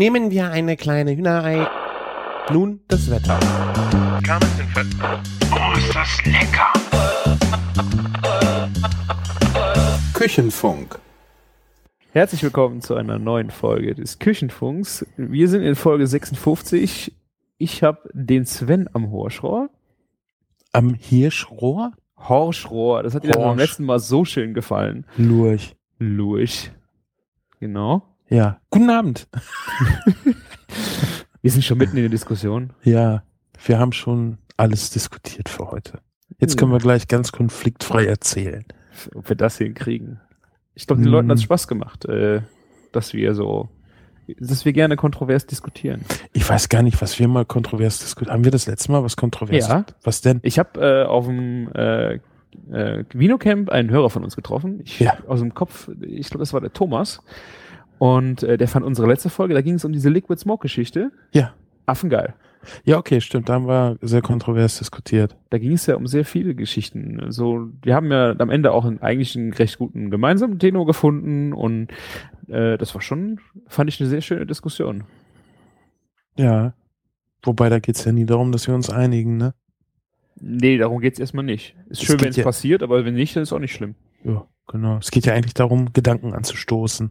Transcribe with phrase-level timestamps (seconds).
[0.00, 1.68] Nehmen wir eine kleine Hühnerei.
[2.50, 3.38] Nun das Wetter.
[5.52, 6.72] Oh, ist das lecker!
[10.14, 10.98] Küchenfunk.
[12.12, 15.04] Herzlich willkommen zu einer neuen Folge des Küchenfunks.
[15.18, 17.14] Wir sind in Folge 56.
[17.58, 19.68] Ich habe den Sven am Horschrohr.
[20.72, 21.92] Am Hirschrohr?
[22.16, 25.04] Horschrohr, das hat dir beim letzten Mal so schön gefallen.
[25.18, 25.76] Lurch.
[25.98, 26.70] Lurch.
[27.58, 28.09] Genau.
[28.30, 28.58] Ja.
[28.70, 29.28] Guten Abend.
[31.42, 32.72] Wir sind schon mitten in der Diskussion.
[32.84, 33.22] Ja,
[33.64, 35.98] wir haben schon alles diskutiert für heute.
[36.38, 38.64] Jetzt können wir gleich ganz konfliktfrei erzählen.
[39.14, 40.20] ob wir das hinkriegen.
[40.74, 41.12] Ich glaube, den Hm.
[41.12, 42.42] Leuten hat es Spaß gemacht, äh,
[42.92, 43.70] dass wir so,
[44.38, 46.04] dass wir gerne kontrovers diskutieren.
[46.34, 48.44] Ich weiß gar nicht, was wir mal kontrovers diskutiert haben.
[48.44, 49.66] wir das letzte Mal was kontrovers?
[49.68, 49.84] Ja.
[50.02, 50.40] Was denn?
[50.42, 52.14] Ich habe äh, auf dem äh,
[52.70, 54.80] äh, Vinocamp einen Hörer von uns getroffen.
[54.84, 55.16] Ich, Ja.
[55.26, 57.22] Aus dem Kopf, ich glaube, das war der Thomas.
[58.00, 61.12] Und äh, der fand unsere letzte Folge, da ging es um diese Liquid Smoke Geschichte.
[61.32, 61.52] Ja.
[61.84, 62.32] Affengeil.
[62.82, 63.50] Ja, okay, stimmt.
[63.50, 65.36] Da haben wir sehr kontrovers diskutiert.
[65.50, 67.26] Da ging es ja um sehr viele Geschichten.
[67.30, 71.52] So, wir haben ja am Ende auch einen, eigentlich einen recht guten gemeinsamen Tenor gefunden
[71.52, 71.88] und
[72.48, 75.04] äh, das war schon, fand ich eine sehr schöne Diskussion.
[76.38, 76.72] Ja.
[77.42, 79.52] Wobei, da geht's ja nie darum, dass wir uns einigen, ne?
[80.40, 81.76] Nee, darum geht's erstmal nicht.
[81.90, 83.94] Ist Es schön, wenn es ja- passiert, aber wenn nicht, dann ist auch nicht schlimm.
[84.24, 84.96] Ja, genau.
[84.98, 87.10] Es geht ja eigentlich darum, Gedanken anzustoßen.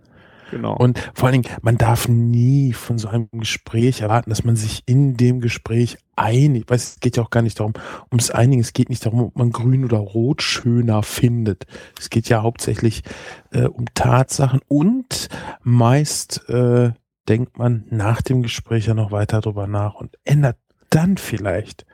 [0.52, 0.76] Genau.
[0.76, 4.84] Und vor allen Dingen, man darf nie von so einem Gespräch erwarten, dass man sich
[4.86, 6.70] in dem Gespräch einigt.
[6.70, 7.74] Weiß, es geht ja auch gar nicht darum,
[8.12, 8.62] ums Einigen.
[8.62, 11.66] Es geht nicht darum, ob man grün oder rot schöner findet.
[12.00, 13.04] Es geht ja hauptsächlich
[13.52, 15.30] äh, um Tatsachen und
[15.64, 16.92] meist äh,
[17.28, 20.58] denkt man nach dem Gespräch ja noch weiter drüber nach und ändert
[20.90, 21.86] dann vielleicht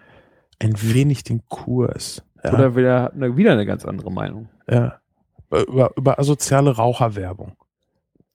[0.59, 2.23] ein wenig den Kurs.
[2.43, 4.49] Ja, Oder wieder, wieder eine ganz andere Meinung.
[4.69, 4.99] ja.
[5.51, 7.55] Über, über asoziale Raucherwerbung.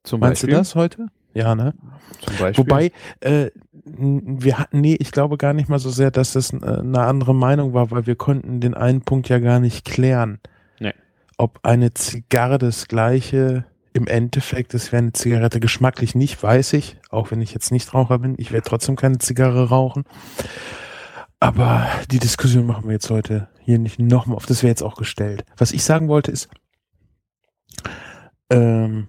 [0.02, 0.54] Zum Meinst Beispiel.
[0.54, 1.06] du das heute?
[1.34, 1.74] Ja, ne?
[2.20, 2.64] Zum Beispiel.
[2.64, 6.56] Wobei, äh, wir hatten, nee, ich glaube gar nicht mal so sehr, dass das äh,
[6.56, 10.40] eine andere Meinung war, weil wir konnten den einen Punkt ja gar nicht klären.
[10.78, 10.94] Nee.
[11.38, 16.96] Ob eine Zigarre das gleiche im Endeffekt, es wäre eine Zigarette geschmacklich nicht, weiß ich,
[17.10, 20.04] auch wenn ich jetzt nicht Raucher bin, ich werde trotzdem keine Zigarre rauchen.
[21.40, 24.96] Aber die Diskussion machen wir jetzt heute hier nicht nochmal auf, das wäre jetzt auch
[24.96, 25.44] gestellt.
[25.56, 26.48] Was ich sagen wollte ist,
[28.50, 29.08] ähm,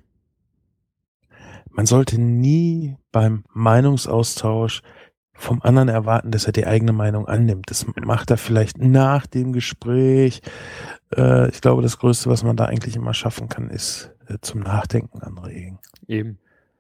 [1.73, 4.81] man sollte nie beim Meinungsaustausch
[5.33, 7.69] vom anderen erwarten, dass er die eigene Meinung annimmt.
[7.69, 10.41] Das macht er vielleicht nach dem Gespräch.
[11.15, 14.61] Äh, ich glaube, das Größte, was man da eigentlich immer schaffen kann, ist äh, zum
[14.61, 15.79] Nachdenken anregen.
[16.07, 16.37] Eben.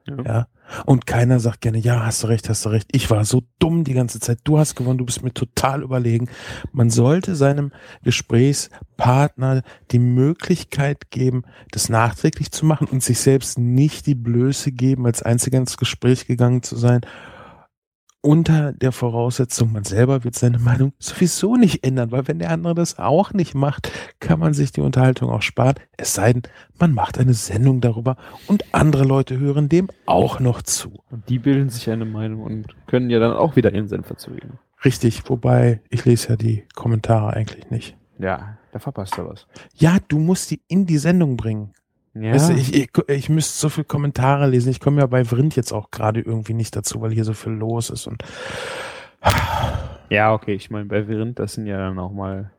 [0.07, 0.47] Ja.
[0.85, 2.87] Und keiner sagt gerne, ja, hast du recht, hast du recht.
[2.91, 4.39] Ich war so dumm die ganze Zeit.
[4.43, 6.29] Du hast gewonnen, du bist mir total überlegen.
[6.71, 7.71] Man sollte seinem
[8.03, 15.05] Gesprächspartner die Möglichkeit geben, das nachträglich zu machen und sich selbst nicht die Blöße geben,
[15.05, 17.01] als einziger ins Gespräch gegangen zu sein.
[18.23, 22.75] Unter der Voraussetzung, man selber wird seine Meinung sowieso nicht ändern, weil wenn der andere
[22.75, 25.73] das auch nicht macht, kann man sich die Unterhaltung auch sparen.
[25.97, 26.43] Es sei denn,
[26.79, 31.01] man macht eine Sendung darüber und andere Leute hören dem auch noch zu.
[31.09, 34.59] Und die bilden sich eine Meinung und können ja dann auch wieder ihren Senf dazugeben.
[34.85, 37.97] Richtig, wobei ich lese ja die Kommentare eigentlich nicht.
[38.19, 39.47] Ja, da verpasst er was.
[39.73, 41.73] Ja, du musst die in die Sendung bringen.
[42.13, 42.33] Ja.
[42.33, 44.69] Weißt du, ich, ich, ich müsste so viel Kommentare lesen.
[44.69, 47.53] Ich komme ja bei Vrind jetzt auch gerade irgendwie nicht dazu, weil hier so viel
[47.53, 48.07] los ist.
[48.07, 48.23] Und
[50.09, 52.51] ja, okay, ich meine, bei Verind, das sind ja dann auch mal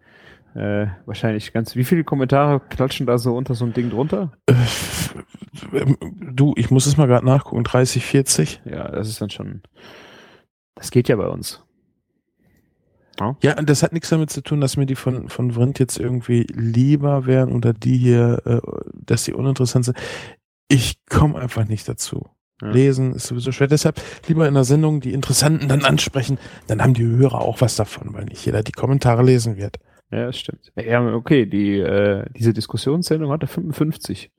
[0.55, 4.33] äh, wahrscheinlich ganz, wie viele Kommentare klatschen da so unter so ein Ding drunter?
[4.47, 5.85] äh,
[6.33, 7.65] du, ich muss es mal gerade nachgucken.
[7.65, 8.63] 30, 40.
[8.65, 9.63] Ja, das ist dann schon,
[10.75, 11.63] das geht ja bei uns.
[13.43, 15.99] Ja, und das hat nichts damit zu tun, dass mir die von, von Vrind jetzt
[15.99, 18.61] irgendwie lieber wären oder die hier, äh,
[18.95, 19.99] dass die uninteressant sind.
[20.69, 22.31] Ich komme einfach nicht dazu.
[22.63, 22.71] Ja.
[22.71, 23.67] Lesen ist sowieso schwer.
[23.67, 26.39] Deshalb lieber in der Sendung die Interessanten dann ansprechen.
[26.69, 29.79] Dann haben die Hörer auch was davon, weil nicht jeder die Kommentare lesen wird.
[30.11, 30.73] Ja, das stimmt.
[30.77, 34.31] Ja, okay, die, äh, diese Diskussionssendung hatte 55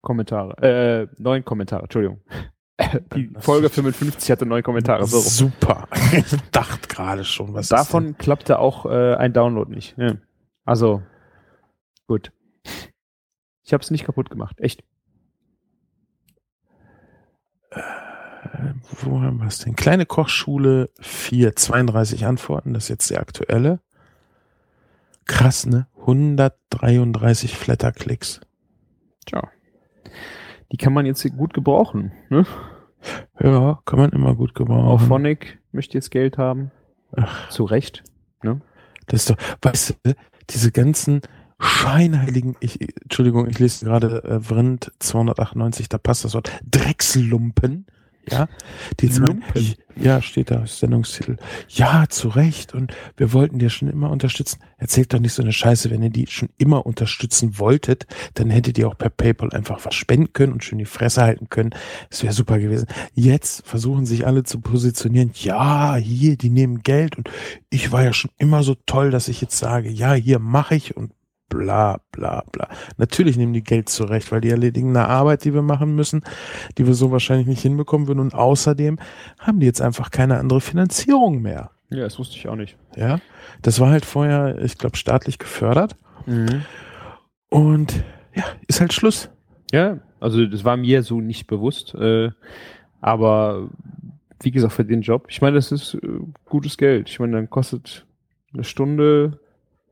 [0.00, 2.20] Kommentare, äh, neun Kommentare, Entschuldigung.
[3.14, 5.06] Die Folge ist- 55 hatte neun Kommentare.
[5.06, 5.20] So.
[5.20, 5.88] Super.
[6.12, 9.96] Ich dachte gerade schon, was ist Davon klappte auch äh, ein Download nicht.
[9.98, 10.14] Ja.
[10.64, 11.02] Also,
[12.06, 12.32] gut.
[13.64, 14.58] Ich habe es nicht kaputt gemacht.
[14.60, 14.82] Echt.
[17.70, 17.80] Äh,
[19.02, 19.76] Wo haben wir es denn?
[19.76, 22.72] Kleine Kochschule 4, 32 Antworten.
[22.74, 23.80] Das ist jetzt der aktuelle.
[25.26, 25.86] Krass, ne?
[26.00, 28.40] 133 Flatterklicks.
[29.26, 29.42] Tja.
[30.72, 32.12] Die kann man jetzt gut gebrauchen.
[32.30, 32.46] Ne?
[33.40, 35.06] Ja, kann man immer gut Auch gebrauchen.
[35.06, 36.70] Phonic möchte jetzt Geld haben.
[37.16, 37.48] Ach.
[37.50, 38.02] Zu Recht.
[38.42, 38.60] Ne?
[39.06, 40.14] Das ist doch, weißt du,
[40.50, 41.22] diese ganzen
[41.60, 47.86] scheinheiligen, ich, Entschuldigung, ich lese gerade äh, Vrind 298, da passt das Wort, Dreckslumpen,
[48.32, 48.48] Ja,
[49.00, 49.74] die Lumpen.
[49.96, 51.36] ja, steht da, Sendungstitel.
[51.68, 52.74] Ja, zu Recht.
[52.74, 54.60] Und wir wollten dir schon immer unterstützen.
[54.76, 58.78] Erzählt doch nicht so eine Scheiße, wenn ihr die schon immer unterstützen wolltet, dann hättet
[58.78, 61.70] ihr auch per PayPal einfach was spenden können und schön die Fresse halten können.
[62.10, 62.86] Das wäre super gewesen.
[63.14, 65.32] Jetzt versuchen sich alle zu positionieren.
[65.34, 67.28] Ja, hier, die nehmen Geld und
[67.70, 70.96] ich war ja schon immer so toll, dass ich jetzt sage, ja, hier mache ich
[70.96, 71.12] und
[71.48, 72.68] bla bla bla.
[72.96, 76.22] Natürlich nehmen die Geld zurecht, weil die erledigen eine Arbeit, die wir machen müssen,
[76.76, 78.20] die wir so wahrscheinlich nicht hinbekommen würden.
[78.20, 78.98] Und außerdem
[79.38, 81.70] haben die jetzt einfach keine andere Finanzierung mehr.
[81.90, 82.76] Ja, das wusste ich auch nicht.
[82.96, 83.20] Ja,
[83.62, 85.96] das war halt vorher, ich glaube, staatlich gefördert.
[87.48, 88.04] Und
[88.34, 89.30] ja, ist halt Schluss.
[89.72, 91.94] Ja, also das war mir so nicht bewusst.
[91.94, 92.30] Äh,
[93.00, 93.70] aber
[94.42, 96.00] wie gesagt, für den Job, ich meine, das ist äh,
[96.44, 97.08] gutes Geld.
[97.08, 98.06] Ich meine, dann kostet
[98.52, 99.40] eine Stunde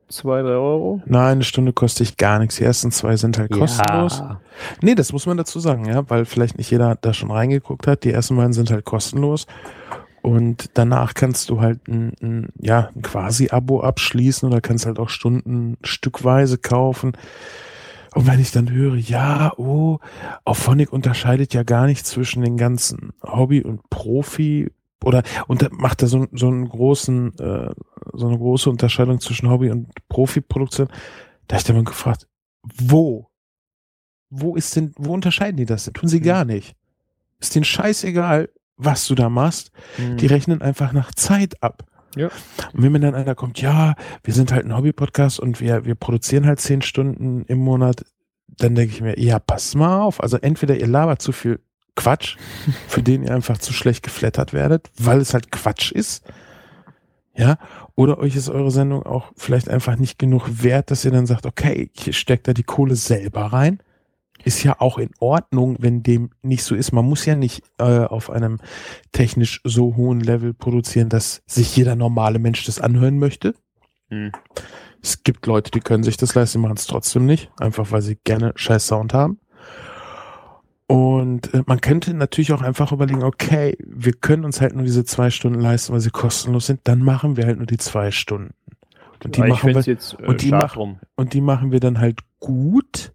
[0.09, 1.03] zwei, drei Euro.
[1.07, 2.57] Nein, eine Stunde kostet ich gar nichts.
[2.57, 4.19] Die ersten zwei sind halt kostenlos.
[4.19, 4.41] Ja.
[4.83, 8.05] Nee, das muss man dazu sagen, ja, weil vielleicht nicht jeder da schon reingeguckt hat.
[8.05, 9.47] Die ersten beiden sind halt kostenlos.
[10.23, 15.09] Und danach kannst du halt ein, ein, ja, ein Quasi-Abo abschließen oder kannst halt auch
[15.09, 17.13] Stunden stückweise kaufen.
[18.15, 19.99] Und wenn ich dann höre, ja, oh,
[20.45, 24.73] Auphonic unterscheidet ja gar nicht zwischen den ganzen Hobby und Profi
[25.05, 27.75] oder und da macht er so, so einen großen, äh,
[28.13, 30.89] so eine große Unterscheidung zwischen Hobby und Profi-Produktion.
[31.49, 32.27] Da ich dann mal gefragt,
[32.63, 33.29] wo?
[34.31, 35.95] Wo ist denn, wo unterscheiden die das denn?
[35.95, 36.75] Tun sie gar nicht.
[37.39, 39.71] Ist denen scheißegal, was du da machst.
[39.99, 40.17] Mhm.
[40.17, 41.85] Die rechnen einfach nach Zeit ab.
[42.17, 42.31] Ja.
[42.73, 43.95] Und wenn mir dann einer kommt, ja,
[44.25, 48.05] wir sind halt ein Hobby-Podcast und wir, wir produzieren halt zehn Stunden im Monat,
[48.49, 50.23] dann denke ich mir, ja, pass mal auf.
[50.23, 51.61] Also entweder ihr labert zu viel
[51.97, 52.37] Quatsch,
[52.87, 56.25] für den ihr einfach zu schlecht geflattert werdet, weil es halt Quatsch ist.
[57.35, 57.59] Ja,
[57.95, 61.45] oder euch ist eure Sendung auch vielleicht einfach nicht genug wert, dass ihr dann sagt,
[61.45, 63.81] okay, ich steck da die Kohle selber rein.
[64.45, 66.93] Ist ja auch in Ordnung, wenn dem nicht so ist.
[66.93, 68.59] Man muss ja nicht äh, auf einem
[69.13, 73.55] technisch so hohen Level produzieren, dass sich jeder normale Mensch das anhören möchte.
[74.09, 74.33] Mhm.
[75.03, 78.17] Es gibt Leute, die können sich das leisten, machen es trotzdem nicht, einfach weil sie
[78.25, 79.41] gerne scheiß Sound haben.
[80.89, 85.05] Und äh, man könnte natürlich auch einfach überlegen, okay, wir können uns halt nur diese
[85.05, 88.55] zwei Stunden leisten, weil sie kostenlos sind, dann machen wir halt nur die zwei Stunden.
[89.25, 91.01] Und die, ich machen wir, jetzt äh, und die drum.
[91.17, 93.13] und die machen wir dann halt gut.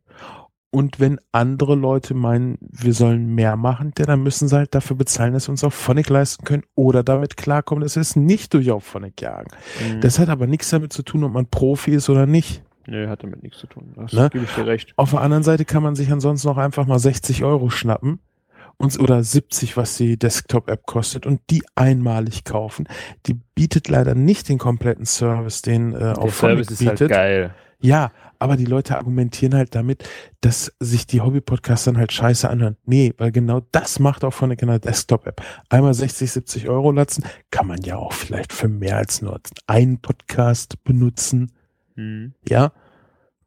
[0.74, 4.96] Und wenn andere Leute meinen, wir sollen mehr machen, ja, dann müssen sie halt dafür
[4.96, 8.54] bezahlen, dass wir uns auf Phonic leisten können oder damit klarkommen, dass wir es nicht
[8.54, 9.52] durch auf Phonic jagen.
[9.82, 10.00] Mhm.
[10.00, 12.64] Das hat aber nichts damit zu tun, ob man Profi ist oder nicht.
[12.88, 13.94] Nee, hat damit nichts zu tun.
[13.96, 14.30] Das Ne?
[14.32, 14.94] gebe ich dir recht.
[14.96, 18.20] Auf der anderen Seite kann man sich ansonsten auch einfach mal 60 Euro schnappen
[18.78, 22.88] und, oder 70, was die Desktop-App kostet und die einmalig kaufen.
[23.28, 27.12] Die bietet leider nicht den kompletten Service, den äh, Der auf Service Phonic ist halt
[27.12, 27.56] geil.
[27.80, 30.04] Ja, aber die Leute argumentieren halt damit,
[30.42, 32.78] dass sich die Hobby-Podcasts dann halt scheiße anhören.
[32.86, 35.44] Nee, weil genau das macht auch von der Desktop-App.
[35.70, 40.00] Einmal 60, 70 Euro latzen, kann man ja auch vielleicht für mehr als nur einen
[40.00, 41.52] Podcast benutzen.
[41.96, 42.34] Mhm.
[42.48, 42.72] Ja.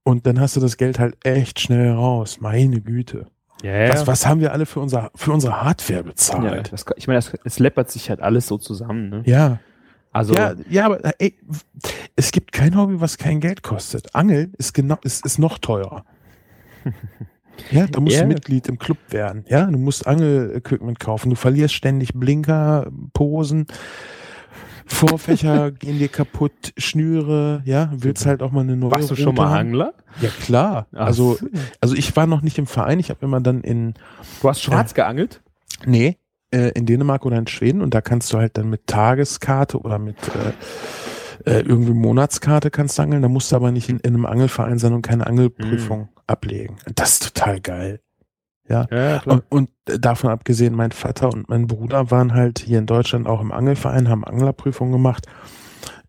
[0.02, 2.38] Und dann hast du das Geld halt echt schnell raus.
[2.40, 3.26] Meine Güte.
[3.62, 3.88] Ja, ja.
[3.94, 6.72] Was, was haben wir alle für, unser, für unsere Hardware ja bezahlt?
[6.72, 9.08] das, ich meine, es läppert sich halt alles so zusammen.
[9.08, 9.22] Ne?
[9.24, 9.60] Ja.
[10.12, 11.34] Also, Ja, ja, aber ey,
[12.14, 14.14] es gibt kein Hobby, was kein Geld kostet.
[14.14, 16.04] Angeln ist genau, ist, ist noch teurer.
[17.70, 18.22] Ja, da musst Ja.
[18.22, 19.44] du Mitglied im Club werden.
[19.48, 21.30] Ja, du musst Angel-Equipment kaufen.
[21.30, 23.66] Du verlierst ständig Blinker, Posen,
[24.86, 27.62] Vorfächer gehen dir kaputt, Schnüre.
[27.64, 28.90] Ja, willst halt auch mal eine neue.
[28.90, 29.68] warst du schon mal haben.
[29.68, 29.94] Angler?
[30.20, 30.86] Ja klar.
[30.92, 31.46] Ach Also, so.
[31.80, 33.00] also ich war noch nicht im Verein.
[33.00, 33.94] Ich habe immer dann in
[34.42, 35.42] du hast schwarz geangelt?
[35.86, 36.18] Nee,
[36.50, 39.98] äh, in Dänemark oder in Schweden und da kannst du halt dann mit Tageskarte oder
[39.98, 40.52] mit äh,
[41.50, 43.22] äh, irgendwie Monatskarte kannst du angeln.
[43.22, 46.76] Da musst du aber nicht in, in einem Angelverein sein und keine Angelprüfung ablegen.
[46.94, 48.00] Das ist total geil.
[48.68, 48.86] Ja.
[48.90, 53.26] Ja, Und, und davon abgesehen, mein Vater und mein Bruder waren halt hier in Deutschland
[53.26, 55.26] auch im Angelverein, haben Anglerprüfung gemacht.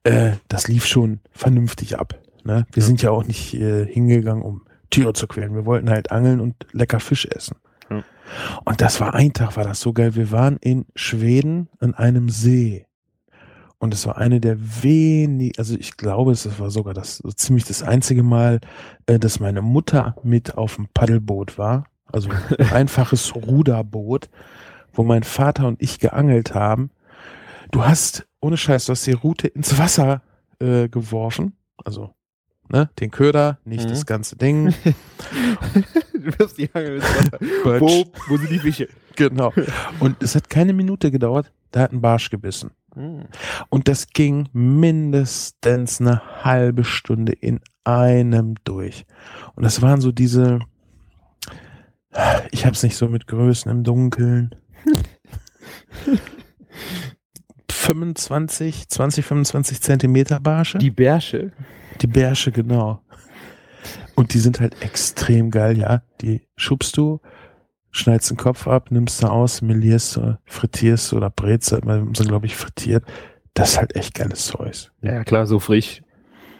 [0.03, 2.15] Äh, das lief schon vernünftig ab.
[2.43, 2.65] Ne?
[2.71, 2.87] Wir Ja.
[2.87, 5.53] sind ja auch nicht äh, hingegangen, um Tiere zu quälen.
[5.55, 7.57] Wir wollten halt angeln und lecker Fisch essen.
[7.89, 8.03] Ja.
[8.63, 10.15] Und das war ein Tag, war das so geil.
[10.15, 12.85] Wir waren in Schweden an einem See.
[13.79, 17.65] Und es war eine der wenigen, also ich glaube, es war sogar das so ziemlich
[17.65, 18.61] das einzige Mal,
[19.07, 21.85] äh, dass meine Mutter mit auf dem Paddelboot war.
[22.15, 24.29] Also ein einfaches Ruderboot,
[24.93, 26.89] wo mein Vater und ich geangelt haben.
[27.71, 30.21] Du hast, ohne Scheiß, du hast die Route ins Wasser
[30.59, 31.53] äh, geworfen.
[31.83, 32.11] Also,
[32.69, 33.89] ne, den Köder, nicht Mhm.
[33.89, 34.73] das ganze Ding.
[36.13, 37.39] du wirst die Angel ins Wasser.
[37.81, 38.87] Wo, wo sind die Fische?
[39.17, 39.51] Genau.
[39.99, 42.71] Und es hat keine Minute gedauert, da hat ein Barsch gebissen.
[43.69, 49.05] Und das ging mindestens eine halbe Stunde in einem durch.
[49.55, 50.59] Und das waren so diese,
[52.51, 54.55] ich hab's nicht so mit Größen im Dunkeln.
[57.69, 60.77] 25, 20, 25 Zentimeter Barsche.
[60.77, 61.51] Die Bärsche.
[62.01, 63.01] Die Bärsche, genau.
[64.15, 66.01] Und die sind halt extrem geil, ja.
[66.21, 67.19] Die schubst du,
[67.91, 72.07] schneidest den Kopf ab, nimmst du aus, melierst du, frittierst du oder brätst du, wir
[72.15, 73.03] sind, glaube ich, frittiert.
[73.53, 74.91] Das ist halt echt geiles Zeug.
[75.01, 76.01] Ja, klar, so frisch.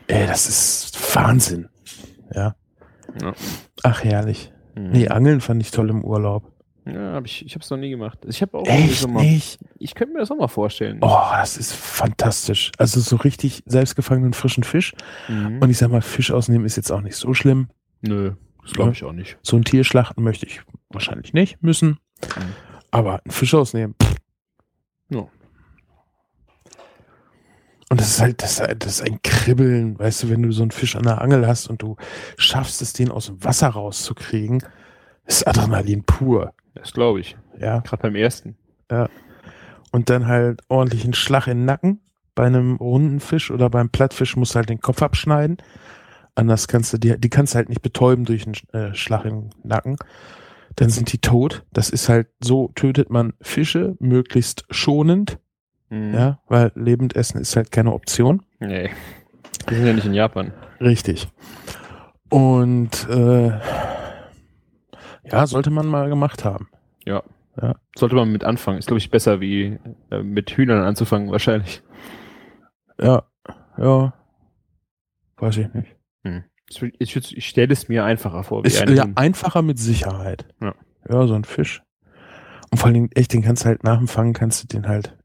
[0.08, 1.70] Ey, das ist Wahnsinn.
[2.34, 2.56] Ja.
[3.22, 3.34] Ja.
[3.84, 4.52] Ach, herrlich.
[4.76, 4.90] Mhm.
[4.92, 6.52] Nee, Angeln fand ich toll im Urlaub.
[6.86, 8.20] Ja, hab ich, ich hab's noch nie gemacht.
[8.28, 9.58] Ich habe auch Echt so mal, nicht?
[9.80, 11.00] ich könnte mir das auch mal vorstellen.
[11.02, 12.72] Oh, das ist fantastisch.
[12.78, 14.94] Also so richtig selbstgefangenen frischen Fisch.
[15.28, 15.60] Mhm.
[15.62, 17.70] Und ich sag mal, Fisch ausnehmen ist jetzt auch nicht so schlimm.
[18.02, 19.38] Nö, das glaub ich auch nicht.
[19.42, 21.98] So ein Tier schlachten möchte ich wahrscheinlich nicht müssen.
[22.22, 22.54] Mhm.
[22.92, 23.96] Aber einen Fisch ausnehmen.
[24.02, 24.16] pff.
[25.10, 25.28] Ja.
[27.96, 30.72] Und das ist halt, das, das ist ein Kribbeln, weißt du, wenn du so einen
[30.72, 31.96] Fisch an der Angel hast und du
[32.36, 34.62] schaffst es, den aus dem Wasser rauszukriegen,
[35.26, 36.54] ist Adrenalin pur.
[36.74, 37.38] Das glaube ich.
[37.58, 37.80] Ja.
[37.80, 38.58] Gerade beim ersten.
[39.94, 42.02] Und dann halt ordentlich einen Schlag in den Nacken.
[42.36, 45.56] Bei einem runden Fisch oder beim Plattfisch musst du halt den Kopf abschneiden.
[46.36, 49.40] Anders kannst du die, die kannst du halt nicht betäuben durch einen äh, Schlag in
[49.40, 49.96] den Nacken.
[50.76, 51.64] Dann sind die tot.
[51.72, 55.40] Das ist halt so, tötet man Fische möglichst schonend,
[55.90, 56.14] Mhm.
[56.14, 58.44] ja, weil lebend essen ist halt keine Option.
[58.60, 58.90] Nee.
[59.68, 60.52] Wir sind ja nicht in Japan.
[60.82, 61.28] Richtig.
[62.30, 63.52] Und äh,
[65.32, 66.70] ja, sollte man mal gemacht haben.
[67.06, 67.24] Ja.
[67.62, 67.76] Ja.
[67.96, 68.80] Sollte man mit anfangen.
[68.80, 69.80] Ist, glaube ich, besser, wie
[70.12, 71.82] äh, mit Hühnern anzufangen, wahrscheinlich.
[73.00, 73.24] Ja,
[73.78, 74.14] ja.
[75.38, 75.96] Weiß ich nicht.
[76.68, 79.78] Ich, würd- ich, würd- ich stelle es mir einfacher vor, wie Ist ja einfacher mit
[79.78, 80.48] Sicherheit.
[80.60, 80.74] Ja.
[81.08, 81.84] Ja, so ein Fisch.
[82.72, 84.88] Und vor allen Dingen, echt, den kannst du halt nach dem Fangen, kannst du den
[84.88, 85.16] halt,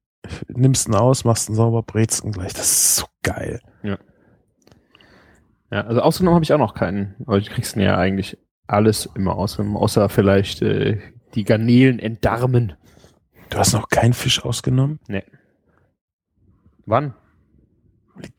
[0.48, 2.52] nimmst ihn aus, machst ihn sauber, brätst ihn gleich.
[2.52, 3.60] Das ist so geil.
[5.70, 7.14] Ja, also ausgenommen habe ich auch noch keinen.
[7.26, 10.98] Aber du kriegst ja eigentlich alles immer ausgenommen, außer vielleicht äh,
[11.34, 12.74] die Garnelen entdarmen.
[13.50, 15.00] Du hast noch keinen Fisch ausgenommen?
[16.86, 17.14] Wann?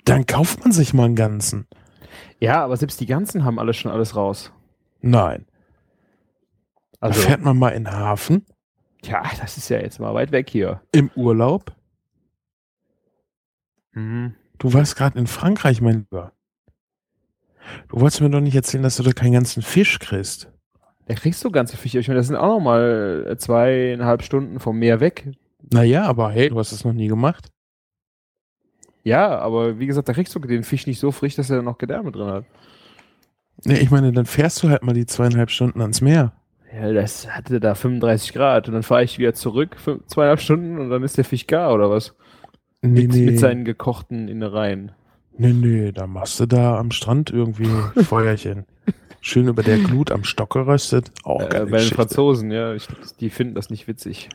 [0.05, 1.67] Dann kauft man sich mal einen ganzen.
[2.39, 4.51] Ja, aber selbst die ganzen haben alle schon alles raus.
[5.01, 5.45] Nein.
[6.99, 8.45] Also, da fährt man mal in den Hafen
[9.03, 10.81] ja, das ist ja jetzt mal weit weg hier.
[10.91, 11.73] im Urlaub.
[13.93, 14.35] Mhm.
[14.57, 16.33] Du warst gerade in Frankreich, mein Lieber.
[17.89, 20.51] Du wolltest mir doch nicht erzählen, dass du da keinen ganzen Fisch kriegst.
[21.07, 21.99] Da kriegst du ganze Fische.
[21.99, 25.29] Ich meine, das sind auch noch mal zweieinhalb Stunden vom Meer weg.
[25.71, 27.49] Naja, aber hey, du hast es noch nie gemacht.
[29.03, 31.77] Ja, aber wie gesagt, da kriegst du den Fisch nicht so frisch, dass er noch
[31.77, 32.45] Gedärme drin hat.
[33.63, 36.33] Nee, ich meine, dann fährst du halt mal die zweieinhalb Stunden ans Meer.
[36.73, 40.79] Ja, das hatte da 35 Grad und dann fahre ich wieder zurück, fün- zweieinhalb Stunden
[40.79, 42.15] und dann ist der Fisch gar oder was?
[42.81, 43.25] Nee, Mit, nee.
[43.25, 44.91] mit seinen gekochten Innereien.
[45.37, 47.67] nee, nee, da machst du da am Strand irgendwie
[48.03, 48.65] Feuerchen.
[49.21, 51.11] Schön über der Glut am Stock geröstet.
[51.23, 51.95] Auch äh, geile bei den Geschichte.
[51.95, 52.87] Franzosen, ja, ich,
[53.19, 54.29] die finden das nicht witzig.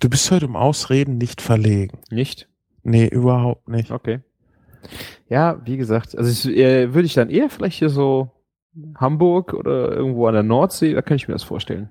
[0.00, 1.98] Du bist heute um Ausreden nicht verlegen.
[2.10, 2.48] Nicht?
[2.82, 3.90] Nee, überhaupt nicht.
[3.90, 4.20] Okay.
[5.30, 8.30] Ja, wie gesagt, also ich, äh, würde ich dann eher vielleicht hier so
[8.96, 11.88] Hamburg oder irgendwo an der Nordsee, da kann ich mir das vorstellen.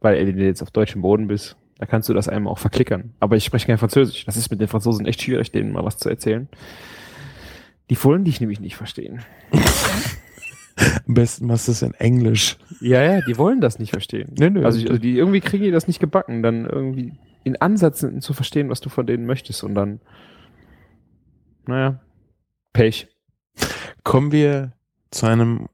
[0.00, 3.14] Weil, wenn du jetzt auf deutschem Boden bist, da kannst du das einem auch verklickern.
[3.20, 4.24] Aber ich spreche kein Französisch.
[4.24, 6.48] Das ist mit den Franzosen echt schwierig, denen mal was zu erzählen.
[7.88, 9.22] Die wollen dich nämlich nicht verstehen.
[11.06, 12.56] Am besten machst du es in Englisch.
[12.80, 14.34] Ja, ja, die wollen das nicht verstehen.
[14.38, 14.64] Nee, nee.
[14.64, 17.12] Also, ich, also die irgendwie kriegen die das nicht gebacken, dann irgendwie
[17.44, 20.00] in Ansätzen zu verstehen, was du von denen möchtest und dann,
[21.66, 22.00] naja,
[22.72, 23.08] Pech.
[24.04, 24.72] Kommen wir
[25.10, 25.68] zu einem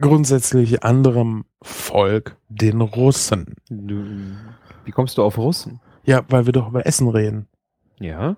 [0.00, 3.54] grundsätzlich anderem Volk, den Russen.
[3.68, 4.04] Du,
[4.84, 5.80] wie kommst du auf Russen?
[6.04, 7.48] Ja, weil wir doch über Essen reden.
[8.00, 8.36] Ja.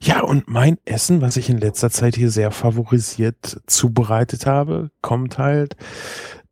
[0.00, 5.38] Ja, und mein Essen, was ich in letzter Zeit hier sehr favorisiert zubereitet habe, kommt
[5.38, 5.76] halt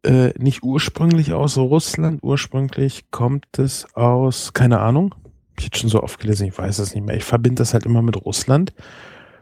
[0.02, 2.20] äh, nicht ursprünglich aus Russland.
[2.22, 5.14] Ursprünglich kommt es aus, keine Ahnung,
[5.58, 7.16] ich hätte schon so oft gelesen, ich weiß es nicht mehr.
[7.16, 8.74] Ich verbinde das halt immer mit Russland.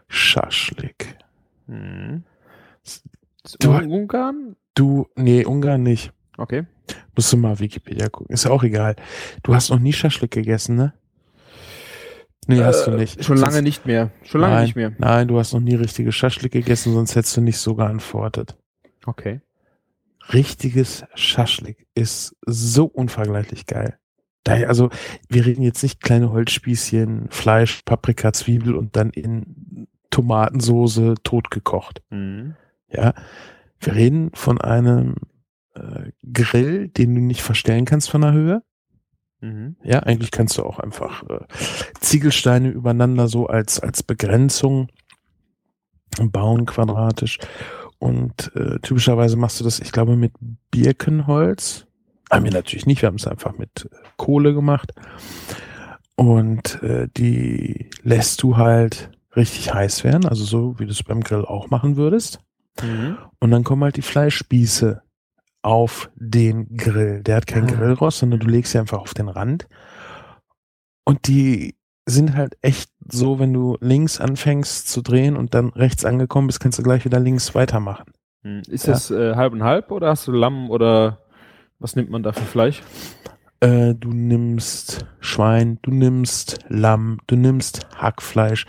[0.09, 1.18] Schaschlik.
[1.66, 2.25] Hm.
[3.61, 4.57] Du- Un- Ungarn?
[4.75, 6.13] Du, nee, Ungarn nicht.
[6.37, 6.65] Okay.
[7.15, 8.33] Musst du mal Wikipedia gucken.
[8.35, 8.97] Ist ja auch egal.
[9.43, 10.95] Du hast noch nie Schaschlik gegessen, ne?
[12.47, 13.19] Nee, hast du nicht.
[13.21, 14.11] Äh, Schon lange Sonst- nicht mehr.
[14.23, 14.65] Schon lange Nein.
[14.65, 14.93] nicht mehr.
[14.99, 18.57] Nein, du hast noch nie richtige Schaschlik gegessen, sonst hättest du nicht so geantwortet.
[19.07, 19.41] Okay.
[20.33, 23.99] Richtiges Schaschlik ist so unvergleichlich geil.
[24.43, 24.91] Daher, also,
[25.29, 32.03] wir reden jetzt nicht kleine Holzspießchen, Fleisch, Paprika, Zwiebel und dann in Tomatensoße totgekocht.
[32.11, 32.57] Mhm.
[32.88, 33.14] Ja,
[33.81, 35.17] wir reden von einem
[35.75, 38.62] äh, Grill, den du nicht verstellen kannst von der Höhe.
[39.41, 39.76] Mhm.
[39.83, 41.41] Ja, eigentlich kannst du auch einfach äh,
[42.00, 44.88] Ziegelsteine übereinander so als, als Begrenzung
[46.19, 47.38] bauen, quadratisch.
[47.99, 50.33] Und äh, typischerweise machst du das, ich glaube, mit
[50.71, 51.87] Birkenholz.
[52.31, 54.93] Haben wir natürlich nicht, wir haben es einfach mit äh, Kohle gemacht.
[56.17, 61.23] Und äh, die lässt du halt richtig heiß werden, also so wie du es beim
[61.23, 62.44] Grill auch machen würdest.
[62.83, 63.19] Mhm.
[63.40, 65.02] Und dann kommen halt die Fleischspieße
[65.62, 67.23] auf den Grill.
[67.23, 67.73] Der hat kein Ah.
[67.73, 69.66] Grillrost, sondern du legst sie einfach auf den Rand.
[71.04, 71.76] Und die
[72.07, 76.61] sind halt echt so, wenn du links anfängst zu drehen und dann rechts angekommen bist,
[76.61, 78.12] kannst du gleich wieder links weitermachen.
[78.43, 78.62] Mhm.
[78.69, 78.93] Ist Ja.
[78.93, 81.19] das äh, halb und halb oder hast du Lamm oder
[81.78, 82.83] was nimmt man da für Fleisch?
[83.61, 88.66] Äh, du nimmst Schwein, du nimmst Lamm, du nimmst Hackfleisch.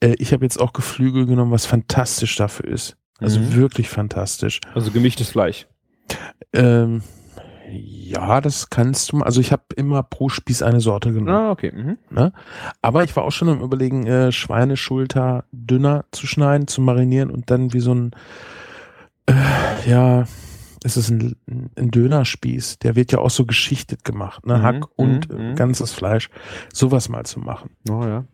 [0.00, 2.96] Äh, ich habe jetzt auch Geflügel genommen, was fantastisch dafür ist.
[3.20, 3.54] Also Mhm.
[3.54, 4.60] wirklich fantastisch.
[4.74, 5.66] Also gemischtes Fleisch.
[6.52, 7.02] Ähm,
[7.72, 9.16] ja, das kannst du.
[9.18, 11.28] mal- Also ich habe immer pro Spieß eine Sorte genommen.
[11.28, 11.70] Ah, okay.
[11.72, 12.32] Mhm.
[12.82, 17.50] Aber ich war auch schon am überlegen, äh, Schweineschulter dünner zu schneiden, zu marinieren und
[17.50, 18.10] dann wie so ein,
[19.26, 19.34] äh,
[19.88, 20.26] ja,
[20.82, 21.36] es ist ein,
[21.76, 22.78] ein Dönerspieß.
[22.80, 24.58] Der wird ja auch so geschichtet gemacht, ne?
[24.58, 26.30] Mhm, Hack und äh, ganzes Fleisch.
[26.72, 27.70] Sowas mal zu machen.
[27.88, 28.24] Oh ja.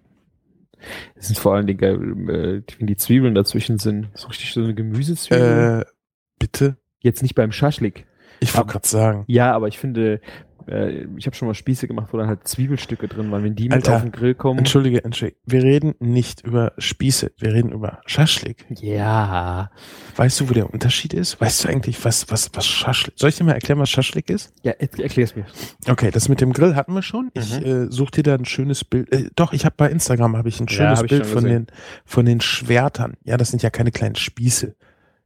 [1.14, 4.08] Es sind vor allen Dingen geil, äh, wenn die Zwiebeln dazwischen sind.
[4.14, 5.84] So richtig so eine Gemüsezwiebel.
[5.86, 5.90] Äh,
[6.38, 6.76] bitte?
[7.00, 8.06] Jetzt nicht beim Schaschlik.
[8.40, 9.24] Ich wollte gerade sagen.
[9.26, 10.20] Ja, aber ich finde,
[10.68, 13.42] äh, ich habe schon mal Spieße gemacht, wo dann halt Zwiebelstücke drin waren.
[13.44, 14.58] Wenn die mit Alter, auf den Grill kommen.
[14.58, 15.38] Entschuldige, entschuldige.
[15.46, 18.66] Wir reden nicht über Spieße, wir reden über Schaschlik.
[18.68, 19.70] Ja.
[20.16, 21.40] Weißt du, wo der Unterschied ist?
[21.40, 23.14] Weißt du eigentlich, was, was, was Schaschlik?
[23.18, 24.52] Soll ich dir mal erklären, was Schaschlik ist?
[24.62, 25.46] Ja, er- erklär's mir.
[25.88, 27.30] Okay, das mit dem Grill hatten wir schon.
[27.34, 27.64] Ich Mhm.
[27.66, 29.12] äh, suche dir da ein schönes Bild.
[29.12, 31.44] Äh, doch, ich habe bei Instagram habe ich ein Ja, schönes hab ich Bild von
[31.44, 31.66] den
[32.04, 33.14] von den Schwertern.
[33.24, 34.74] Ja, das sind ja keine kleinen Spieße.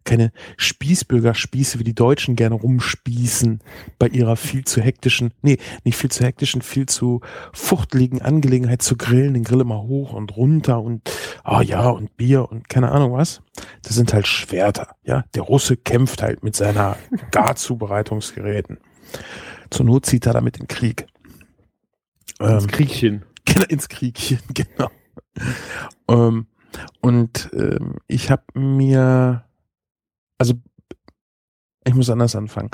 [0.04, 3.60] Keine Spießbürgerspieße, wie die Deutschen gerne rumspießen
[3.98, 7.20] bei ihrer viel zu hektischen, nee, nicht viel zu hektischen, viel zu
[7.52, 11.10] fuchteligen Angelegenheit zu grillen, den Grill immer hoch und runter und
[11.44, 13.42] ah ja und Bier und keine Ahnung was.
[13.82, 15.24] Das sind halt Schwerter, ja.
[15.34, 16.96] Der Russe kämpft halt mit seiner
[17.30, 18.78] Garzubereitungsgeräten.
[19.70, 21.06] Zur Not zieht er damit in den Krieg.
[22.38, 23.24] Das Ähm, Kriegchen.
[23.44, 24.90] Genau, ins Kriegchen, genau.
[26.08, 26.46] ähm,
[27.00, 29.44] und ähm, ich habe mir,
[30.40, 30.54] also
[31.84, 32.70] ich muss anders anfangen.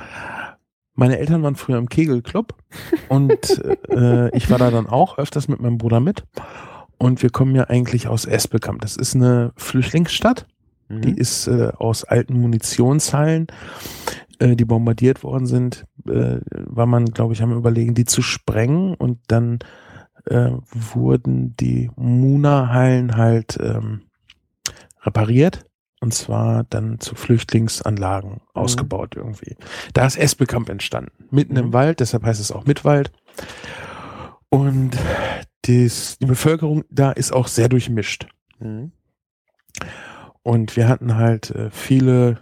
[0.94, 2.54] Meine Eltern waren früher im Kegelclub
[3.08, 6.24] und äh, ich war da dann auch öfters mit meinem Bruder mit.
[6.98, 8.80] Und wir kommen ja eigentlich aus Esbekamp.
[8.80, 10.46] Das ist eine Flüchtlingsstadt.
[10.88, 11.18] Die Mhm.
[11.18, 13.48] ist äh, aus alten Munitionshallen,
[14.38, 18.94] äh, die bombardiert worden sind, äh, war man, glaube ich, am überlegen, die zu sprengen
[18.94, 19.58] und dann
[20.26, 24.02] äh, wurden die Muna-Hallen halt ähm,
[25.02, 25.64] repariert
[26.00, 29.56] und zwar dann zu Flüchtlingsanlagen ausgebaut irgendwie.
[29.94, 31.58] Da ist Esbekamp entstanden, mitten Mhm.
[31.58, 33.10] im Wald, deshalb heißt es auch Mitwald.
[34.48, 34.96] Und
[35.64, 38.28] dies, die Bevölkerung da ist auch sehr durchmischt.
[38.58, 38.92] Mhm.
[40.42, 42.38] Und wir hatten halt äh, viele,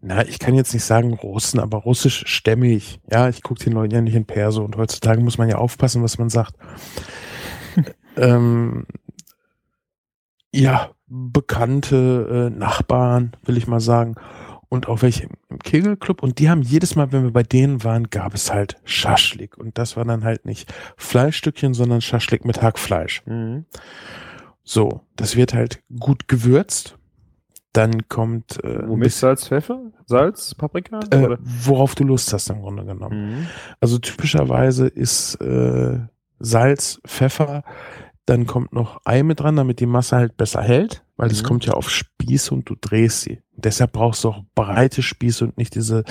[0.00, 3.00] na, ich kann jetzt nicht sagen Russen, aber russischstämmig.
[3.10, 6.02] Ja, ich gucke den Leuten ja nicht in Perso und heutzutage muss man ja aufpassen,
[6.04, 6.54] was man sagt.
[8.16, 8.86] ähm,
[10.52, 14.16] ja, bekannte äh, Nachbarn, will ich mal sagen.
[14.68, 16.22] Und auch welche im, Kegelclub.
[16.22, 19.56] Und die haben jedes Mal, wenn wir bei denen waren, gab es halt Schaschlik.
[19.56, 23.22] Und das war dann halt nicht Fleischstückchen, sondern Schaschlik mit Hackfleisch.
[23.26, 23.64] Mhm.
[24.64, 26.98] So, das wird halt gut gewürzt.
[27.72, 29.80] Dann kommt äh, Womit Salz, Pfeffer?
[30.06, 31.00] Salz, Paprika?
[31.10, 31.38] äh, oder?
[31.40, 33.30] worauf du Lust hast im Grunde genommen.
[33.30, 33.46] Mhm.
[33.80, 35.98] Also typischerweise ist äh,
[36.38, 37.62] Salz, Pfeffer,
[38.28, 41.46] dann kommt noch Ei mit dran, damit die Masse halt besser hält, weil es Mhm.
[41.46, 43.40] kommt ja auf Spieße und du drehst sie.
[43.56, 46.04] Deshalb brauchst du auch breite Spieße und nicht diese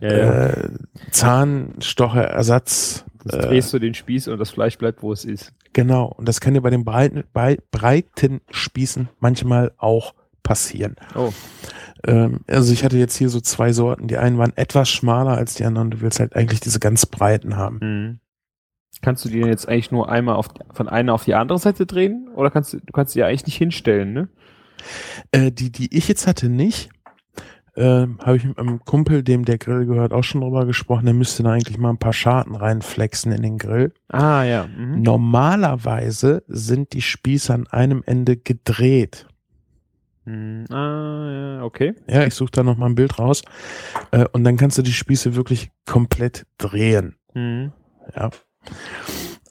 [0.00, 0.46] Ja, ja.
[0.46, 0.70] äh,
[1.10, 3.04] Zahnstocherersatz.
[3.24, 5.52] Jetzt äh, drehst du den Spieß und das Fleisch bleibt, wo es ist.
[5.72, 10.96] Genau, und das kann dir bei den breiten, bei breiten Spießen manchmal auch passieren.
[11.14, 11.32] Oh.
[12.06, 14.08] Ähm, also ich hatte jetzt hier so zwei Sorten.
[14.08, 15.90] Die einen waren etwas schmaler als die anderen.
[15.90, 17.78] Du willst halt eigentlich diese ganz breiten haben.
[17.82, 18.20] Mhm.
[19.02, 22.28] Kannst du die jetzt eigentlich nur einmal auf, von einer auf die andere Seite drehen?
[22.34, 24.28] Oder kannst du, du kannst die ja eigentlich nicht hinstellen, ne?
[25.32, 26.90] Äh, die, die ich jetzt hatte, nicht.
[27.76, 31.06] Ähm, Habe ich mit einem Kumpel, dem der Grill gehört, auch schon drüber gesprochen.
[31.06, 33.92] Der müsste da eigentlich mal ein paar Scharten reinflexen in den Grill.
[34.08, 34.66] Ah, ja.
[34.66, 35.02] Mhm.
[35.02, 39.26] Normalerweise sind die Spieße an einem Ende gedreht.
[40.24, 40.66] Mhm.
[40.70, 41.94] Ah, ja, okay.
[42.08, 43.42] Ja, ich suche da noch mal ein Bild raus.
[44.10, 47.16] Äh, und dann kannst du die Spieße wirklich komplett drehen.
[47.34, 47.72] Mhm.
[48.14, 48.30] Ja.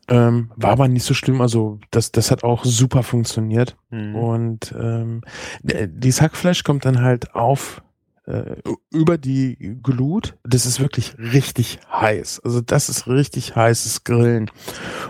[0.07, 1.39] Ähm, war aber nicht so schlimm.
[1.41, 3.77] Also das, das hat auch super funktioniert.
[3.91, 4.15] Mhm.
[4.15, 5.21] Und ähm,
[5.61, 7.83] dieses Hackfleisch kommt dann halt auf
[8.25, 8.55] äh,
[8.91, 10.35] über die Glut.
[10.43, 12.41] Das ist wirklich richtig heiß.
[12.43, 14.49] Also das ist richtig heißes Grillen.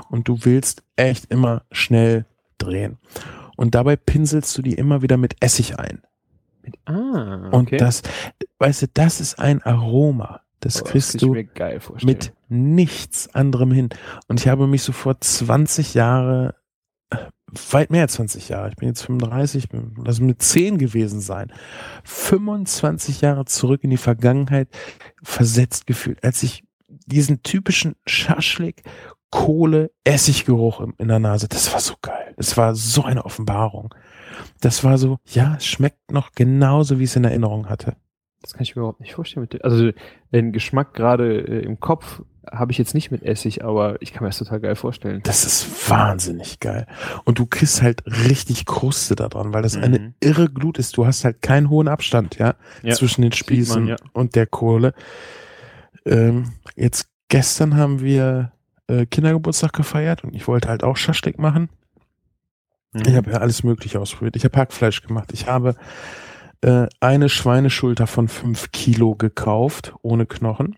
[0.09, 2.25] Und du willst echt immer schnell
[2.57, 2.97] drehen.
[3.55, 6.01] Und dabei pinselst du die immer wieder mit Essig ein.
[6.85, 7.75] Ah, okay.
[7.75, 8.03] Und das,
[8.59, 10.41] weißt du, das ist ein Aroma.
[10.59, 11.33] Das Oh, kriegst ich du
[12.03, 13.89] mit nichts anderem hin.
[14.27, 16.55] Und ich habe mich so vor 20 Jahre,
[17.71, 21.51] weit mehr als 20 Jahre, ich bin jetzt 35, bin- lass mit 10 gewesen sein,
[22.03, 24.67] 25 Jahre zurück in die Vergangenheit
[25.23, 28.83] versetzt gefühlt, als ich diesen typischen Schaschlik,
[29.31, 32.33] Kohle, Essiggeruch in der Nase, das war so geil.
[32.37, 33.93] Es war so eine Offenbarung.
[34.61, 37.95] Das war so, ja, es schmeckt noch genauso, wie ich es in Erinnerung hatte.
[38.41, 39.47] Das kann ich mir überhaupt nicht vorstellen.
[39.61, 39.91] Also
[40.33, 44.23] den Geschmack gerade äh, im Kopf habe ich jetzt nicht mit Essig, aber ich kann
[44.23, 45.21] mir das total geil vorstellen.
[45.23, 46.87] Das ist wahnsinnig geil.
[47.25, 49.83] Und du kriegst halt richtig Kruste da dran, weil das Mhm.
[49.83, 50.97] eine irre Glut ist.
[50.97, 53.95] Du hast halt keinen hohen Abstand, ja, Ja, zwischen den Spießen man, ja.
[54.13, 54.93] und der Kohle.
[56.05, 58.51] Ähm, jetzt gestern haben wir
[58.87, 61.69] äh, Kindergeburtstag gefeiert und ich wollte halt auch Schaschlik machen.
[62.93, 63.03] Mhm.
[63.05, 64.35] Ich habe ja alles Mögliche ausprobiert.
[64.35, 65.29] Ich habe Hackfleisch gemacht.
[65.33, 65.75] Ich habe
[66.61, 70.75] äh, eine Schweineschulter von fünf Kilo gekauft, ohne Knochen.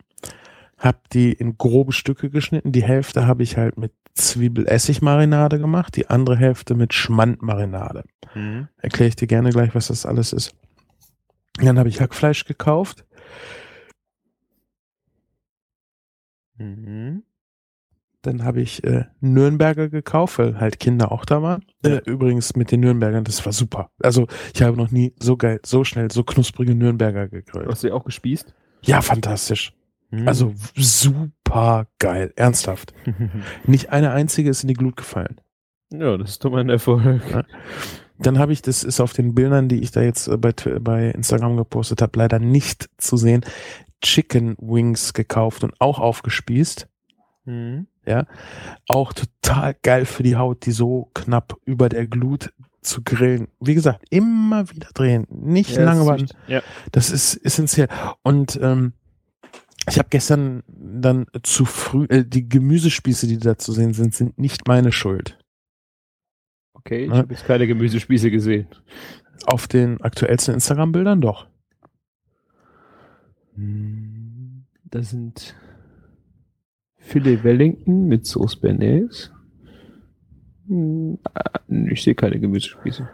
[0.82, 2.72] Hab die in grobe Stücke geschnitten.
[2.72, 8.04] Die Hälfte habe ich halt mit Zwiebel-Essig-Marinade gemacht, die andere Hälfte mit Schmand-Marinade.
[8.34, 8.68] Mhm.
[8.78, 10.56] Erkläre ich dir gerne gleich, was das alles ist.
[11.60, 13.06] Dann habe ich Hackfleisch gekauft.
[16.58, 17.24] Mhm.
[18.24, 21.64] Dann habe ich äh, Nürnberger gekauft, weil halt Kinder auch da waren.
[21.84, 23.92] Äh, übrigens mit den Nürnbergern, das war super.
[24.02, 27.68] Also ich habe noch nie so geil, so schnell, so knusprige Nürnberger gegrillt.
[27.68, 28.54] Hast du die auch gespießt?
[28.82, 29.74] Ja, fantastisch.
[30.12, 30.28] Mhm.
[30.28, 32.94] Also w- super geil, ernsthaft.
[33.66, 35.40] Nicht eine einzige ist in die Glut gefallen.
[35.92, 37.22] ja, das ist doch mal ein Erfolg.
[37.32, 37.44] Ja.
[38.20, 41.10] Dann habe ich, das ist auf den Bildern, die ich da jetzt äh, bei, bei
[41.10, 43.44] Instagram gepostet habe, leider nicht zu sehen,
[44.04, 46.88] Chicken Wings gekauft und auch aufgespießt.
[47.46, 47.88] Mhm.
[48.88, 53.48] Auch total geil für die Haut, die so knapp über der Glut zu grillen.
[53.60, 56.28] Wie gesagt, immer wieder drehen, nicht Ja, lange warten.
[56.48, 56.62] Ja.
[56.92, 57.88] Das ist essentiell.
[58.24, 58.94] Und ähm,
[59.92, 64.38] ich habe gestern dann zu früh, äh, die Gemüsespieße, die da zu sehen sind, sind
[64.40, 65.38] nicht meine Schuld.
[66.74, 67.18] Okay, ich Ne?
[67.18, 68.68] habe jetzt keine Gemüsespieße gesehen.
[69.46, 71.48] Auf den aktuellsten Instagram-Bildern doch.
[74.86, 75.56] Das sind
[76.98, 79.32] Filet Wellington mit Sauce Bernays.
[80.68, 83.10] Hm, ah, Ich sehe keine Gemüsespieße.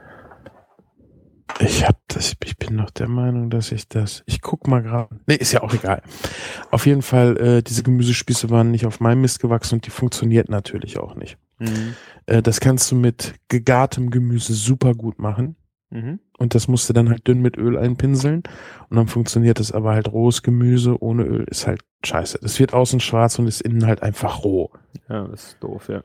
[1.59, 4.23] Ich hab das, ich bin noch der Meinung, dass ich das.
[4.25, 5.19] Ich guck mal gerade.
[5.27, 6.01] Nee, ist ja auch egal.
[6.71, 10.49] Auf jeden Fall, äh, diese Gemüsespieße waren nicht auf meinem Mist gewachsen und die funktioniert
[10.49, 11.37] natürlich auch nicht.
[11.59, 11.95] Mhm.
[12.25, 15.55] Äh, das kannst du mit gegartem Gemüse super gut machen.
[15.89, 16.19] Mhm.
[16.37, 18.43] Und das musst du dann halt dünn mit Öl einpinseln.
[18.89, 22.39] Und dann funktioniert es aber halt rohes Gemüse ohne Öl ist halt scheiße.
[22.41, 24.71] Das wird außen schwarz und ist innen halt einfach roh.
[25.09, 26.03] Ja, das ist doof, ja.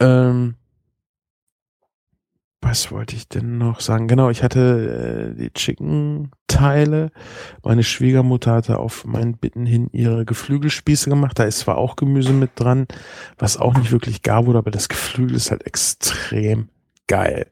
[0.00, 0.56] Ähm,
[2.60, 4.08] was wollte ich denn noch sagen?
[4.08, 7.10] Genau, ich hatte äh, die Chicken-Teile.
[7.62, 11.38] Meine Schwiegermutter hatte auf meinen Bitten hin ihre Geflügelspieße gemacht.
[11.38, 12.86] Da ist zwar auch Gemüse mit dran,
[13.38, 16.68] was auch nicht wirklich gar wurde, aber das Geflügel ist halt extrem
[17.06, 17.46] geil.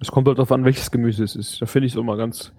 [0.00, 1.60] Es kommt halt darauf an, welches Gemüse es ist.
[1.60, 2.52] Da finde ich es immer ganz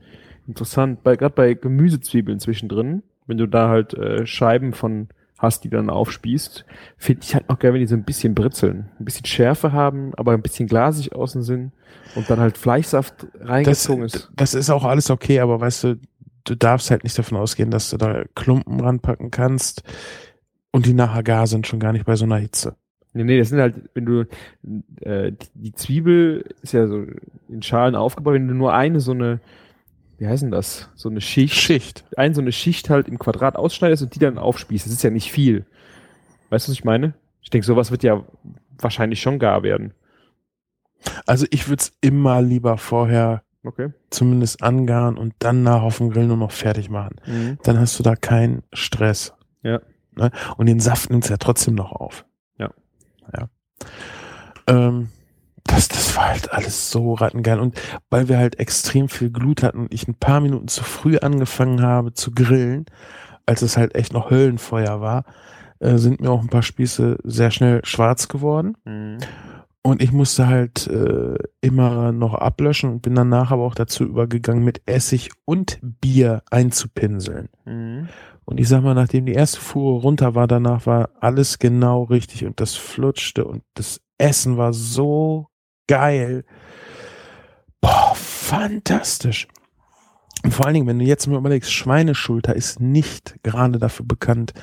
[0.47, 1.03] interessant.
[1.03, 5.07] Gerade bei Gemüsezwiebeln zwischendrin, wenn du da halt äh, Scheiben von
[5.41, 6.65] hast, die dann aufspießt,
[6.97, 8.89] finde ich halt auch geil, wenn die so ein bisschen britzeln.
[8.99, 11.71] Ein bisschen Schärfe haben, aber ein bisschen glasig außen sind
[12.15, 14.31] und dann halt Fleischsaft Das, reingezogen ist.
[14.35, 15.99] das ist auch alles okay, aber weißt du,
[16.43, 19.83] du darfst halt nicht davon ausgehen, dass du da Klumpen ranpacken kannst
[20.71, 22.75] und die nachher gar sind, schon gar nicht bei so einer Hitze.
[23.13, 24.21] Nee, nee, das sind halt, wenn du,
[25.01, 27.05] äh, die, die Zwiebel ist ja so
[27.49, 29.41] in Schalen aufgebaut, wenn du nur eine so eine,
[30.21, 30.87] wie heißt denn das?
[30.93, 32.05] So eine Schicht, Schicht.
[32.15, 34.85] ein so eine Schicht halt im Quadrat ausschneidest und die dann aufspießt.
[34.85, 35.65] Das ist ja nicht viel.
[36.51, 37.15] Weißt du, was ich meine?
[37.41, 38.23] Ich denke, sowas wird ja
[38.77, 39.95] wahrscheinlich schon gar werden.
[41.25, 43.93] Also ich würde es immer lieber vorher Okay.
[44.11, 47.15] zumindest angaren und dann nach auf dem Grill nur noch fertig machen.
[47.25, 47.57] Mhm.
[47.63, 49.33] Dann hast du da keinen Stress.
[49.63, 49.81] Ja.
[50.15, 50.29] Ne?
[50.55, 52.25] Und den Saft nimmt's ja trotzdem noch auf.
[52.59, 52.69] Ja.
[53.35, 53.47] Ja.
[54.67, 55.09] Ähm,
[55.63, 57.59] das, das war halt alles so rattengeil.
[57.59, 61.17] Und weil wir halt extrem viel Glut hatten und ich ein paar Minuten zu früh
[61.17, 62.85] angefangen habe zu grillen,
[63.45, 65.25] als es halt echt noch Höllenfeuer war,
[65.79, 68.77] äh, sind mir auch ein paar Spieße sehr schnell schwarz geworden.
[68.85, 69.17] Mhm.
[69.83, 74.63] Und ich musste halt äh, immer noch ablöschen und bin danach aber auch dazu übergegangen,
[74.63, 77.49] mit Essig und Bier einzupinseln.
[77.65, 78.09] Mhm.
[78.45, 82.45] Und ich sag mal, nachdem die erste Fuhre runter war, danach war alles genau richtig
[82.45, 85.47] und das flutschte und das Essen war so
[85.87, 86.43] geil.
[87.81, 89.47] Boah, fantastisch.
[90.43, 94.53] Und vor allen Dingen, wenn du jetzt mal überlegst, Schweineschulter ist nicht gerade dafür bekannt,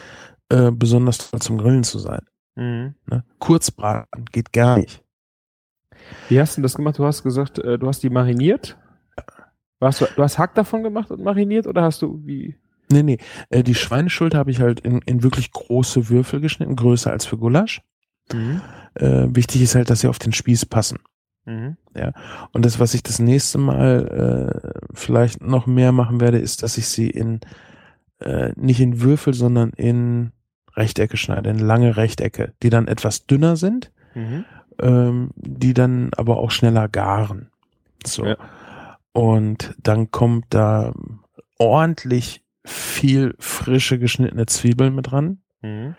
[0.48, 2.22] äh, besonders zum Grillen zu sein.
[2.56, 2.94] Mhm.
[3.06, 3.24] Ne?
[3.38, 5.04] Kurzbraten geht gar nicht.
[6.28, 6.98] Wie hast du das gemacht?
[6.98, 8.76] Du hast gesagt, äh, du hast die mariniert.
[9.80, 12.56] Hast du, du hast Hack davon gemacht und mariniert oder hast du wie?
[12.90, 13.18] Nee, nee.
[13.50, 17.38] Äh, die Schweineschulter habe ich halt in, in wirklich große Würfel geschnitten, größer als für
[17.38, 17.82] Gulasch.
[18.32, 18.60] Mhm.
[18.94, 20.98] Äh, wichtig ist halt, dass sie auf den Spieß passen.
[21.44, 21.76] Mhm.
[22.52, 26.78] Und das, was ich das nächste Mal äh, vielleicht noch mehr machen werde, ist, dass
[26.78, 27.40] ich sie in
[28.20, 30.32] äh, nicht in Würfel, sondern in
[30.74, 34.44] Rechtecke schneide, in lange Rechtecke, die dann etwas dünner sind, Mhm.
[34.80, 37.50] ähm, die dann aber auch schneller garen.
[38.04, 38.24] So.
[38.24, 38.36] Ja.
[39.12, 40.92] Und dann kommt da
[41.58, 45.38] ordentlich viel frische geschnittene Zwiebeln mit dran.
[45.62, 45.94] Mhm.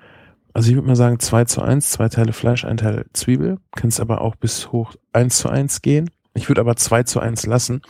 [0.54, 3.60] Also ich würde mal sagen 2 zu 1, zwei Teile Fleisch, ein Teil Zwiebel.
[3.76, 6.10] Kannst aber auch bis hoch 1 zu 1 gehen.
[6.34, 7.82] Ich würde aber 2 zu 1 lassen,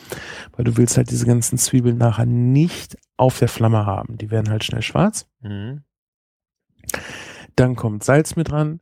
[0.55, 4.17] weil du willst halt diese ganzen Zwiebeln nachher nicht auf der Flamme haben.
[4.17, 5.27] Die werden halt schnell schwarz.
[5.41, 5.83] Mhm.
[7.55, 8.79] Dann kommt Salz mit dran.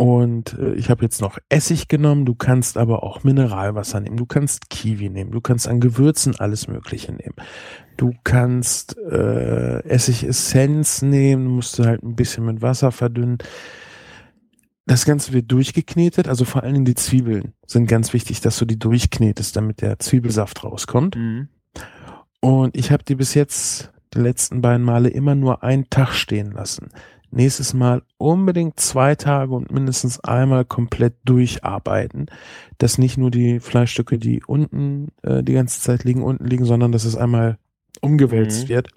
[0.00, 2.24] Und äh, ich habe jetzt noch Essig genommen.
[2.24, 4.16] Du kannst aber auch Mineralwasser nehmen.
[4.16, 5.30] Du kannst Kiwi nehmen.
[5.30, 7.34] Du kannst an Gewürzen alles Mögliche nehmen.
[7.98, 11.44] Du kannst äh, Essigessenz nehmen.
[11.44, 13.36] Du musst du halt ein bisschen mit Wasser verdünnen.
[14.86, 16.28] Das Ganze wird durchgeknetet.
[16.28, 19.98] Also vor allen Dingen die Zwiebeln sind ganz wichtig, dass du die durchknetest, damit der
[19.98, 21.16] Zwiebelsaft rauskommt.
[21.16, 21.48] Mhm.
[22.40, 26.52] Und ich habe die bis jetzt die letzten beiden Male immer nur einen Tag stehen
[26.52, 26.88] lassen.
[27.32, 32.26] Nächstes Mal unbedingt zwei Tage und mindestens einmal komplett durcharbeiten,
[32.78, 36.90] dass nicht nur die Fleischstücke, die unten äh, die ganze Zeit liegen, unten liegen, sondern
[36.92, 37.56] dass es einmal
[38.00, 38.68] umgewälzt Mhm.
[38.68, 38.88] wird.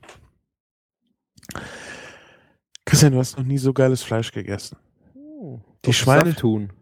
[2.85, 4.77] Christian, du hast noch nie so geiles Fleisch gegessen.
[5.15, 6.73] Oh, Die Schweine- Saft tun.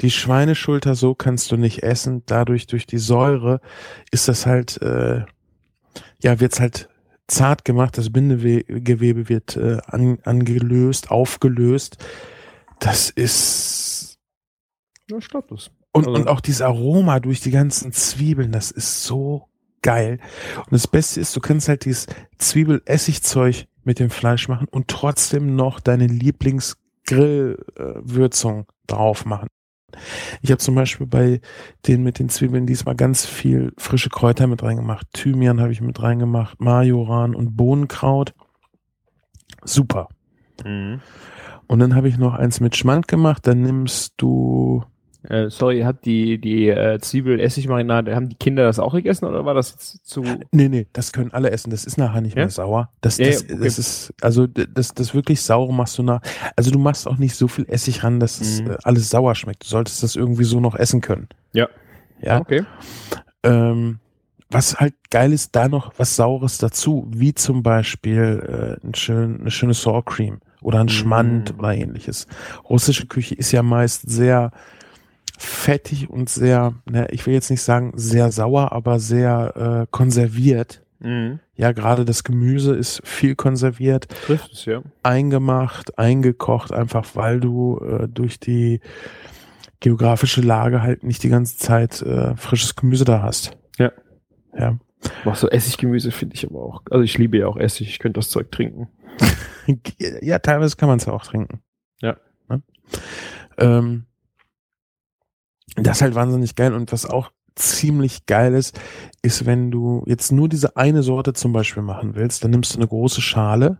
[0.00, 2.22] Die Schweineschulter so kannst du nicht essen.
[2.26, 3.60] Dadurch, durch die Säure,
[4.10, 5.24] ist das halt, äh,
[6.22, 6.88] ja, wird's halt
[7.30, 7.96] zart gemacht.
[7.98, 11.96] Das Bindegewebe wird äh, an, angelöst, aufgelöst.
[12.78, 14.18] Das ist
[15.10, 15.70] Ja, ich glaube das.
[15.92, 19.48] und, Also- und auch dieses Aroma durch die ganzen Zwiebeln, das ist so
[19.82, 20.18] geil.
[20.56, 22.06] Und das Beste ist, du kannst halt dieses
[22.38, 29.48] Zwiebel-Essigzeug mit dem Fleisch machen und trotzdem noch deine Lieblingsgrillwürzung drauf machen.
[30.42, 31.40] Ich habe zum Beispiel bei
[31.86, 35.06] den mit den Zwiebeln diesmal ganz viel frische Kräuter mit reingemacht.
[35.12, 38.34] Thymian habe ich mit reingemacht, Majoran und Bohnenkraut.
[39.64, 40.08] Super.
[40.64, 41.00] Mhm.
[41.66, 43.46] Und dann habe ich noch eins mit Schmand gemacht.
[43.46, 44.84] Dann nimmst du
[45.28, 49.52] Äh, sorry, hat die, die äh, Zwiebel-Essig-Marinade, haben die Kinder das auch gegessen oder war
[49.54, 50.22] das jetzt zu.
[50.52, 51.70] Nee, nee, das können alle essen.
[51.70, 52.44] Das ist nachher nicht Ja?
[52.44, 52.90] mehr sauer.
[53.02, 53.58] Das, Ja, das, okay.
[53.62, 56.22] das ist, also das, das wirklich saure machst du nach.
[56.56, 58.70] Also du machst auch nicht so viel Essig ran, dass es Mhm.
[58.70, 59.64] äh, alles sauer schmeckt.
[59.64, 61.28] Du solltest das irgendwie so noch essen können.
[61.52, 61.68] Ja.
[62.22, 62.40] Ja.
[62.40, 62.64] Okay.
[63.42, 63.98] Ähm,
[64.50, 69.40] was halt geil ist, da noch was Saures dazu, wie zum Beispiel äh, ein schön,
[69.42, 70.90] eine schöne Sour Cream oder ein Mhm.
[70.90, 72.26] Schmand oder ähnliches.
[72.68, 74.50] Russische Küche ist ja meist sehr
[75.42, 80.82] fettig und sehr, ne, ich will jetzt nicht sagen sehr sauer, aber sehr äh, konserviert.
[80.98, 81.40] Mhm.
[81.56, 84.82] Ja, gerade das Gemüse ist viel konserviert, Trifft es, ja.
[85.02, 88.80] eingemacht, eingekocht, einfach weil du äh, durch die
[89.80, 93.56] geografische Lage halt nicht die ganze Zeit äh, frisches Gemüse da hast.
[93.78, 93.92] Ja.
[94.56, 94.78] Ja.
[95.24, 96.82] Boah, so Essiggemüse finde ich aber auch.
[96.90, 98.88] Also ich liebe ja auch Essig, ich könnte das Zeug trinken.
[100.20, 101.60] Ja, teilweise kann man es ja auch trinken.
[102.00, 102.16] Ja.
[102.48, 102.60] Ne?
[103.58, 104.06] Ähm,
[105.76, 108.78] das ist halt wahnsinnig geil und was auch ziemlich geil ist,
[109.22, 112.78] ist, wenn du jetzt nur diese eine Sorte zum Beispiel machen willst, dann nimmst du
[112.78, 113.78] eine große Schale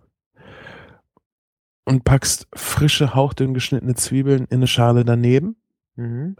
[1.84, 5.56] und packst frische, hauchdünn geschnittene Zwiebeln in eine Schale daneben.
[5.96, 6.36] Mhm.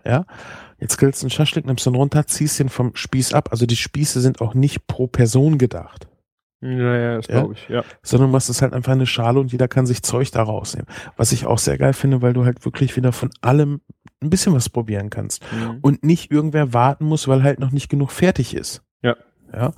[0.78, 3.48] Jetzt grillst du einen Schaschlik, nimmst den runter, ziehst den vom Spieß ab.
[3.50, 6.08] Also die Spieße sind auch nicht pro Person gedacht.
[6.62, 7.40] Naja, das Ja?
[7.40, 7.82] glaube ich, ja.
[8.02, 10.86] sondern machst es halt einfach in eine Schale und jeder kann sich Zeug da rausnehmen.
[11.16, 13.80] Was ich auch sehr geil finde, weil du halt wirklich wieder von allem
[14.22, 15.78] ein bisschen was probieren kannst Mhm.
[15.82, 18.82] und nicht irgendwer warten muss, weil halt noch nicht genug fertig ist.
[19.02, 19.16] Ja.
[19.52, 19.72] Ja.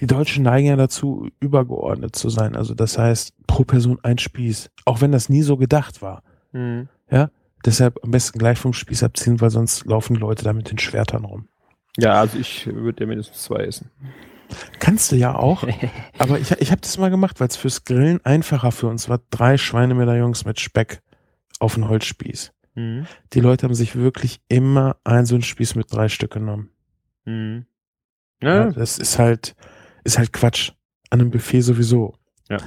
[0.00, 2.54] Die Deutschen neigen ja dazu, übergeordnet zu sein.
[2.54, 4.70] Also das heißt, pro Person ein Spieß.
[4.84, 6.22] Auch wenn das nie so gedacht war.
[6.52, 6.88] Mhm.
[7.64, 11.24] Deshalb am besten gleich vom Spieß abziehen, weil sonst laufen Leute da mit den Schwertern
[11.24, 11.48] rum.
[11.96, 13.90] Ja, also ich würde ja mindestens zwei essen.
[14.78, 15.64] Kannst du ja auch.
[16.18, 19.20] Aber ich, ich habe das mal gemacht, weil es fürs Grillen einfacher für uns war.
[19.30, 21.00] Drei Schweinemedaillons mit Speck
[21.58, 22.52] auf den Holzspieß.
[22.76, 23.06] Mhm.
[23.32, 26.70] Die Leute haben sich wirklich immer ein so einen Spieß mit drei Stück genommen.
[27.24, 27.66] Mhm.
[28.42, 29.56] Ja, Ja, das ist halt,
[30.04, 30.72] ist halt Quatsch.
[31.10, 32.14] An einem Buffet sowieso.
[32.48, 32.58] Ja.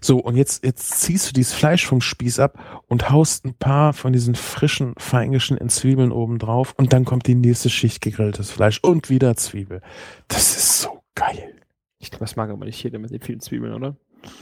[0.00, 3.92] So, und jetzt, jetzt ziehst du dieses Fleisch vom Spieß ab und haust ein paar
[3.92, 8.78] von diesen frischen, feingeschnittenen Zwiebeln oben drauf und dann kommt die nächste Schicht gegrilltes Fleisch
[8.80, 9.80] und wieder Zwiebel.
[10.28, 11.54] Das ist so geil.
[11.98, 13.96] ich glaube, das mag aber nicht jeder mit den vielen Zwiebeln, oder?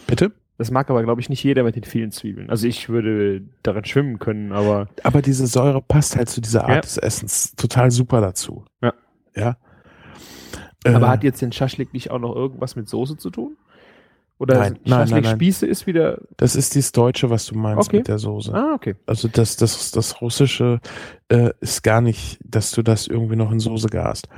[0.06, 0.32] Bitte?
[0.58, 2.48] Das mag aber, glaube ich, nicht jeder mit den vielen Zwiebeln.
[2.48, 6.70] Also ich würde darin schwimmen können, aber Aber diese Säure passt halt zu dieser Art
[6.76, 6.80] Ja.
[6.80, 8.64] des Essens total super dazu.
[8.82, 8.94] Ja.
[9.34, 9.56] Ja.
[10.84, 13.56] aber Äh, hat jetzt den Schaschlik nicht auch noch irgendwas mit Soße zu tun?
[14.38, 15.24] Oder Nein, nein, nein, nein.
[15.24, 16.20] Schaschlik-Spieße ist wieder.
[16.36, 17.98] Das ist dieses Deutsche, was du meinst Okay.
[17.98, 18.52] mit der Soße.
[18.54, 18.94] Ah, okay.
[19.06, 20.80] Also das, das, das Russische
[21.28, 24.28] äh, ist gar nicht, dass du das irgendwie noch in Soße gast.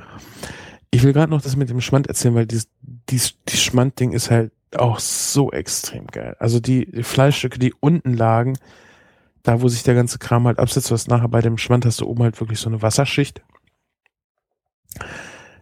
[0.91, 2.69] Ich will gerade noch das mit dem Schmand erzählen, weil dieses,
[3.09, 6.35] dieses, dieses Schmand-Ding ist halt auch so extrem geil.
[6.39, 8.57] Also die, die Fleischstücke, die unten lagen,
[9.43, 12.05] da wo sich der ganze Kram halt absetzt, was nachher bei dem Schmand hast du
[12.05, 13.41] oben halt wirklich so eine Wasserschicht.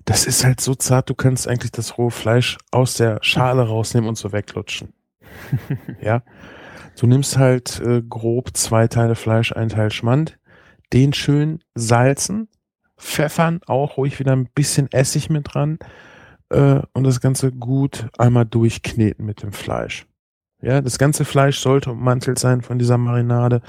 [0.06, 4.10] Das ist halt so zart, du kannst eigentlich das rohe Fleisch aus der Schale rausnehmen
[4.10, 4.94] und so weglutschen.
[6.02, 6.24] ja.
[7.00, 10.40] Du nimmst halt äh, grob zwei Teile Fleisch, ein Teil Schmand,
[10.94, 12.48] den schön salzen,
[12.98, 15.78] pfeffern, auch ruhig wieder ein bisschen Essig mit dran
[16.50, 20.08] äh, und das Ganze gut einmal durchkneten mit dem Fleisch.
[20.62, 23.62] Ja, das ganze Fleisch sollte ummantelt sein von dieser Marinade.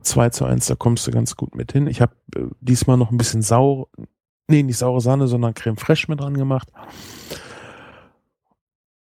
[0.00, 1.88] 2 zu 1, da kommst du ganz gut mit hin.
[1.88, 3.88] Ich habe äh, diesmal noch ein bisschen saure,
[4.48, 6.70] nee, nicht saure Sahne, sondern Creme Fraiche mit dran gemacht.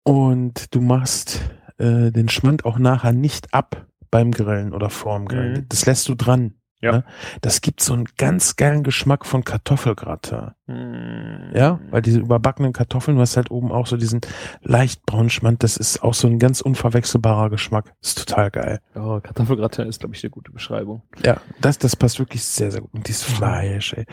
[0.03, 1.41] Und du machst
[1.77, 5.61] äh, den Schmand auch nachher nicht ab beim Grillen oder vorm Grillen.
[5.61, 5.69] Mhm.
[5.69, 6.53] Das lässt du dran.
[6.85, 6.91] Ja.
[6.91, 7.03] Ne?
[7.41, 10.51] Das gibt so einen ganz geilen Geschmack von Kartoffelgratin.
[10.67, 11.51] Hm.
[11.53, 14.21] Ja, weil diese überbackenen Kartoffeln, du hast halt oben auch so diesen
[14.61, 17.93] leicht braunen Schmand, das ist auch so ein ganz unverwechselbarer Geschmack.
[18.01, 18.79] ist total geil.
[18.95, 21.01] Oh, Kartoffelgratin ist, glaube ich, eine gute Beschreibung.
[21.23, 22.93] Ja, das, das passt wirklich sehr, sehr gut.
[22.93, 24.05] Und dieses Fleisch, ey.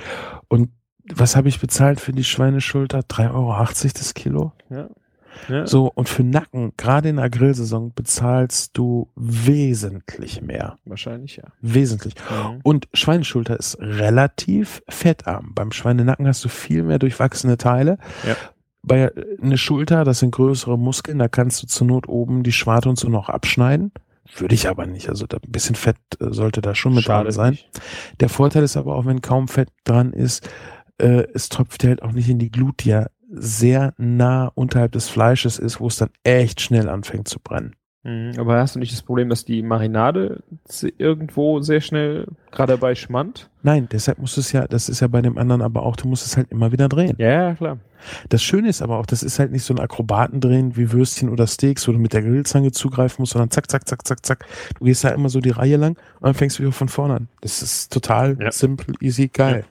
[0.48, 0.70] Und
[1.10, 3.00] was habe ich bezahlt für die Schweineschulter?
[3.00, 4.52] 3,80 Euro das Kilo?
[4.70, 4.88] Ja.
[5.48, 5.66] Ja.
[5.66, 10.78] So, und für Nacken, gerade in der Grillsaison, bezahlst du wesentlich mehr.
[10.84, 11.44] Wahrscheinlich, ja.
[11.60, 12.14] Wesentlich.
[12.30, 12.60] Mhm.
[12.62, 15.52] Und Schweineschulter ist relativ fettarm.
[15.54, 17.98] Beim Schweinenacken hast du viel mehr durchwachsene Teile.
[18.26, 18.36] Ja.
[18.82, 22.52] Bei äh, eine Schulter, das sind größere Muskeln, da kannst du zur Not oben die
[22.52, 23.92] Schwarte und so noch abschneiden.
[24.36, 25.08] Würde ich aber nicht.
[25.08, 27.52] Also ein bisschen Fett äh, sollte da schon mit dran sein.
[27.52, 27.68] nicht.
[28.20, 30.48] Der Vorteil ist aber auch, wenn kaum Fett dran ist,
[30.98, 35.08] äh, es tropft halt auch nicht in die Glut, die ja sehr nah unterhalb des
[35.08, 37.74] Fleisches ist, wo es dann echt schnell anfängt zu brennen.
[38.04, 38.32] Mhm.
[38.36, 40.42] Aber hast du nicht das Problem, dass die Marinade
[40.98, 43.48] irgendwo sehr schnell, gerade bei Schmand?
[43.62, 46.08] Nein, deshalb musst du es ja, das ist ja bei dem anderen aber auch, du
[46.08, 47.14] musst es halt immer wieder drehen.
[47.18, 47.78] Ja, ja, klar.
[48.28, 51.46] Das Schöne ist aber auch, das ist halt nicht so ein Akrobatendrehen wie Würstchen oder
[51.46, 54.46] Steaks, wo du mit der Grillzange zugreifen musst, sondern zack, zack, zack, zack, zack.
[54.80, 57.14] Du gehst da immer so die Reihe lang und dann fängst du wieder von vorne
[57.14, 57.28] an.
[57.40, 58.50] Das ist total Ja.
[58.50, 59.64] simpel, easy, geil.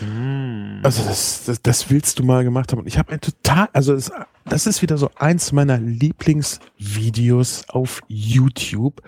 [0.00, 0.80] Mhm.
[0.82, 2.80] Also das, das, das willst du mal gemacht haben.
[2.80, 4.12] Und ich habe ein total, also das,
[4.44, 9.02] das ist wieder so eins meiner Lieblingsvideos auf YouTube.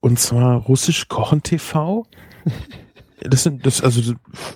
[0.00, 2.06] Und zwar Russisch Kochen TV.
[3.20, 4.14] Das sind, das, also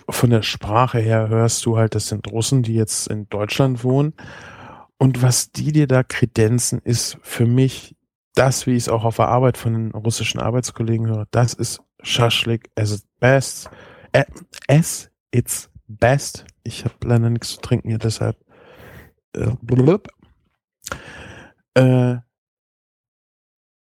[0.08, 4.14] von der Sprache her hörst du halt, das sind Russen, die jetzt in Deutschland wohnen.
[4.98, 7.96] Und was die dir da kredenzen, ist für mich
[8.34, 11.82] das, wie ich es auch auf der Arbeit von den russischen Arbeitskollegen höre, das ist
[12.02, 13.70] Schaschlik as its best.
[14.12, 14.24] Äh,
[14.68, 16.44] as its best.
[16.62, 18.36] Ich habe leider nichts zu trinken hier, deshalb.
[19.34, 19.50] Äh,
[21.74, 22.18] äh,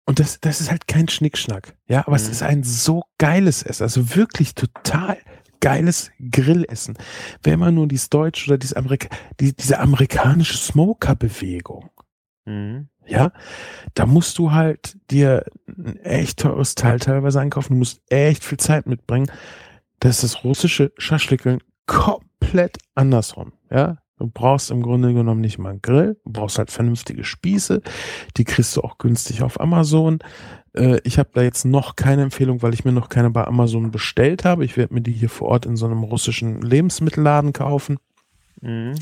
[0.04, 1.76] und das, das ist halt kein Schnickschnack.
[1.86, 2.32] Ja, aber es Mhm.
[2.32, 3.84] ist ein so geiles Essen.
[3.84, 5.18] Also wirklich total
[5.60, 6.98] geiles Grillessen.
[7.42, 11.90] Wenn man nur dieses Deutsche oder dieses Amerika die, diese amerikanische Smoker-Bewegung,
[12.44, 12.88] Mhm.
[13.06, 13.32] ja,
[13.94, 17.74] da musst du halt dir ein echt teures Teil teilweise einkaufen.
[17.74, 19.30] Du musst echt viel Zeit mitbringen.
[20.02, 23.98] Das ist das russische Schaschlikeln komplett andersrum, ja.
[24.18, 27.82] Du brauchst im Grunde genommen nicht mal einen Grill, du brauchst halt vernünftige Spieße,
[28.36, 30.18] die kriegst du auch günstig auf Amazon.
[30.74, 33.92] Äh, ich habe da jetzt noch keine Empfehlung, weil ich mir noch keine bei Amazon
[33.92, 34.64] bestellt habe.
[34.64, 37.98] Ich werde mir die hier vor Ort in so einem russischen Lebensmittelladen kaufen.
[38.60, 38.96] Mhm.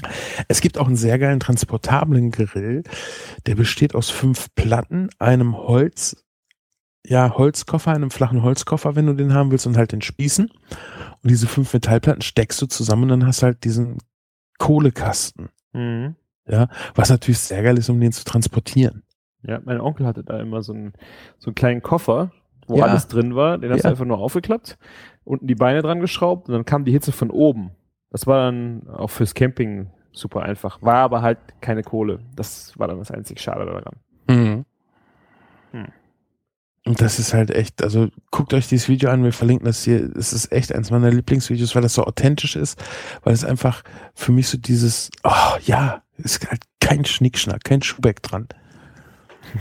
[0.49, 2.83] Es gibt auch einen sehr geilen transportablen Grill.
[3.47, 6.17] Der besteht aus fünf Platten, einem Holz,
[7.07, 10.47] ja, Holzkoffer, einem flachen Holzkoffer, wenn du den haben willst, und halt den Spießen.
[10.49, 13.99] Und diese fünf Metallplatten steckst du zusammen und dann hast du halt diesen
[14.59, 15.49] Kohlekasten.
[15.73, 16.17] Mhm.
[16.47, 19.03] Ja, was natürlich sehr geil ist, um den zu transportieren.
[19.43, 20.93] Ja, mein Onkel hatte da immer so einen,
[21.39, 22.33] so einen kleinen Koffer,
[22.67, 22.85] wo Ja.
[22.85, 23.57] alles drin war.
[23.59, 23.83] Den hast Ja.
[23.85, 24.77] du einfach nur aufgeklappt,
[25.25, 27.71] unten die Beine dran geschraubt und dann kam die Hitze von oben.
[28.11, 30.83] Das war dann auch fürs Camping super einfach.
[30.83, 32.21] War aber halt keine Kohle.
[32.37, 33.95] Das war dann das einzig Schade daran.
[34.29, 34.65] Mhm.
[35.73, 35.87] Hm.
[36.91, 40.11] Und das ist halt echt, also guckt euch dieses Video an, wir verlinken das hier.
[40.17, 42.83] Es ist echt eins meiner Lieblingsvideos, weil das so authentisch ist,
[43.23, 48.25] weil es einfach für mich so dieses, oh ja, ist halt kein Schnickschnack, kein Schuhbeck
[48.25, 48.49] dran.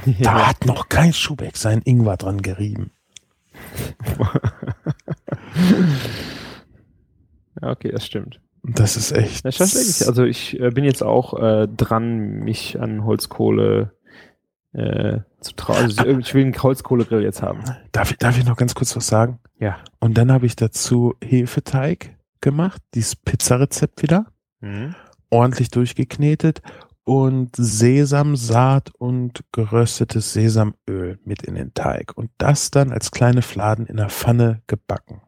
[0.22, 2.90] Da hat noch kein Schuhbeck sein Ingwer dran gerieben.
[7.62, 8.40] Ja, okay, das stimmt.
[8.64, 9.44] Das ist echt.
[9.44, 13.92] Ja, ist, also ich äh, bin jetzt auch äh, dran, mich an Holzkohle
[14.74, 15.78] äh, zu trauen.
[15.78, 17.64] Also ich, will einen Holzkohlegrill jetzt haben.
[17.92, 19.40] darf, ich, darf ich noch ganz kurz was sagen?
[19.60, 19.78] Ja.
[20.00, 24.26] Und dann habe ich dazu Hefeteig gemacht, dieses Pizzarezept wieder,
[24.62, 24.94] Mhm.
[25.30, 26.62] ordentlich durchgeknetet
[27.06, 33.86] und Sesamsaat und geröstetes Sesamöl mit in den Teig und das dann als kleine Fladen
[33.88, 35.22] in der Pfanne gebacken.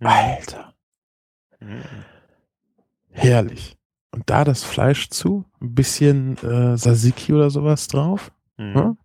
[0.00, 0.74] Alter,
[1.60, 1.82] Mhm.
[3.10, 3.76] herrlich.
[4.10, 8.30] Und da das Fleisch zu, ein bisschen äh, Tzatziki oder sowas drauf.
[8.56, 8.96] Mhm.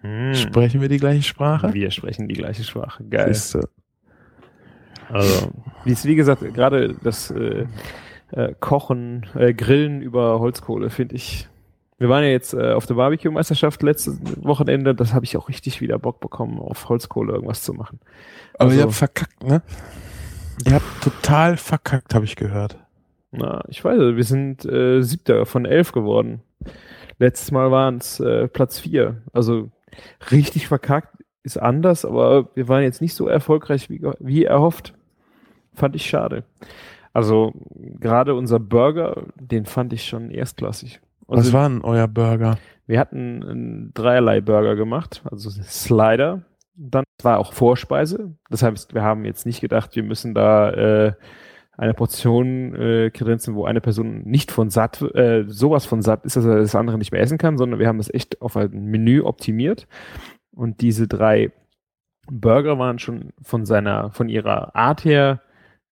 [0.00, 0.28] Hm?
[0.28, 0.34] Mhm.
[0.34, 1.72] Sprechen wir die gleiche Sprache?
[1.74, 3.04] Wir sprechen die gleiche Sprache.
[3.04, 3.32] Geil.
[3.34, 3.68] Siehste.
[5.08, 5.50] Also,
[5.84, 7.66] wie, es- wie gesagt, gerade das äh,
[8.32, 11.48] äh, Kochen, äh, Grillen über Holzkohle finde ich.
[11.98, 14.94] Wir waren ja jetzt äh, auf der Barbecue-Meisterschaft letztes Wochenende.
[14.94, 18.00] Das habe ich auch richtig wieder Bock bekommen, auf Holzkohle irgendwas zu machen.
[18.54, 19.62] Aber Also- ihr habt verkackt, ne?
[20.66, 22.78] Ihr habt total verkackt, habe ich gehört.
[23.32, 26.42] Na, ich weiß, wir sind äh, siebter von elf geworden.
[27.20, 29.22] Letztes Mal waren es äh, Platz vier.
[29.32, 29.70] Also
[30.32, 34.94] richtig verkackt ist anders, aber wir waren jetzt nicht so erfolgreich wie, wie erhofft.
[35.74, 36.44] Fand ich schade.
[37.12, 37.52] Also
[38.00, 41.00] gerade unser Burger, den fand ich schon erstklassig.
[41.26, 42.58] Was Also, war denn euer Burger?
[42.86, 46.42] wir hatten einen dreierlei Burger gemacht, also Slider.
[46.74, 48.34] Dann war auch Vorspeise.
[48.48, 51.12] Das heißt, wir haben jetzt nicht gedacht, wir müssen da äh,
[51.80, 56.36] eine Portion äh, kredenzen, wo eine Person nicht von satt, äh, sowas von satt ist,
[56.36, 58.70] dass er das andere nicht mehr essen kann, sondern wir haben das echt auf ein
[58.84, 59.88] Menü optimiert.
[60.52, 61.52] Und diese drei
[62.30, 65.40] Burger waren schon von seiner, von ihrer Art her,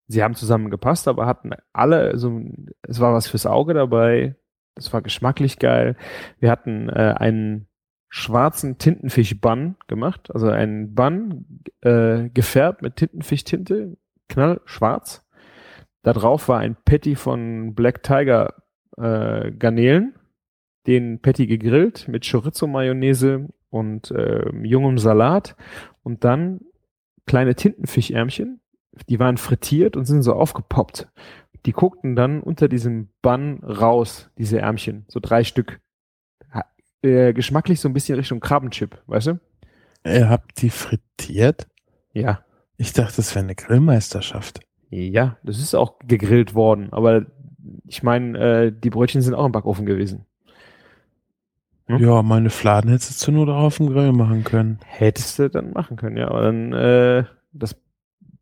[0.06, 2.42] sie haben zusammen gepasst, aber hatten alle so,
[2.82, 4.36] es war was fürs Auge dabei.
[4.74, 5.96] Das war geschmacklich geil.
[6.40, 7.68] Wir hatten äh, einen
[8.10, 13.96] schwarzen Tintenfisch-Bun gemacht, also einen Bun äh, gefärbt mit Tintenfischtinte,
[14.28, 15.24] knallschwarz.
[16.02, 18.54] Da drauf war ein Patty von Black Tiger
[18.96, 20.14] äh, Garnelen,
[20.86, 25.56] den Patty gegrillt mit Chorizo-Mayonnaise und äh, jungem Salat
[26.02, 26.60] und dann
[27.26, 28.60] kleine Tintenfischärmchen,
[29.08, 31.08] die waren frittiert und sind so aufgepoppt.
[31.66, 35.80] Die guckten dann unter diesem Bun raus, diese Ärmchen, so drei Stück.
[36.52, 36.64] Ha-
[37.02, 39.40] Äh, geschmacklich so ein bisschen Richtung Krabbenchip, weißt du?
[40.04, 41.68] Ihr habt die frittiert?
[42.14, 42.42] Ja.
[42.78, 44.60] Ich dachte, das wäre eine Grillmeisterschaft.
[44.90, 47.26] Ja, das ist auch gegrillt worden, aber
[47.86, 50.24] ich meine, äh, die Brötchen sind auch im Backofen gewesen.
[51.86, 51.98] Hm?
[51.98, 54.78] Ja, meine Fladen hättest du nur noch auf dem Grill machen können.
[54.84, 56.28] Hättest du dann machen können, ja.
[56.28, 57.76] Aber dann, äh, das,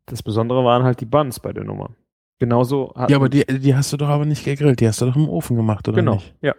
[0.05, 1.91] das Besondere waren halt die Buns bei der Nummer.
[2.39, 5.15] Genauso Ja, aber die, die hast du doch aber nicht gegrillt, die hast du doch
[5.15, 6.33] im Ofen gemacht, oder genau, nicht?
[6.41, 6.55] ja.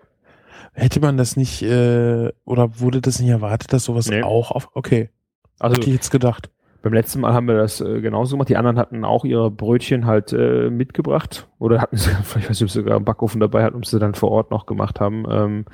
[0.73, 4.23] Hätte man das nicht, äh, oder wurde das nicht erwartet, dass sowas Nee.
[4.23, 5.11] auch auf, okay,
[5.59, 6.51] Also hätte ich jetzt gedacht.
[6.83, 8.49] Beim letzten Mal haben wir das äh, genauso gemacht.
[8.49, 12.63] Die anderen hatten auch ihre Brötchen halt äh, mitgebracht oder hatten sie, ich weiß nicht,
[12.63, 15.25] ob sie sogar einen Backofen dabei hatten, ob sie dann vor Ort noch gemacht haben.
[15.31, 15.65] Ähm,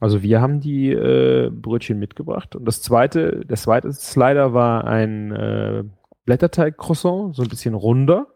[0.00, 2.56] also wir haben die äh, Brötchen mitgebracht.
[2.56, 5.84] Und das zweite, der zweite Slider war ein äh,
[6.24, 8.26] Blätterteig-Croissant, so ein bisschen runder.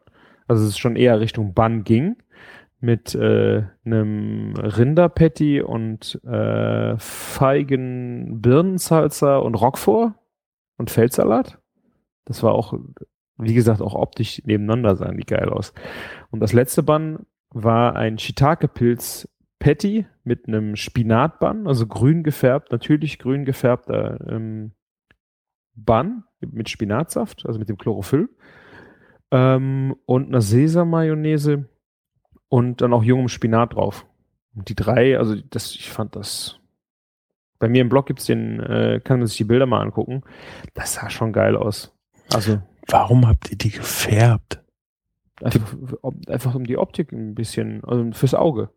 [0.47, 2.17] Also es ist schon eher Richtung Bun ging
[2.81, 10.15] mit äh, einem Rinderpatty und äh, Feigen Birnensalsa und Roquefort
[10.79, 11.60] und Feldsalat.
[12.31, 12.79] Das war auch,
[13.39, 15.75] wie gesagt, auch optisch nebeneinander sahen die geil aus.
[16.31, 19.29] Und das letzte Bun war ein Shiitake-Pilz
[19.59, 24.71] Patty mit einem Spinatbun, also grün gefärbt, natürlich grün gefärbter ähm,
[25.75, 28.29] Bun mit Spinatsaft, also mit dem Chlorophyll.
[29.33, 31.69] Ähm, und einer Sesam-Mayonnaise
[32.49, 34.07] und dann auch jungem Spinat drauf.
[34.55, 36.61] Und die drei, also das, ich fand das.
[37.59, 40.23] Bei mir im Blog gibt's den, äh, kann man sich die Bilder mal angucken.
[40.75, 41.93] Das sah schon geil aus.
[42.35, 44.61] Also Warum habt ihr die gefärbt?
[45.43, 48.69] einfach, ob- einfach um die Optik ein bisschen, also fürs Auge.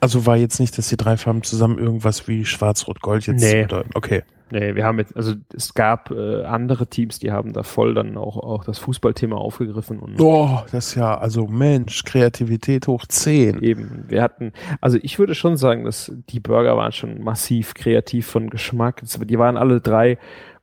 [0.00, 3.62] Also war jetzt nicht, dass die drei Farben zusammen irgendwas wie Schwarz-Rot-Gold jetzt Nee.
[3.62, 3.90] bedeuten.
[3.94, 4.22] Okay.
[4.52, 8.16] Nee, wir haben jetzt, also es gab äh, andere Teams, die haben da voll dann
[8.16, 13.62] auch, auch das Fußballthema aufgegriffen und Oh, das ist ja, also Mensch, Kreativität hoch 10.
[13.62, 18.26] Eben, wir hatten, also ich würde schon sagen, dass die Burger waren schon massiv kreativ
[18.26, 19.02] von Geschmack.
[19.04, 20.18] Es- Die waren alle drei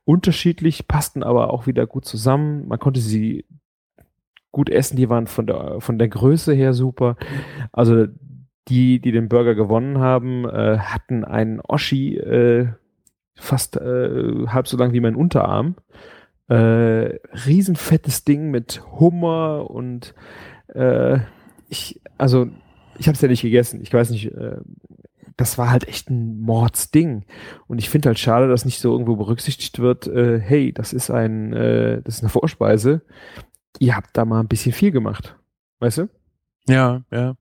[0.08, 2.66] unterschiedlich, passten aber auch wieder gut zusammen.
[2.66, 3.44] Man konnte sie
[4.52, 7.16] gut essen, die waren von der, von der Größe her super.
[7.72, 8.06] Also
[8.68, 12.68] die, die den Burger gewonnen haben, äh, hatten einen Oschi äh,
[13.34, 15.74] fast äh, halb so lang wie mein Unterarm.
[16.48, 20.14] Äh, riesenfettes Ding mit Hummer und
[20.74, 21.18] äh,
[21.68, 22.48] ich, also
[22.98, 23.82] ich habe es ja nicht gegessen.
[23.82, 24.56] Ich weiß nicht, äh,
[25.38, 27.24] das war halt echt ein Mordsding.
[27.68, 31.10] Und ich finde halt schade, dass nicht so irgendwo berücksichtigt wird, äh, hey, das ist
[31.10, 33.02] ein, äh, das ist eine Vorspeise.
[33.78, 35.36] Ihr habt da mal ein bisschen viel gemacht.
[35.78, 36.08] Weißt du?
[36.66, 37.36] Ja, ja.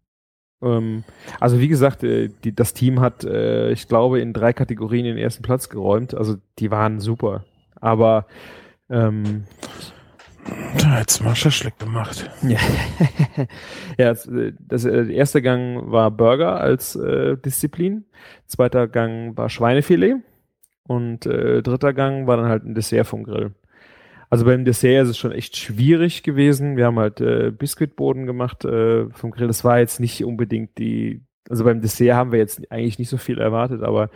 [0.62, 1.04] Ähm,
[1.40, 5.18] also wie gesagt, äh, die, das Team hat, äh, ich glaube, in drei Kategorien den
[5.18, 6.14] ersten Platz geräumt.
[6.14, 7.46] Also die waren super.
[7.82, 8.28] Aber
[8.92, 9.46] ähm,
[10.80, 12.30] Da hat's mal Schaschlik gemacht.
[12.44, 12.60] Ja,
[13.98, 14.30] ja das,
[14.60, 18.06] das äh, erste Gang war Burger als äh, Disziplin,
[18.46, 20.18] zweiter Gang war Schweinefilet
[20.88, 23.54] und äh, dritter Gang war dann halt ein Dessert vom Grill.
[24.30, 26.76] Also beim Dessert ist es schon echt schwierig gewesen.
[26.76, 29.48] Wir haben halt äh, Biskuitboden gemacht äh, vom Grill.
[29.48, 33.18] Das war jetzt nicht unbedingt die, also beim Dessert haben wir jetzt eigentlich nicht so
[33.18, 34.10] viel erwartet, aber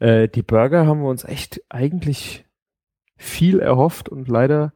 [0.00, 2.44] äh, die Burger haben wir uns echt eigentlich
[3.16, 4.72] viel erhofft und leider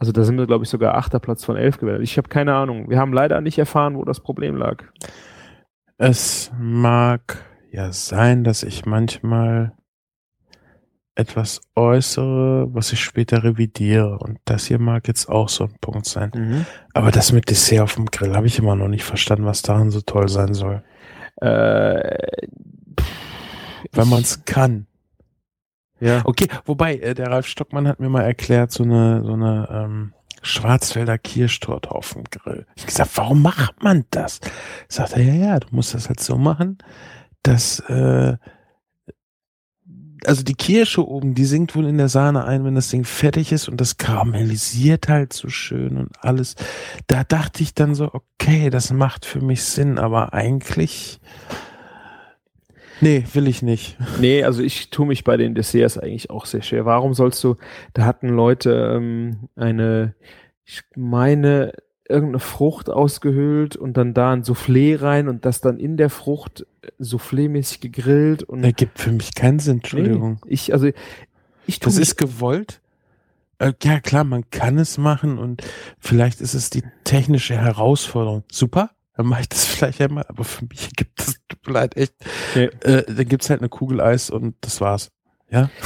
[0.00, 2.00] also da sind wir, glaube ich, sogar achter Platz von elf gewählt.
[2.02, 2.88] Ich habe keine Ahnung.
[2.88, 4.82] Wir haben leider nicht erfahren, wo das Problem lag.
[5.98, 9.74] Es mag ja sein, dass ich manchmal
[11.16, 14.18] etwas äußere, was ich später revidiere.
[14.18, 16.30] Und das hier mag jetzt auch so ein Punkt sein.
[16.34, 16.64] Mhm.
[16.94, 19.90] Aber das mit Dessert auf dem Grill habe ich immer noch nicht verstanden, was daran
[19.90, 20.82] so toll sein soll.
[21.42, 22.26] Äh,
[23.92, 24.86] Weil man es kann.
[26.00, 26.22] Ja.
[26.24, 30.12] Okay, wobei, äh, der Ralf Stockmann hat mir mal erklärt, so eine, so eine ähm,
[30.42, 32.66] Schwarzwälder Kirschtorte auf dem Grill.
[32.74, 34.40] Ich gesagt, warum macht man das?
[34.88, 36.78] Sagt er, ja, ja, du musst das halt so machen,
[37.42, 38.36] dass äh,
[40.26, 43.52] also die Kirsche oben, die sinkt wohl in der Sahne ein, wenn das Ding fertig
[43.52, 46.56] ist und das karamellisiert halt so schön und alles.
[47.06, 51.20] Da dachte ich dann so, okay, das macht für mich Sinn, aber eigentlich
[53.00, 53.96] nee, will ich nicht.
[54.20, 56.84] Nee, also ich tue mich bei den Desserts eigentlich auch sehr schwer.
[56.84, 57.56] Warum sollst du,
[57.94, 60.14] da hatten Leute ähm, eine,
[60.64, 61.72] ich meine,
[62.08, 66.66] irgendeine Frucht ausgehöhlt und dann da ein Soufflé rein und das dann in der Frucht
[66.98, 70.40] Soufflé-mäßig gegrillt und Ergibt für mich keinen Sinn, Entschuldigung.
[70.44, 70.88] Nee, ich, also
[71.66, 72.80] ich tue Das ist gewollt.
[73.58, 75.62] Äh, ja, klar, man kann es machen und
[75.98, 78.42] vielleicht ist es die technische Herausforderung.
[78.50, 81.96] Super, dann mache ich das vielleicht einmal, aber für mich gibt es, tut mir leid,
[81.96, 82.14] echt.
[82.54, 82.70] Nee.
[82.82, 85.10] Äh, dann gibt's halt eine Kugel Eis und das war's.
[85.50, 85.70] Ja?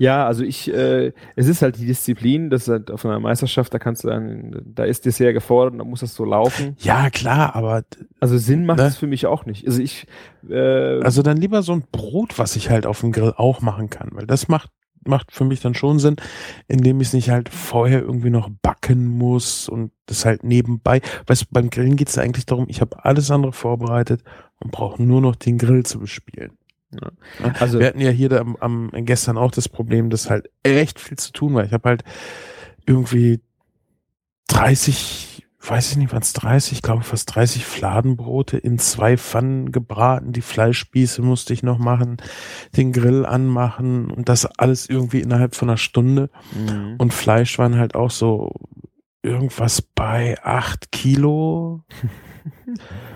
[0.00, 3.74] Ja, also ich, äh, es ist halt die Disziplin, das ist halt auf einer Meisterschaft,
[3.74, 6.74] da kannst du dann, da ist Dessert gefordert und da muss das so laufen.
[6.78, 7.84] Ja, klar, aber
[8.18, 8.86] Also Sinn macht Ne?
[8.86, 9.66] es für mich auch nicht.
[9.66, 10.06] Also ich,
[10.48, 13.90] äh, also dann lieber so ein Brot, was ich halt auf dem Grill auch machen
[13.90, 14.70] kann, weil das macht
[15.06, 16.16] macht für mich dann schon Sinn,
[16.66, 21.02] indem ich es nicht halt vorher irgendwie noch backen muss und das halt nebenbei.
[21.26, 24.22] Weißt beim Grillen geht es eigentlich darum, ich habe alles andere vorbereitet
[24.60, 26.52] und brauche nur noch den Grill zu bespielen.
[26.92, 27.10] Ja.
[27.58, 31.00] Also- wir hatten ja hier da am, am gestern auch das Problem, dass halt echt
[31.00, 31.64] viel zu tun war.
[31.64, 32.04] Ich habe halt
[32.86, 33.40] irgendwie
[34.48, 39.70] 30, weiß ich nicht, waren es 30, ich glaube fast 30 Fladenbrote in zwei Pfannen
[39.72, 40.32] gebraten.
[40.32, 42.16] Die Fleischspieße musste ich noch machen,
[42.76, 46.30] den Grill anmachen und das alles irgendwie innerhalb von einer Stunde.
[46.54, 46.96] Mhm.
[46.98, 48.52] Und Fleisch waren halt auch so
[49.22, 51.84] irgendwas bei acht Kilo.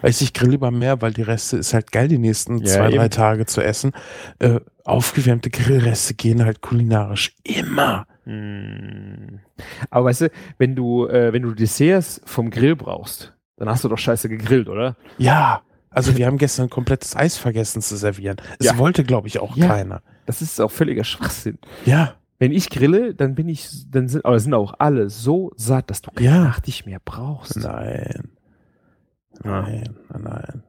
[0.02, 3.04] Ich grill lieber mehr, weil die Reste ist halt geil, die nächsten Ja, zwei, drei
[3.04, 3.10] eben.
[3.10, 3.92] Tage zu essen.
[4.38, 8.06] Äh, aufgewärmte Grillreste gehen halt kulinarisch immer.
[8.24, 9.40] Mm.
[9.90, 13.88] Aber weißt du, wenn du, äh, wenn du Desserts vom Grill brauchst, dann hast du
[13.88, 14.96] doch scheiße gegrillt, oder?
[15.18, 18.36] Ja, also wir haben gestern komplettes Eis vergessen zu servieren.
[18.58, 18.78] Es Ja.
[18.78, 19.68] wollte, glaube ich, auch Ja.
[19.68, 20.02] keiner.
[20.26, 21.58] Das ist auch völliger Schwachsinn.
[21.86, 25.88] Ja, Wenn ich grille, dann bin ich, dann sind, aber sind auch alle so satt,
[25.88, 26.44] dass du keine Ja.
[26.44, 27.56] Nacht nicht mehr brauchst.
[27.56, 28.32] nein.
[29.42, 30.62] Nein, nein.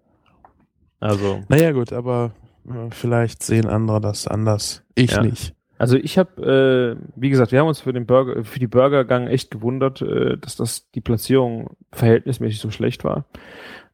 [0.99, 2.32] Also, Naja, gut, aber
[2.68, 4.84] äh, vielleicht sehen andere das anders.
[4.95, 5.22] Ich Ja.
[5.22, 5.53] nicht.
[5.78, 9.28] also ich habe, äh, wie gesagt, wir haben uns für den Burger, für die Burgergang
[9.28, 13.26] echt gewundert, äh, dass das die Platzierung verhältnismäßig so schlecht war.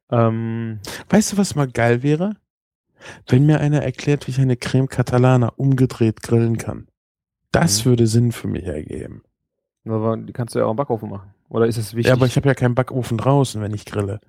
[0.09, 2.35] Ähm, Weißt du, was mal geil wäre?
[3.27, 6.87] Wenn mir einer erklärt, wie ich eine Creme Catalana umgedreht grillen kann.
[7.51, 7.89] Das Mhm.
[7.89, 9.23] würde Sinn für mich ergeben.
[9.85, 11.33] aber die kannst du ja auch im Backofen machen.
[11.49, 12.09] Oder ist es wichtig?
[12.09, 14.19] Ja, aber ich habe ja keinen Backofen draußen, wenn ich grille.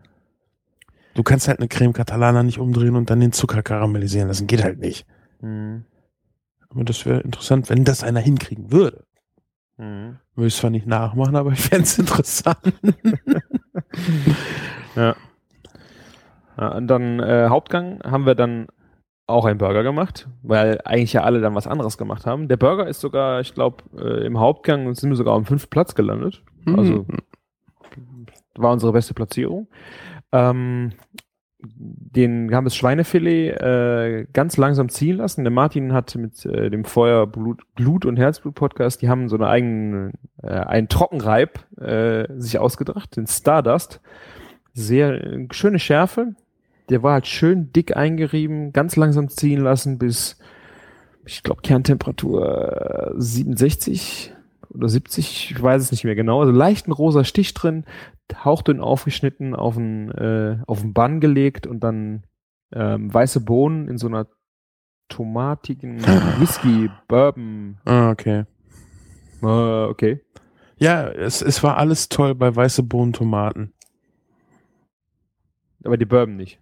[1.14, 4.46] Du kannst halt eine Creme Catalana nicht umdrehen und dann den Zucker karamellisieren lassen.
[4.46, 5.06] Geht halt nicht.
[5.40, 5.84] Mhm.
[6.70, 9.04] Aber das wäre interessant, wenn das einer hinkriegen würde.
[9.76, 10.18] Mhm.
[10.34, 12.58] Würde ich zwar nicht nachmachen, aber ich fände es interessant.
[14.94, 15.16] Ja.
[16.58, 18.66] ja und dann äh, Hauptgang haben wir dann
[19.26, 22.48] auch einen Burger gemacht, weil eigentlich ja alle dann was anderes gemacht haben.
[22.48, 25.94] Der Burger ist sogar, ich glaube, äh, im Hauptgang sind wir sogar am fünften Platz
[25.94, 26.42] gelandet.
[26.66, 27.06] Also
[28.56, 29.68] war unsere beste Platzierung.
[30.32, 30.92] Ähm,
[31.64, 35.44] den haben das Schweinefilet äh, ganz langsam ziehen lassen.
[35.44, 39.36] Der Martin hat mit äh, dem Feuer Blut, Blut und Herzblut Podcast, die haben so
[39.36, 40.12] eine eigenen
[40.42, 44.00] äh, einen Trockenreib äh, sich ausgedacht, den Stardust.
[44.72, 46.34] Sehr äh, schöne Schärfe.
[46.88, 50.38] Der war halt schön dick eingerieben, ganz langsam ziehen lassen bis
[51.24, 54.32] ich glaube Kerntemperatur äh, 67
[54.70, 56.40] oder 70, ich weiß es nicht mehr genau.
[56.40, 57.84] Also leichten rosa Stich drin,
[58.34, 62.24] hauchdünn aufgeschnitten, auf ein äh, auf ein Bann gelegt und dann
[62.72, 64.26] ähm, weiße Bohnen in so einer
[65.08, 66.00] tomatigen
[66.38, 67.78] Whisky Bourbon.
[67.84, 68.44] Ah, okay.
[69.42, 70.20] Äh, okay.
[70.78, 73.72] Ja, es, es war alles toll bei weiße Bohnen, Tomaten.
[75.84, 76.58] Aber die Bourbon nicht.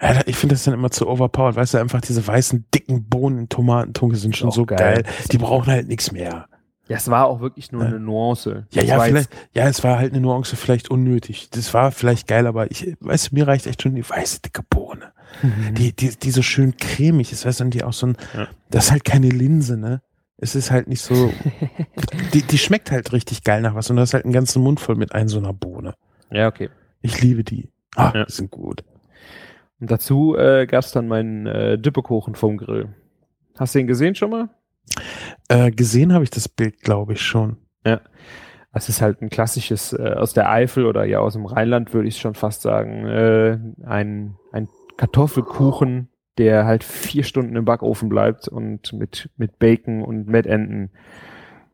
[0.00, 1.56] Ja, ich finde das dann immer zu overpowered.
[1.56, 5.02] Weißt du, einfach diese weißen, dicken Bohnen in Tomatentunke sind schon so geil.
[5.02, 5.04] geil.
[5.32, 6.48] Die brauchen halt nichts mehr.
[6.88, 7.88] Ja, es war auch wirklich nur Ja.
[7.88, 8.66] eine Nuance.
[8.70, 11.50] Ja, Das ja, vielleicht, ja, es war halt eine Nuance vielleicht unnötig.
[11.50, 14.62] Das war vielleicht geil, aber ich, weißt du, mir reicht echt schon die weiße, dicke
[14.62, 15.12] Bohne.
[15.42, 18.16] Jetzt, Die, die, die so schön cremig ist, weißt du, und die auch so ein,
[18.36, 18.48] Ja.
[18.70, 20.00] das ist halt keine Linse, ne?
[20.38, 21.32] Es ist halt nicht so,
[22.34, 24.78] die, die schmeckt halt richtig geil nach was und du hast halt einen ganzen Mund
[24.80, 25.94] voll mit ein so einer Bohne.
[26.30, 26.70] ja, okay.
[27.02, 27.70] Ich liebe die.
[27.96, 28.24] Ah, Ja.
[28.26, 28.84] die sind gut.
[29.80, 32.88] Und dazu äh, gab es dann meinen äh, Dippekuchen vom Grill.
[33.58, 34.48] Hast du ihn gesehen schon mal?
[35.48, 37.56] Äh, gesehen habe ich das Bild, glaube ich, schon.
[38.72, 42.08] Es ist halt ein klassisches äh, aus der Eifel oder ja aus dem Rheinland, würde
[42.08, 43.06] ich schon fast sagen.
[43.06, 44.68] Äh, ein, ein
[44.98, 50.90] Kartoffelkuchen, der halt vier Stunden im Backofen bleibt und mit, mit Bacon und Mettenden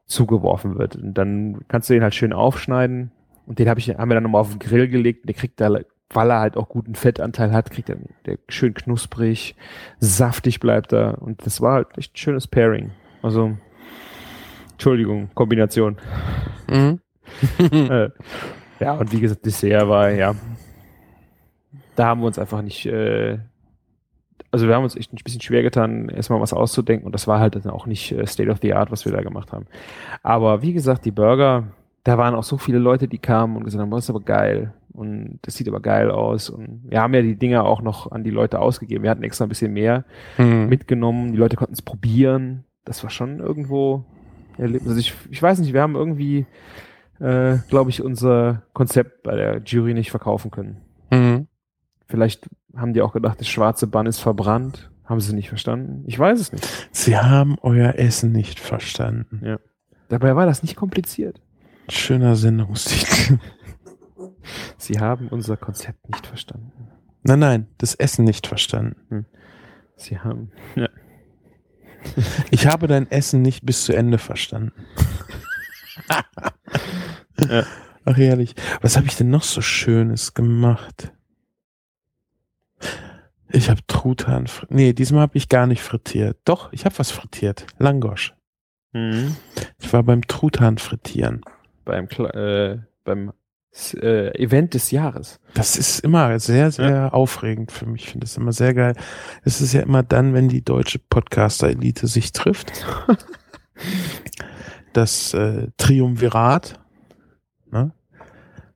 [0.06, 0.94] zugeworfen wird.
[0.94, 3.10] Und dann kannst du den halt schön aufschneiden.
[3.46, 5.28] Und den hab ich, haben wir dann nochmal auf den Grill gelegt.
[5.28, 5.76] Der kriegt da,
[6.10, 7.96] weil er halt auch guten Fettanteil hat, kriegt er
[8.26, 9.56] der schön knusprig,
[9.98, 11.20] saftig bleibt er.
[11.20, 12.92] Und das war halt echt ein schönes Pairing.
[13.22, 13.56] Also,
[14.72, 15.96] Entschuldigung, Kombination.
[16.68, 17.00] Mhm.
[17.72, 18.08] äh,
[18.80, 20.34] ja, und wie gesagt, Dessert war, ja,
[21.96, 23.38] da haben wir uns einfach nicht, äh,
[24.50, 27.38] also wir haben uns echt ein bisschen schwer getan, erstmal was auszudenken und das war
[27.38, 29.66] halt dann auch nicht äh, State of the Art, was wir da gemacht haben.
[30.22, 31.64] Aber wie gesagt, die Burger,
[32.04, 34.74] da waren auch so viele Leute, die kamen und gesagt haben, das ist aber geil
[34.92, 38.24] und das sieht aber geil aus und wir haben ja die Dinger auch noch an
[38.24, 39.04] die Leute ausgegeben.
[39.04, 40.04] Wir hatten extra ein bisschen mehr
[40.38, 40.68] Mhm.
[40.68, 42.64] mitgenommen, die Leute konnten es probieren.
[42.84, 44.04] Das war schon irgendwo
[44.58, 44.88] Erlebnis.
[44.88, 46.46] Also ich, ich weiß nicht, wir haben irgendwie,
[47.20, 50.80] äh, glaube ich, unser Konzept bei der Jury nicht verkaufen können.
[51.10, 51.46] Mhm.
[52.06, 54.90] Vielleicht haben die auch gedacht, das schwarze Bann ist verbrannt.
[55.04, 56.04] Haben sie nicht verstanden?
[56.06, 56.88] Ich weiß es nicht.
[56.92, 59.58] Sie haben euer Essen nicht verstanden.
[60.08, 61.40] Dabei war das nicht kompliziert.
[61.88, 63.38] Schöner Sendungstitel.
[64.76, 66.88] Sie haben unser Konzept nicht verstanden.
[67.22, 69.26] Nein, nein, das Essen nicht verstanden.
[69.96, 70.50] Sie haben.
[70.74, 70.88] Ja.
[72.50, 74.72] Ich habe dein Essen nicht bis zu Ende verstanden.
[77.48, 77.64] Ja.
[78.04, 81.12] Ach ehrlich, was habe ich denn noch so Schönes gemacht?
[83.50, 84.46] Ich habe Truthahn.
[84.70, 86.38] Nee, diesmal habe ich gar nicht frittiert.
[86.44, 87.66] Doch, ich habe was frittiert.
[87.78, 88.34] Langosch.
[88.92, 89.36] Mhm.
[89.78, 91.42] Ich war beim Truthahn frittieren.
[91.84, 93.32] Beim, Kle- äh, beim
[93.94, 95.40] äh, Event des Jahres.
[95.54, 98.04] Das ist immer sehr, sehr aufregend für mich.
[98.04, 98.94] Ich finde es immer sehr geil.
[99.44, 102.72] Es ist ja immer dann, wenn die deutsche Podcaster-Elite sich trifft.
[104.92, 106.78] Das äh, Triumvirat.
[107.70, 107.94] Ne?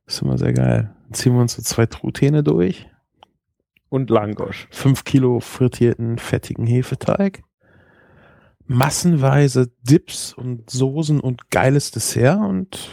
[0.07, 0.94] Ist immer sehr geil.
[1.05, 2.88] Dann ziehen wir uns so zwei Truthähne durch.
[3.90, 4.66] Und Langosch.
[4.70, 7.42] Fünf Kilo frittierten, fettigen Hefeteig.
[8.66, 12.88] Massenweise Dips und Soßen und geiles Dessert und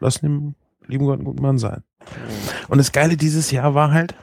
[0.00, 0.54] lassen dem
[0.86, 1.82] lieben Gott einen guten Mann sein.
[2.68, 4.14] Und das Geile dieses Jahr war halt,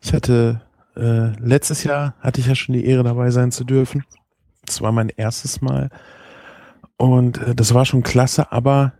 [0.00, 0.60] ich hatte
[0.96, 4.04] äh, letztes Jahr hatte ich ja schon die Ehre dabei sein zu dürfen.
[4.64, 5.90] Das war mein erstes Mal.
[6.96, 8.94] Und äh, das war schon klasse, aber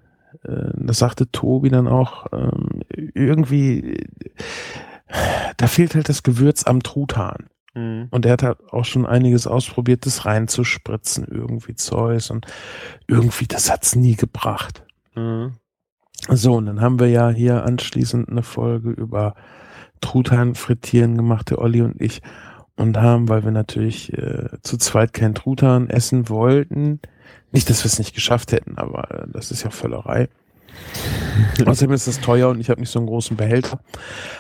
[0.45, 2.83] äh, das sagte Tobi dann auch, ähm,
[3.15, 4.05] irgendwie,
[5.57, 7.47] da fehlt halt das Gewürz am Truthahn.
[7.75, 8.09] Mhm.
[8.11, 12.47] Und er hat halt auch schon einiges ausprobiert, das reinzuspritzen, irgendwie Zeus und
[13.07, 14.85] irgendwie, das hat's nie gebracht.
[15.15, 15.55] Mhm.
[16.29, 19.35] So, und dann haben wir ja hier anschließend eine Folge über
[20.01, 22.23] Truthahn frittieren gemacht, der Olli und ich.
[22.77, 27.01] Und haben, weil wir natürlich äh, zu zweit kein Truthahn essen wollten,
[27.51, 30.29] nicht, dass wir es nicht geschafft hätten, aber äh, das ist ja Völlerei.
[31.67, 33.81] Außerdem ist es teuer und ich habe nicht so einen großen Behälter.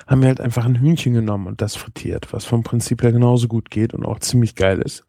[0.06, 3.48] Haben wir halt einfach ein Hühnchen genommen und das frittiert, was vom Prinzip her genauso
[3.48, 5.04] gut geht und auch ziemlich geil ist.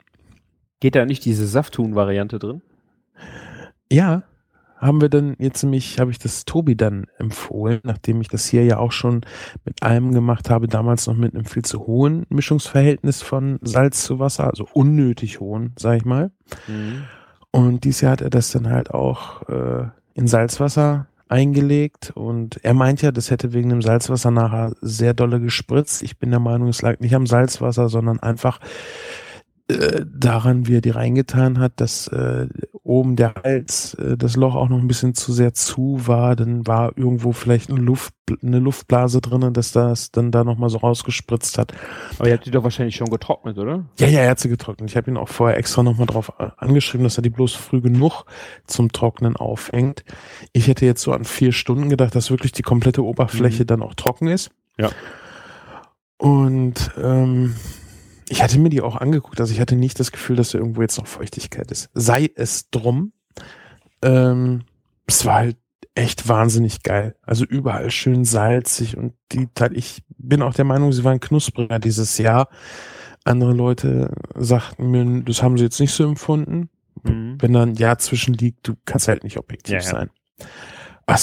[0.79, 2.61] Geht da nicht diese Safthuhn-Variante drin?
[3.91, 4.23] Ja,
[4.77, 8.63] haben wir dann jetzt nämlich, habe ich das Tobi dann empfohlen, nachdem ich das hier
[8.63, 9.21] ja auch schon
[9.65, 14.19] mit allem gemacht habe, damals noch mit einem viel zu hohen Mischungsverhältnis von Salz zu
[14.19, 16.31] Wasser, also unnötig hohen, sag ich mal.
[16.67, 17.03] Mhm.
[17.51, 22.73] Und dieses Jahr hat er das dann halt auch äh, in Salzwasser eingelegt und er
[22.73, 26.03] meint ja, das hätte wegen dem Salzwasser nachher sehr dolle gespritzt.
[26.03, 28.59] Ich bin der Meinung, es lag nicht am Salzwasser, sondern einfach
[29.67, 32.47] äh, daran, wie er die reingetan hat, dass äh,
[32.87, 36.65] oben der Hals, äh, das Loch auch noch ein bisschen zu sehr zu war, dann
[36.65, 41.57] war irgendwo vielleicht eine, Luft, eine Luftblase drin, dass das dann da nochmal so rausgespritzt
[41.57, 41.73] hat.
[42.17, 43.83] Aber ihr habt die doch wahrscheinlich schon getrocknet, oder?
[43.99, 44.89] Ja, ja, er hat sie getrocknet.
[44.89, 47.81] Ich habe ihn auch vorher extra nochmal drauf äh, angeschrieben, dass er die bloß früh
[47.81, 48.23] genug
[48.65, 50.03] zum Trocknen aufhängt.
[50.53, 53.67] Ich hätte jetzt so an vier Stunden gedacht, dass wirklich die komplette Oberfläche Mhm.
[53.67, 54.49] dann auch trocken ist.
[54.77, 54.89] Ja.
[56.17, 57.55] Und ähm,
[58.29, 60.81] ich hatte mir die auch angeguckt, also ich hatte nicht das Gefühl, dass da irgendwo
[60.81, 61.89] jetzt noch Feuchtigkeit ist.
[61.93, 63.13] Sei es drum.
[64.01, 64.63] Ähm,
[65.05, 65.57] es war halt
[65.95, 67.15] echt wahnsinnig geil.
[67.23, 72.17] Also überall schön salzig und die, ich bin auch der Meinung, sie waren knuspriger dieses
[72.17, 72.49] Jahr.
[73.23, 76.69] Andere Leute sagten mir, das haben sie jetzt nicht so empfunden.
[77.03, 77.37] Mhm.
[77.39, 80.09] Wenn da ein Jahr zwischen liegt, du kannst halt nicht objektiv ja, sein.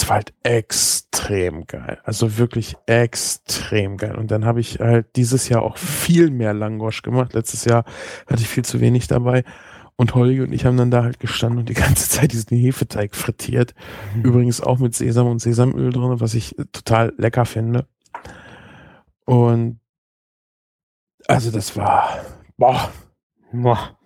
[0.09, 2.01] War halt extrem geil.
[2.05, 4.17] Also wirklich extrem geil.
[4.17, 7.35] Und dann habe ich halt dieses Jahr auch viel mehr Langosch gemacht.
[7.35, 7.85] Letztes Jahr
[8.27, 9.45] hatte ich viel zu wenig dabei.
[9.97, 13.15] Und Holgi und ich haben dann da halt gestanden und die ganze Zeit diesen Hefeteig
[13.15, 13.75] frittiert.
[14.17, 14.23] Mhm.
[14.23, 17.87] Übrigens auch mit Sesam und Sesamöl drin, was ich total lecker finde.
[19.27, 19.81] Und
[21.29, 22.25] also das war
[22.57, 22.91] boah,
[23.53, 23.97] boah,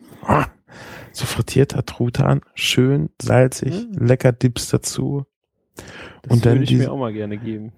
[1.12, 4.06] so frittierter Truthahn, schön salzig, mhm.
[4.06, 5.24] lecker Dips dazu.
[6.28, 7.72] Das und würde ich mir auch mal gerne geben.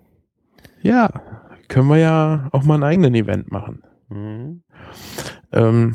[0.82, 1.08] Ja,
[1.68, 3.82] können wir ja auch mal einen eigenen Event machen.
[4.08, 4.62] Mhm.
[5.52, 5.94] Ähm,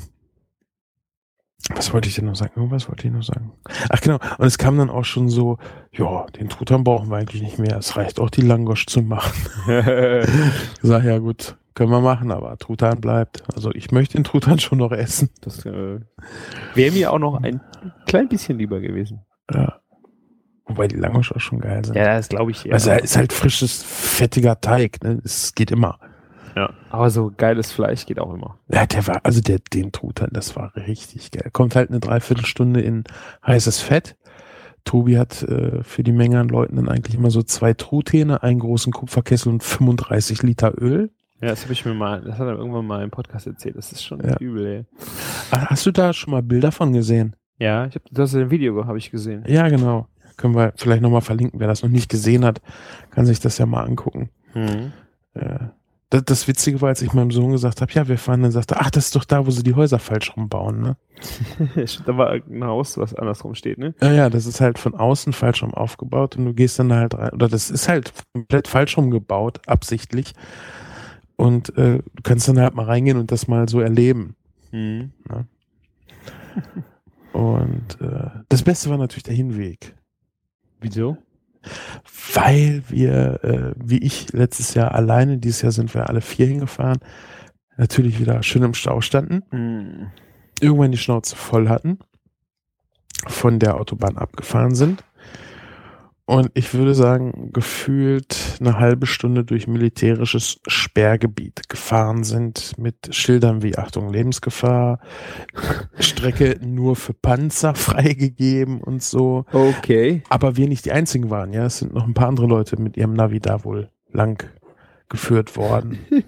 [1.74, 2.70] was wollte ich denn noch sagen?
[2.72, 3.54] Was wollte ich noch sagen?
[3.90, 5.58] Ach genau, und es kam dann auch schon so,
[5.92, 7.78] ja, den Truthahn brauchen wir eigentlich nicht mehr.
[7.78, 9.34] Es reicht auch, die Langosch zu machen.
[9.68, 13.44] ich sag, ja gut, können wir machen, aber Truthahn bleibt.
[13.56, 15.30] Also ich möchte den Truthahn schon noch essen.
[15.42, 16.00] Das äh,
[16.76, 17.62] wäre mir auch noch ein
[18.06, 19.26] klein bisschen lieber gewesen.
[19.52, 19.82] Ja.
[20.68, 21.96] Wobei die Langosch auch schon geil sind.
[21.96, 22.64] Ja, das glaube ich.
[22.64, 22.74] Ja.
[22.74, 25.04] Also er ist halt frisches, fettiger Teig.
[25.04, 25.22] Ne?
[25.24, 26.00] Es geht immer.
[26.56, 28.58] Ja, aber so geiles Fleisch geht auch immer.
[28.70, 31.50] Ja, der war, also der, den Truthahn, das war richtig geil.
[31.52, 33.04] Kommt halt eine Dreiviertelstunde in
[33.46, 34.16] heißes Fett.
[34.86, 38.60] Tobi hat äh, für die Menge an Leuten dann eigentlich immer so zwei Truthähne, einen
[38.60, 41.12] großen Kupferkessel und 35 Liter Öl.
[41.42, 43.76] Ja, das habe ich mir mal, das hat er irgendwann mal im Podcast erzählt.
[43.76, 44.38] Das ist schon ja.
[44.40, 44.86] übel, ey.
[45.52, 47.36] Ah, hast du da schon mal Bilder von gesehen?
[47.58, 49.44] Ja, ich hab, das ist ein Video, habe ich gesehen.
[49.48, 50.08] Ja, genau.
[50.38, 51.60] Können wir vielleicht nochmal verlinken.
[51.60, 52.62] Wer das noch nicht gesehen hat,
[53.12, 54.30] kann sich das ja mal angucken.
[54.54, 54.94] Mhm.
[55.34, 55.60] Äh,
[56.10, 58.80] das, das, Witzige war, als ich meinem Sohn gesagt habe, ja, wir fahren, dann sagte
[58.80, 60.98] ach, das ist doch da, wo sie die Häuser falsch rumbauen, ne?
[62.06, 63.96] da war ein Haus, was andersrum steht, ne?
[64.02, 67.16] Ja, ja, das ist halt von außen falsch rum aufgebaut und du gehst dann halt
[67.16, 70.34] rein, oder das ist halt komplett falsch rum gebaut, absichtlich.
[71.38, 74.36] Und äh, du kannst dann halt mal reingehen und das mal so erleben.
[74.72, 75.12] Mhm.
[75.30, 75.48] Ne?
[77.34, 79.96] Und äh, das Beste war natürlich der Hinweg.
[80.80, 81.18] Wieso?
[82.34, 87.00] Weil wir, äh, wie ich letztes Jahr alleine, dieses Jahr sind wir alle vier hingefahren,
[87.78, 90.12] natürlich wieder schön im Stau standen, mhm.
[90.60, 92.00] irgendwann die Schnauze voll hatten,
[93.28, 95.04] von der Autobahn abgefahren sind
[96.28, 103.62] und ich würde sagen, gefühlt eine halbe Stunde durch militärisches Sperrgebiet gefahren sind mit Schildern
[103.62, 105.00] wie Achtung Lebensgefahr,
[106.00, 109.46] Strecke nur für Panzer freigegeben und so.
[109.52, 110.24] Okay.
[110.30, 111.68] Aber wir nicht die einzigen waren, ja.
[111.68, 114.50] Es sind noch ein paar andere Leute mit ihrem Navi da wohl lang
[115.10, 116.00] geführt worden.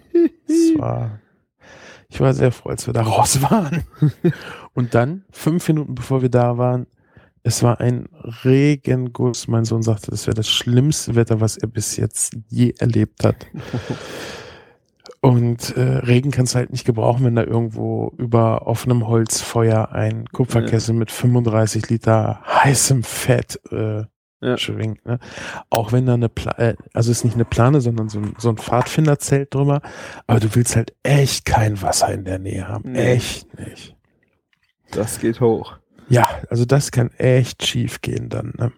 [0.49, 1.19] Es war,
[2.07, 3.83] ich war sehr froh, als wir da raus waren.
[4.73, 6.87] Und dann, fünf Minuten bevor wir da waren,
[7.47, 8.09] es war ein
[8.43, 9.47] Regenguss.
[9.47, 13.47] Mein Sohn sagte, das wäre das schlimmste Wetter, was er bis jetzt je erlebt hat.
[15.21, 20.25] Und äh, Regen kannst du halt nicht gebrauchen, wenn da irgendwo über offenem Holzfeuer ein
[20.27, 20.99] Kupferkessel ja.
[20.99, 24.03] mit 35 Liter heißem Fett äh,
[24.41, 24.57] ja.
[24.57, 25.05] schwingt.
[25.05, 25.17] Ne?
[25.69, 28.49] Auch wenn da eine, Pla äh, also ist nicht eine Plane, sondern so ein, so
[28.49, 29.81] ein Pfadfinderzelt drüber.
[30.27, 32.91] Aber du willst halt echt kein Wasser in der Nähe haben.
[32.91, 33.13] Nee.
[33.13, 33.95] Echt nicht.
[34.91, 35.77] Das geht hoch.
[36.09, 38.53] Ja, also das kann echt schief gehen dann.
[38.57, 38.71] Ne?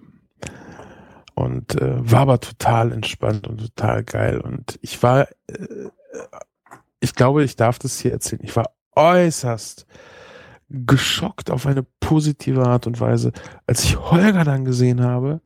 [1.36, 4.42] Und äh, war aber total entspannt und total geil.
[4.42, 5.90] Und ich war, äh,
[7.00, 8.42] ich glaube, ich darf das hier erzählen.
[8.44, 9.86] Ich war äußerst
[10.70, 13.32] geschockt auf eine positive Art und Weise,
[13.66, 15.42] als ich Holger dann gesehen habe.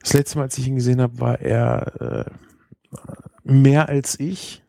[0.00, 2.30] Das letzte Mal, als ich ihn gesehen habe, war er äh,
[3.42, 4.62] mehr als ich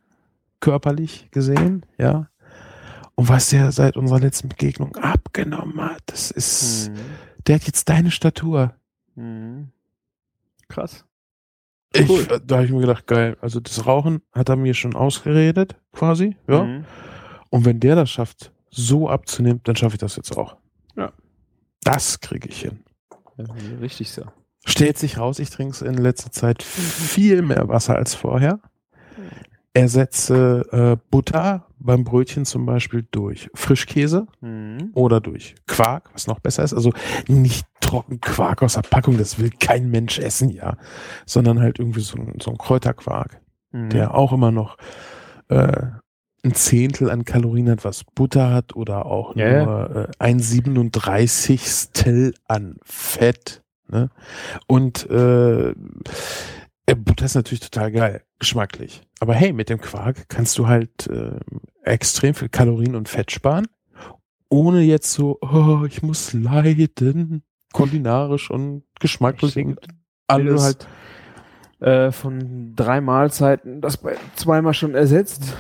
[0.60, 2.30] körperlich gesehen, ja.
[3.18, 6.98] Und was der seit unserer letzten Begegnung abgenommen hat, das ist, mhm.
[7.48, 8.76] der hat jetzt deine Statur.
[9.16, 9.70] Mhm.
[10.68, 11.04] Krass.
[11.94, 12.28] Ich, cool.
[12.46, 13.36] Da habe ich mir gedacht, geil.
[13.42, 16.64] Also das Rauchen hat er mir schon ausgeredet, quasi, ja.
[16.64, 16.86] Mhm.
[17.50, 20.58] Und wenn der das schafft, so abzunehmen, dann schaffe ich das jetzt auch.
[20.96, 21.12] Ja.
[21.82, 22.84] Das kriege ich hin.
[23.38, 23.46] Ja,
[23.82, 24.26] richtig so.
[24.64, 28.60] Stellt sich raus, ich trinke in letzter Zeit viel mehr Wasser als vorher.
[29.74, 34.92] Ersetze äh, Butter beim Brötchen zum Beispiel durch Frischkäse mhm.
[34.94, 36.74] oder durch Quark, was noch besser ist.
[36.74, 36.92] Also
[37.28, 40.78] nicht trocken Quark aus der Packung, das will kein Mensch essen, ja.
[41.26, 43.40] Sondern halt irgendwie so ein, so ein Kräuterquark,
[43.72, 43.90] mhm.
[43.90, 44.78] der auch immer noch
[45.50, 45.84] äh,
[46.44, 52.34] ein Zehntel an Kalorien hat, was Butter hat, oder auch ja, nur äh, ein 37.
[52.48, 53.64] an Fett.
[53.90, 54.10] Ne?
[54.68, 55.74] Und äh,
[56.96, 59.02] Butter ist natürlich total geil, geschmacklich.
[59.20, 61.40] Aber hey, mit dem Quark kannst du halt äh,
[61.84, 63.68] extrem viel Kalorien und Fett sparen,
[64.50, 69.56] ohne jetzt so, oh, ich muss leiden, kulinarisch und geschmacklich.
[69.56, 69.82] Wenn du
[70.28, 70.64] alles.
[70.64, 70.88] halt
[71.80, 75.56] äh, von drei Mahlzeiten das bei zweimal schon ersetzt.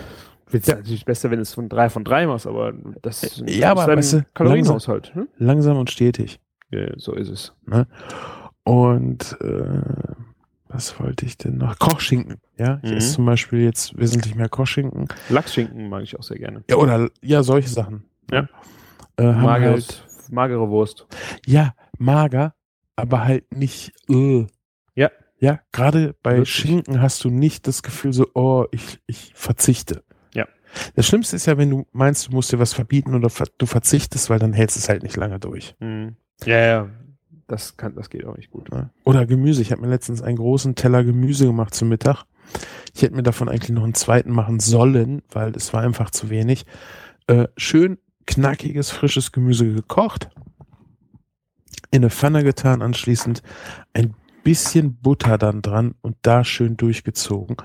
[0.49, 3.71] Ist natürlich besser, wenn du es von drei von drei machst, aber das ist Ja,
[3.71, 5.13] aber weißt du, Kalorienhaushalt.
[5.13, 5.27] Ne?
[5.37, 6.39] langsam und stetig.
[6.71, 7.53] Ja, so ist es.
[8.63, 9.81] Und äh,
[10.69, 11.77] was wollte ich denn noch?
[11.79, 12.37] Kochschinken.
[12.57, 12.97] Ja, ich Mhm.
[12.97, 15.07] esse zum Beispiel jetzt wesentlich mehr Kochschinken.
[15.29, 16.63] Lachsschinken mag ich auch sehr gerne.
[16.69, 18.03] Ja, oder ja, solche Sachen.
[18.31, 18.47] Ja.
[19.17, 21.07] Äh, Mageres, halt, magere Wurst.
[21.45, 22.53] ja, mager,
[22.95, 23.91] aber halt nicht.
[24.09, 24.45] Äh.
[24.95, 25.11] Ja.
[25.39, 26.49] Ja, gerade bei Wirklich.
[26.49, 30.03] Schinken hast du nicht das Gefühl so, oh, ich, ich verzichte.
[30.33, 30.47] Ja.
[30.95, 34.29] Das Schlimmste ist ja, wenn du meinst, du musst dir was verbieten oder du verzichtest,
[34.29, 35.75] weil dann hältst du es halt nicht lange durch.
[35.79, 36.15] Mhm.
[36.45, 36.89] Ja, ja.
[37.47, 38.71] Das kann, das geht auch nicht gut.
[38.71, 38.89] Ne?
[39.03, 39.61] Oder Gemüse.
[39.61, 42.25] Ich habe mir letztens einen großen Teller Gemüse gemacht zum Mittag.
[42.93, 46.29] Ich hätte mir davon eigentlich noch einen zweiten machen sollen, weil es war einfach zu
[46.29, 46.65] wenig.
[47.27, 50.29] Äh, schön knackiges, frisches Gemüse gekocht,
[51.91, 53.41] in eine Pfanne getan, anschließend
[53.93, 57.57] ein bisschen Butter dann dran und da schön durchgezogen.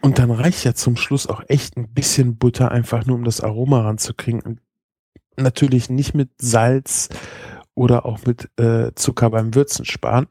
[0.00, 3.40] Und dann reicht ja zum Schluss auch echt ein bisschen Butter, einfach nur um das
[3.40, 4.40] Aroma ranzukriegen.
[4.40, 4.60] Und
[5.36, 7.08] natürlich nicht mit Salz
[7.78, 10.26] oder auch mit äh, Zucker beim Würzen sparen.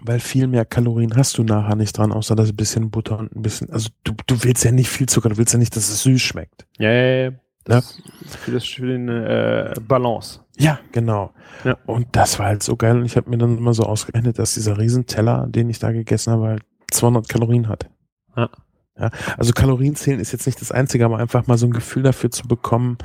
[0.00, 3.42] Weil viel mehr Kalorien hast du nachher nicht dran, außer das bisschen Butter und ein
[3.42, 3.70] bisschen.
[3.70, 6.20] Also du, du willst ja nicht viel Zucker, du willst ja nicht, dass es süß
[6.20, 6.66] schmeckt.
[6.78, 7.30] Ja, ja, ja.
[7.64, 10.40] Das ist für, das, für den äh, Balance.
[10.58, 11.32] Ja, genau.
[11.64, 11.76] Ja.
[11.86, 12.98] Und das war halt so geil.
[12.98, 16.32] Und ich habe mir dann immer so ausgerechnet, dass dieser Riesenteller, den ich da gegessen
[16.34, 17.88] habe, halt 200 Kalorien hat.
[18.36, 18.50] Ja.
[18.98, 22.04] Ja, also Kalorien zählen ist jetzt nicht das Einzige, aber einfach mal so ein Gefühl
[22.04, 22.96] dafür zu bekommen.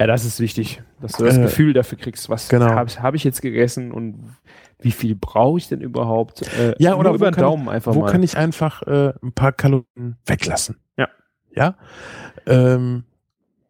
[0.00, 2.70] Ja, das ist wichtig, dass du das Äh, Gefühl dafür kriegst, was genau.
[2.70, 4.18] habe hab ich jetzt gegessen und
[4.80, 6.42] wie viel brauche ich denn überhaupt?
[6.58, 8.10] Äh, Ja, oder wo über den kann- Daumen einfach Wo mal.
[8.10, 10.78] kann ich einfach äh, ein paar Kalorien weglassen?
[10.96, 11.08] Ja.
[11.54, 11.76] Ja.
[12.46, 13.04] Ähm,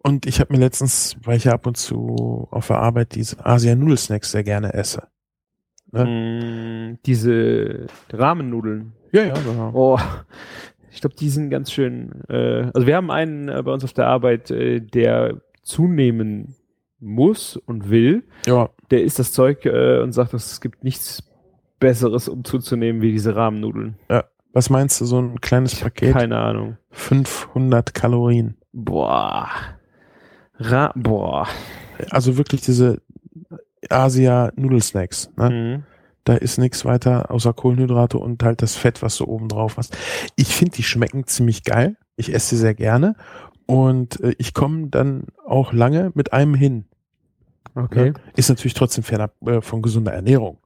[0.03, 3.45] und ich habe mir letztens, weil ich ja ab und zu auf der Arbeit diese
[3.45, 5.09] Asia-Nudelsnacks sehr gerne esse.
[5.93, 8.93] Mm, diese Rahmennudeln.
[9.13, 9.71] Ja, ja, genau.
[9.73, 9.99] Oh,
[10.97, 12.23] ich glaube, die sind ganz schön.
[12.29, 16.55] Äh, also wir haben einen äh, bei uns auf der Arbeit, äh, der zunehmen
[17.01, 18.25] muss und will.
[18.47, 21.23] Ja, Der isst das Zeug äh, und sagt, es gibt nichts
[21.79, 23.97] Besseres, um zuzunehmen, wie diese Rahmennudeln.
[24.55, 26.15] was meinst du, so ein kleines Paket?
[26.15, 26.79] Keine Ahnung.
[26.93, 28.57] 500 Kalorien.
[28.73, 29.49] Boah.
[30.59, 31.47] Ra boah.
[32.11, 33.03] Also wirklich diese
[33.91, 35.31] Asia-Nudelsnacks.
[35.37, 35.51] Ne?
[35.51, 35.96] Mhm.
[36.27, 39.97] Da ist nichts weiter außer Kohlenhydrate und halt das Fett, was du oben drauf hast.
[40.35, 41.97] Ich finde, die schmecken ziemlich geil.
[42.17, 43.15] Ich esse sie sehr gerne.
[43.65, 46.87] Und äh, ich komme dann auch lange mit einem hin.
[47.77, 48.11] Okay.
[48.11, 48.15] Ne?
[48.35, 50.59] Ist natürlich trotzdem fernab äh, von gesunder Ernährung.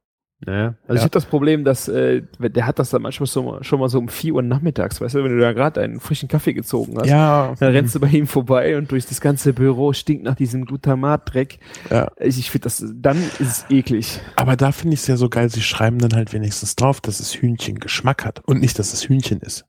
[0.46, 0.52] Ja.
[0.66, 0.94] Also Ja.
[0.94, 3.98] ich habe das Problem, dass äh, der hat das dann manchmal so, schon mal so
[3.98, 7.08] um 4 Uhr nachmittags, weißt du, wenn du da gerade einen frischen Kaffee gezogen hast.
[7.08, 10.64] Ja, Dann rennst du bei ihm vorbei und durch das ganze Büro stinkt nach diesem
[10.64, 11.58] Glutamatdreck.
[11.90, 12.10] Ja.
[12.18, 14.18] Ich, ich finde das, dann ist es eklig.
[14.36, 17.20] aber da finde ich es ja so geil, sie schreiben dann halt wenigstens drauf, dass
[17.20, 19.66] es Hühnchen Geschmack hat und nicht, dass es Hühnchen ist.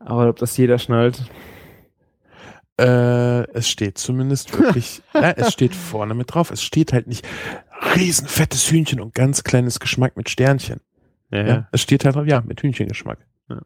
[0.00, 1.22] Aber ob das jeder schnallt.
[2.76, 6.50] Äh, es steht zumindest wirklich, ja, es steht vorne mit drauf.
[6.50, 7.24] Es steht halt nicht
[7.96, 10.80] riesenfettes Hühnchen und ganz kleines Geschmack mit Sternchen.
[11.30, 11.68] Ja.
[11.72, 13.18] Es steht halt drauf, ja, mit Hühnchengeschmack.
[13.48, 13.60] Ja.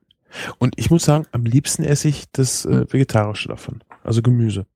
[0.58, 3.82] Und ich muss sagen, am liebsten esse ich das äh, Vegetarische davon.
[4.04, 4.66] Also Gemüse.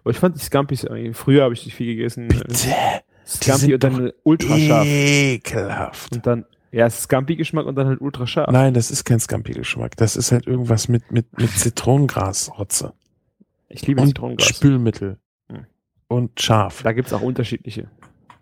[0.00, 2.28] Aber ich fand die Scampis, äh, früher habe ich die viel gegessen.
[2.28, 2.44] Bitte.
[2.46, 4.86] Äh, Die Scampi und dann ultra scharf.
[4.86, 6.14] Ekelhaft.
[6.14, 8.52] Und dann, ja, Scampi-Geschmack und dann halt ultra scharf.
[8.52, 9.96] Nein, das ist kein Scampi-Geschmack.
[9.96, 12.92] Das ist halt irgendwas mit, mit, mit Zitronengrasrotze.
[13.68, 14.46] Ich liebe Und Zitronengras.
[14.46, 15.18] Spülmittel.
[15.50, 15.66] Hm.
[16.06, 16.84] Und scharf.
[16.84, 17.90] Da gibt's auch unterschiedliche.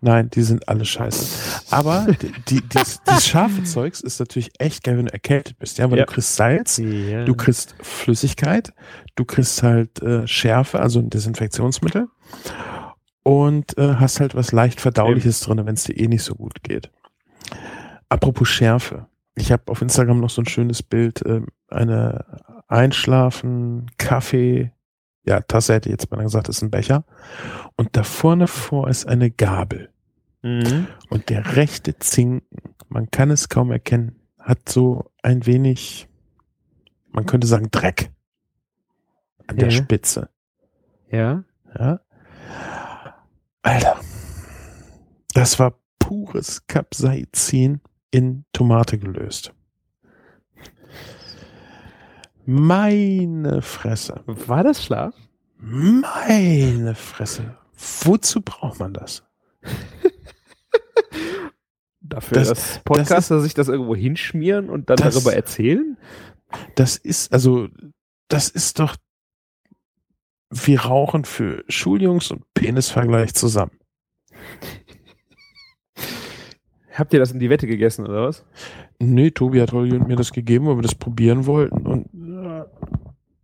[0.01, 1.63] Nein, die sind alle scheiße.
[1.71, 5.77] Aber die, die, dieses, dieses scharfe Zeugs ist natürlich echt geil, wenn du erkältet bist,
[5.79, 6.05] ja, weil Ja.
[6.05, 7.25] du kriegst Salz, Ja.
[7.25, 8.71] du kriegst Flüssigkeit,
[9.15, 12.07] du kriegst halt äh, Schärfe, also ein Desinfektionsmittel
[13.23, 16.61] und äh, hast halt was leicht verdauliches drin, wenn es dir eh nicht so gut
[16.63, 16.91] geht.
[18.09, 19.07] Apropos Schärfe.
[19.35, 22.23] Ich habe auf Instagram noch so ein schönes Bild, äh, eine
[22.67, 24.71] Einschlafen, Kaffee,
[25.25, 27.03] ja, Tasse hätte ich jetzt mal gesagt, ist ein Becher.
[27.75, 29.89] Und da vorne vor ist eine Gabel.
[30.43, 30.87] Mhm.
[31.09, 32.47] Und der rechte Zinken,
[32.87, 36.07] man kann es kaum erkennen, hat so ein wenig,
[37.11, 38.11] man könnte sagen, Dreck
[39.47, 39.75] an der Ja.
[39.83, 40.29] Spitze.
[41.09, 41.43] Ja.
[41.77, 41.99] Ja.
[43.63, 43.99] Alter,
[45.33, 49.53] das war pures Capsaicin in Tomate gelöst.
[52.45, 54.21] Meine Fresse.
[54.25, 55.13] War das Schlaf?
[55.57, 57.57] Meine Fresse.
[58.03, 59.23] Wozu braucht man das?
[62.01, 65.97] Dafür, Das- dass Podcaster sich das irgendwo hinschmieren und dann Das- darüber erzählen?
[66.75, 67.67] Das ist, also,
[68.27, 68.95] das ist doch
[70.51, 73.71] wie Rauchen für Schuljungs und Penisvergleich zusammen.
[76.93, 78.45] Habt ihr das in die Wette gegessen oder was?
[78.99, 81.85] Nee, Tobi hat und mir das gegeben, weil wir das probieren wollten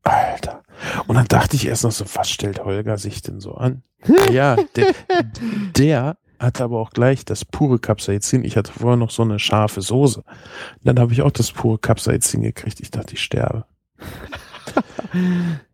[0.04, 0.64] Alter.
[1.08, 3.84] Und dann dachte ich erst noch so, was stellt Holger sich denn so an?
[4.32, 4.94] ja, der,
[5.78, 8.44] der hatte aber auch gleich das pure Capsaicin.
[8.44, 10.24] Ich hatte vorher noch so eine scharfe Soße.
[10.84, 12.80] Dann habe ich auch das pure Capsaicin gekriegt.
[12.80, 13.66] Ich dachte, ich sterbe.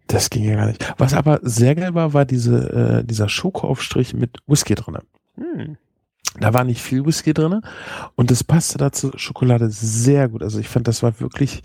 [0.08, 0.94] Das ging ja gar nicht.
[0.98, 5.02] Was aber sehr geil war, war diese, äh, dieser Schokoaufstrich mit Whisky drinne.
[5.36, 5.78] Hm.
[6.40, 7.62] Da war nicht viel Whisky drinne
[8.16, 10.44] und das passte dazu Schokolade sehr gut.
[10.44, 11.62] Also ich fand, das war wirklich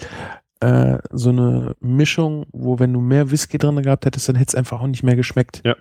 [0.63, 4.55] äh, so eine Mischung, wo wenn du mehr Whisky drinne gehabt hättest, dann hätte es
[4.55, 5.61] einfach auch nicht mehr geschmeckt.
[5.65, 5.75] Ja.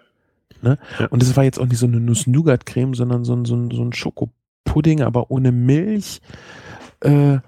[0.62, 0.80] Ne?
[1.00, 1.06] Ja.
[1.08, 3.84] Und es war jetzt auch nicht so eine Nuss-Nougat-Creme, sondern so ein, so ein, so
[3.84, 6.20] ein Schokopudding, aber ohne Milch.
[7.02, 7.40] Äh,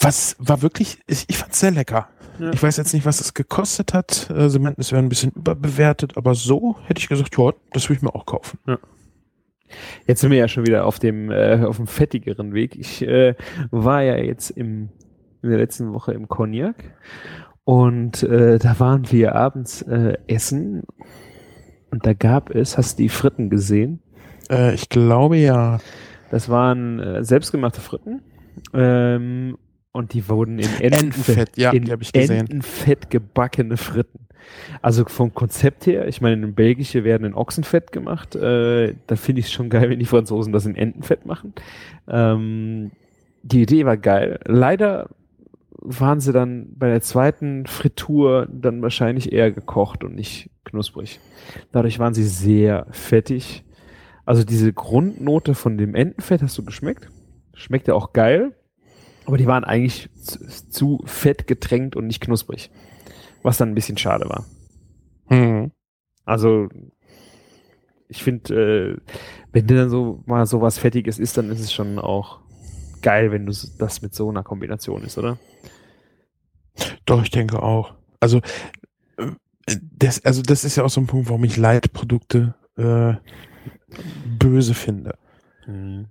[0.00, 2.08] was war wirklich, ich, ich fand es sehr lecker.
[2.38, 2.50] Ja.
[2.52, 4.30] Ich weiß jetzt nicht, was es gekostet hat.
[4.30, 7.90] Äh, Sie meinten, es wäre ein bisschen überbewertet, aber so hätte ich gesagt, ja, das
[7.90, 8.58] würde ich mir auch kaufen.
[10.06, 12.76] Jetzt sind wir ja schon wieder auf dem, äh, auf dem fettigeren Weg.
[12.76, 13.34] Ich äh,
[13.70, 14.90] war ja jetzt im,
[15.42, 16.76] in der letzten Woche im Cognac
[17.64, 20.82] und äh, da waren wir abends äh, essen
[21.90, 24.00] und da gab es, hast du die Fritten gesehen?
[24.50, 25.78] Äh, ich glaube ja.
[26.30, 28.22] Das waren äh, selbstgemachte Fritten
[28.72, 29.56] ähm,
[29.92, 32.38] und die wurden in Entenfett, Entenfett, ja, in die habe ich gesehen.
[32.38, 34.26] Entenfett gebackene Fritten.
[34.82, 38.34] Also vom Konzept her, ich meine, in Belgische werden in Ochsenfett gemacht.
[38.34, 41.54] Äh, da finde ich es schon geil, wenn die Franzosen das in Entenfett machen.
[42.08, 42.90] Ähm,
[43.42, 44.40] die Idee war geil.
[44.44, 45.08] Leider
[45.82, 51.20] waren sie dann bei der zweiten Fritur dann wahrscheinlich eher gekocht und nicht knusprig.
[51.72, 53.64] Dadurch waren sie sehr fettig.
[54.26, 57.08] Also diese Grundnote von dem Entenfett hast du geschmeckt.
[57.54, 58.52] Schmeckt ja auch geil.
[59.26, 60.38] Aber die waren eigentlich zu,
[60.68, 62.70] zu fett getränkt und nicht knusprig.
[63.42, 64.44] Was dann ein bisschen schade war.
[65.28, 65.72] Hm.
[66.24, 66.68] Also,
[68.08, 68.96] ich finde, äh,
[69.52, 72.40] wenn du dann so mal sowas Fettiges isst, dann ist es schon auch
[73.02, 75.38] geil, wenn du das mit so einer Kombination ist, oder?
[77.06, 77.94] Doch, ich denke auch.
[78.20, 78.38] Also,
[79.16, 79.26] äh,
[79.66, 83.14] das, also das ist ja auch so ein Punkt, warum ich Leitprodukte äh,
[84.38, 85.16] böse finde.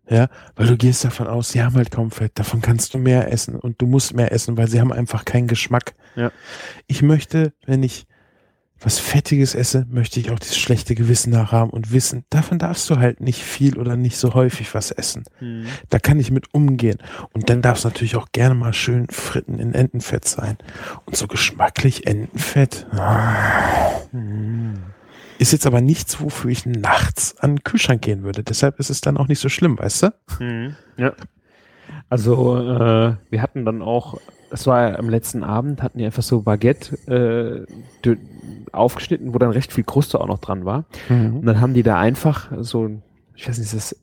[0.09, 3.31] Ja, weil du gehst davon aus, sie haben halt kaum Fett, davon kannst du mehr
[3.31, 5.93] essen und du musst mehr essen, weil sie haben einfach keinen Geschmack.
[6.15, 6.31] Ja.
[6.87, 8.07] Ich möchte, wenn ich
[8.81, 12.97] was Fettiges esse, möchte ich auch dieses schlechte Gewissen nachhaben und wissen, davon darfst du
[12.97, 15.25] halt nicht viel oder nicht so häufig was essen.
[15.39, 15.65] Mhm.
[15.89, 16.97] Da kann ich mit umgehen.
[17.33, 20.57] Und dann darf es natürlich auch gerne mal schön Fritten in Entenfett sein.
[21.05, 22.87] Und so geschmacklich Entenfett.
[22.93, 23.91] ah,
[25.39, 28.43] Ist jetzt aber nichts, wofür ich nachts an den Kühlschrank gehen würde.
[28.43, 30.13] Deshalb ist es dann auch nicht so schlimm, weißt du?
[30.39, 30.75] Mhm.
[30.97, 31.13] Ja.
[32.09, 34.19] Also, äh, wir hatten dann auch,
[34.49, 37.65] das war ja am letzten Abend, hatten die einfach so Baguette
[38.05, 38.15] äh,
[38.73, 40.85] aufgeschnitten, wo dann recht viel Kruste auch noch dran war.
[41.09, 43.01] Und dann haben die da einfach so,
[43.33, 43.95] ich weiß nicht, ist das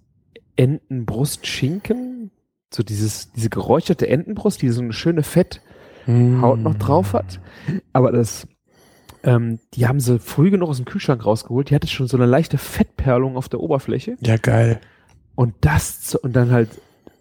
[0.56, 2.30] Entenbrustschinken?
[2.72, 5.60] So dieses, diese geräucherte Entenbrust, die so eine schöne Fetthaut
[6.58, 7.40] noch drauf hat.
[7.92, 8.48] Aber das,
[9.26, 11.68] ähm, die haben sie früh genug aus dem Kühlschrank rausgeholt.
[11.70, 14.16] Die hatte schon so eine leichte Fettperlung auf der Oberfläche.
[14.20, 14.80] Ja, geil.
[15.34, 16.70] Und das, zu- und dann halt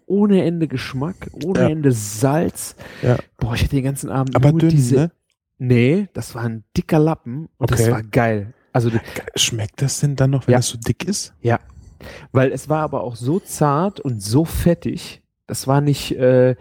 [0.06, 1.68] ohne Ende Geschmack, ohne Ja.
[1.68, 2.76] Ende Salz.
[3.02, 3.18] Ja.
[3.36, 5.10] Boah, ich hätte den ganzen Abend Aber nur dünn, diese, ne?
[5.58, 7.90] Nee, das war ein dicker Lappen und das Okay.
[7.90, 8.54] war geil.
[8.72, 8.90] Also,
[9.34, 10.58] Schmeckt das denn dann noch, wenn Ja.
[10.60, 11.34] es so dick ist?
[11.42, 11.58] ja.
[12.30, 15.22] Weil es war aber auch so zart und so fettig.
[15.46, 16.54] Das war nicht äh,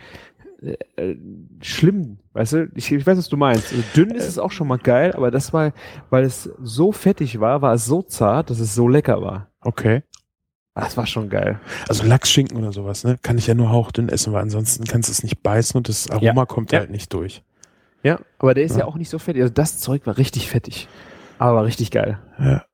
[0.62, 1.18] äh, äh,
[1.62, 2.72] schlimm, weißt du?
[2.76, 3.72] Ich, ich weiß, was du meinst.
[3.72, 5.74] Also dünn ist es auch schon mal geil, aber das war,
[6.10, 9.50] weil es so fettig war, war es so zart, dass es so lecker war.
[9.62, 10.04] Okay.
[10.74, 11.60] Das war schon geil.
[11.88, 13.18] Also Lachsschinken oder sowas, ne?
[13.22, 16.10] Kann ich ja nur hauchdünn essen, weil ansonsten kannst du es nicht beißen und das
[16.10, 16.80] Aroma kommt Ja.
[16.80, 17.44] halt nicht durch.
[18.04, 18.80] Ja, aber der ist ja.
[18.80, 18.86] Ja.
[18.86, 19.42] auch nicht so fettig.
[19.42, 20.88] Also das Zeug war richtig fettig.
[21.40, 22.20] Aber richtig geil.
[22.40, 22.66] Ja.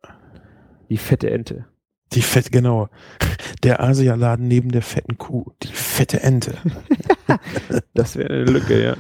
[0.90, 1.66] Die fette Ente.
[2.14, 2.90] Die fett, genau.
[3.64, 5.46] Der Asialaden neben der fetten Kuh.
[5.64, 6.56] Die fette Ente.
[7.94, 8.96] Das wäre eine Lücke, ja.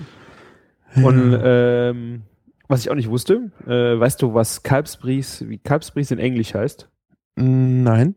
[1.03, 2.21] Und ähm,
[2.69, 6.89] was ich auch nicht wusste, äh, weißt du, was Kalbsbries, wie Kalbsbries in Englisch heißt?
[7.35, 8.15] Nein.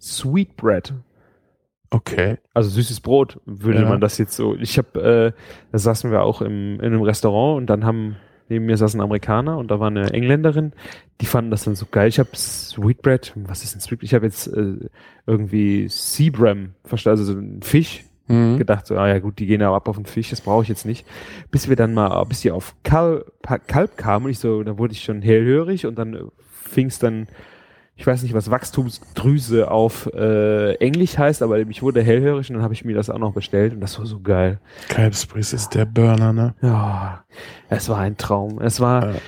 [0.00, 0.94] Sweetbread.
[1.90, 2.38] Okay.
[2.54, 3.88] Also süßes Brot, würde Ja.
[3.88, 4.56] man das jetzt so.
[4.56, 5.40] Ich habe, äh,
[5.72, 8.16] da saßen wir auch im, in einem Restaurant und dann haben
[8.50, 10.72] neben mir saß ein Amerikaner und da war eine Engländerin,
[11.20, 12.08] die fanden das dann so geil.
[12.08, 14.04] Ich habe Sweetbread, was ist denn Sweetbread?
[14.08, 14.74] Ich habe jetzt äh,
[15.26, 18.58] irgendwie Seabram verstanden, also so ein Fisch Mhm.
[18.58, 20.68] gedacht, so, ah ja gut, die gehen aber ab auf den Fisch, das brauche ich
[20.68, 21.04] jetzt nicht.
[21.50, 23.24] Bis wir dann mal, bis die auf Kalb,
[23.66, 27.26] Kalb kamen und ich so, da wurde ich schon hellhörig und dann fing es dann,
[28.00, 32.62] ich weiß nicht, was Wachstumsdrüse auf äh, Englisch heißt, aber ich wurde hellhörig und dann
[32.62, 34.58] habe ich mir das auch noch bestellt und das war so geil.
[34.88, 36.54] Kalbsbries ist der Burner, ne?
[36.62, 37.24] Ja,
[37.68, 38.58] es war ein Traum.
[38.62, 39.20] Es war, Ja.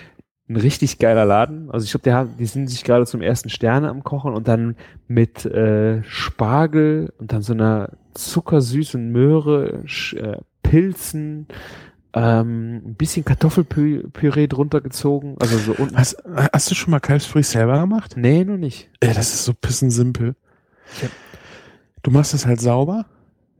[0.48, 1.70] ein richtig geiler Laden.
[1.70, 4.76] Also ich glaube, der die sind sich gerade zum ersten Sterne am Kochen und dann
[5.06, 11.46] mit äh, Spargel und dann so einer zuckersüßen Möhre, Sch, äh, Pilzen,
[12.14, 15.36] ähm, ein bisschen Kartoffelpüree drunter gezogen.
[15.40, 15.96] Also so unten.
[15.96, 18.14] Hast, hast du schon mal Kalbsfree selber gemacht?
[18.16, 18.90] Nee, noch nicht.
[19.00, 20.34] Ey, das ist so pissen simpel.
[22.02, 23.06] Du machst es halt sauber,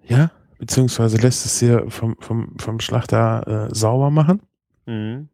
[0.04, 4.42] ja, beziehungsweise lässt es dir vom, vom, vom Schlachter äh, sauber machen.
[4.86, 5.28] Mhm.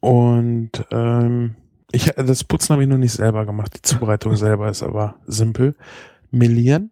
[0.00, 1.56] Und ähm,
[1.92, 3.74] ich, das Putzen habe ich noch nicht selber gemacht.
[3.74, 5.74] Die Zubereitung selber ist aber simpel.
[6.30, 6.90] Melieren.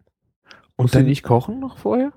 [0.76, 2.12] Und Musst dann nicht kochen noch vorher?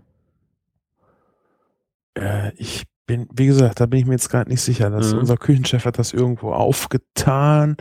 [2.15, 4.89] Äh, ich bin, wie gesagt, da bin ich mir jetzt gerade nicht sicher.
[4.89, 5.20] Dass Mhm.
[5.20, 7.78] Unser Küchenchef hat das irgendwo aufgetan.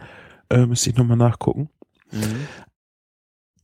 [0.50, 1.68] Äh, müsste ich nochmal nachgucken.
[2.10, 2.46] Mhm.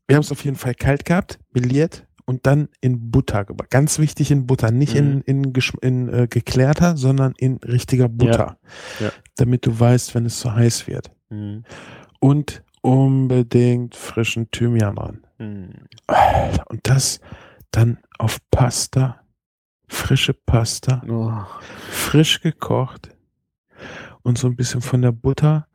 [0.07, 3.71] Wir haben es auf jeden Fall kalt gehabt, meliert und dann in Butter gebracht.
[3.71, 5.23] Ganz wichtig in Butter, nicht in, Mhm.
[5.27, 8.59] in, geschm- in äh, geklärter, sondern in richtiger Butter.
[9.01, 9.11] Ja.
[9.37, 11.11] Damit du weißt, wenn es zu heiß wird.
[11.31, 11.65] Mhm.
[12.21, 15.27] Und unbedingt frischen Thymian ran.
[15.39, 15.71] Mhm.
[16.69, 17.21] Und das
[17.73, 19.21] dann auf Pasta,
[19.89, 21.33] frische Pasta, Oh.
[21.91, 23.11] frisch gekocht
[24.23, 25.67] und so ein bisschen von der Butter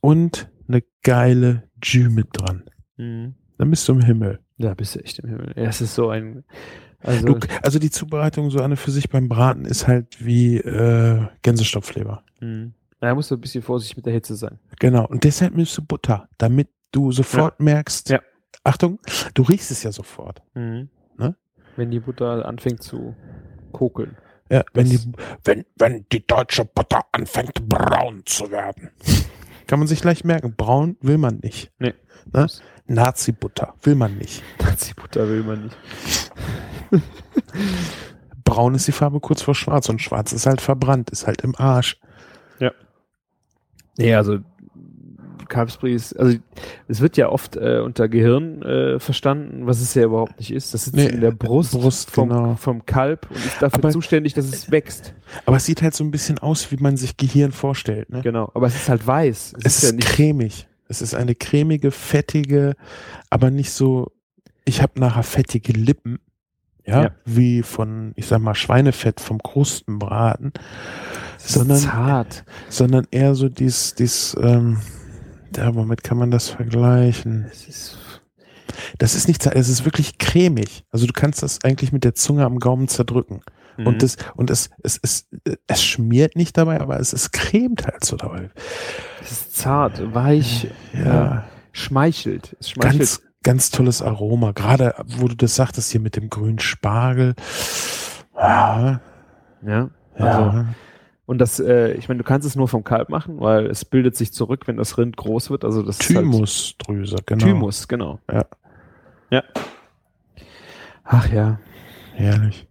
[0.00, 2.64] und eine geile Jus mit dran.
[2.96, 3.34] Mhm.
[3.58, 4.40] Dann bist du im Himmel.
[4.58, 5.52] Da bist du echt im Himmel.
[5.56, 6.44] Ja, Es ist so ein,
[7.00, 11.26] also, Du, also die Zubereitung so eine für sich beim Braten ist halt wie äh,
[11.42, 12.24] Gänsestopfleber.
[12.40, 12.74] mhm.
[13.00, 14.58] da musst du ein bisschen vorsichtig mit der Hitze sein.
[14.78, 15.06] Genau.
[15.06, 18.20] Und deshalb nimmst du Butter, damit du sofort merkst, Ja.
[18.64, 18.98] Achtung,
[19.34, 20.42] du riechst es ja sofort.
[20.54, 20.90] Mhm.
[21.16, 21.34] Ne?
[21.76, 23.14] Wenn die Butter anfängt zu
[23.70, 24.16] kokeln.
[24.50, 25.12] Ja, wenn Das- die,
[25.44, 28.90] wenn, wenn die deutsche Butter anfängt braun zu werden.
[29.66, 30.54] Kann man sich leicht merken.
[30.56, 31.70] Braun will man nicht.
[31.78, 31.94] Nee.
[32.32, 32.46] Ne?
[32.86, 34.42] Nazi-Butter will man nicht.
[34.60, 35.76] Nazi-Butter will man nicht.
[38.44, 41.54] Braun ist die Farbe kurz vor Schwarz und Schwarz ist halt verbrannt, ist halt im
[41.56, 41.98] Arsch.
[43.96, 44.38] Nee, also
[45.50, 46.38] Kalbsbrie ist, also
[46.88, 50.72] es wird ja oft äh, unter Gehirn äh, verstanden, was es ja überhaupt nicht ist.
[50.72, 52.54] Das sitzt Nee, in der Brust, Brust, vom, genau.
[52.56, 55.12] vom Kalb und ist dafür Aber- zuständig, dass es wächst.
[55.44, 58.08] Aber es sieht halt so ein bisschen aus, wie man sich Gehirn vorstellt.
[58.08, 58.22] Ne?
[58.22, 58.50] Genau.
[58.54, 59.54] Aber es ist halt weiß.
[59.58, 60.08] Es ist ist ja nicht.
[60.08, 60.66] cremig.
[60.88, 62.74] Es ist eine cremige, fettige,
[63.28, 64.10] aber nicht so,
[64.64, 66.18] ich habe nachher fettige Lippen.
[66.86, 67.10] Ja, Ja.
[67.26, 70.52] wie von, ich sag mal, Schweinefett vom Krustenbraten,
[71.36, 72.44] Es ist sondern, zart.
[72.70, 74.78] sondern eher so dies, dies, ähm,
[75.56, 77.46] ja, womit kann man das vergleichen?
[77.50, 77.98] Es ist,
[78.98, 80.84] Das ist nicht, zart, es ist wirklich cremig.
[80.90, 83.40] Also du kannst das eigentlich mit der Zunge am Gaumen zerdrücken.
[83.76, 83.86] Mhm.
[83.86, 85.28] Und das, und es, es, es,
[85.66, 88.50] es schmiert nicht dabei, aber es, es cremt halt so dabei.
[89.22, 91.04] es ist zart, weich, Ja.
[91.04, 91.44] Ja.
[91.72, 92.56] schmeichelt.
[92.60, 92.98] Es schmeichelt.
[92.98, 94.52] Ganz, ganz tolles Aroma.
[94.52, 97.34] Gerade wo du das sagtest hier mit dem grünen Spargel.
[98.36, 99.00] Ja,
[99.66, 99.90] ja.
[100.18, 100.66] ja.
[101.30, 104.16] Und das, äh, ich meine, du kannst es nur vom Kalb machen, weil es bildet
[104.16, 105.64] sich zurück, wenn das Rind groß wird.
[105.64, 107.44] Also das halt Thymusdrüse, genau.
[107.44, 108.18] Thymus, genau.
[108.28, 108.46] Ja.
[109.30, 109.44] Ja.
[111.04, 111.60] Ach ja.
[112.14, 112.66] Herrlich.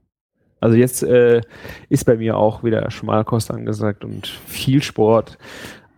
[0.59, 1.39] Also jetzt äh,
[1.87, 5.37] ist bei mir auch wieder Schmalkost angesagt und viel Sport.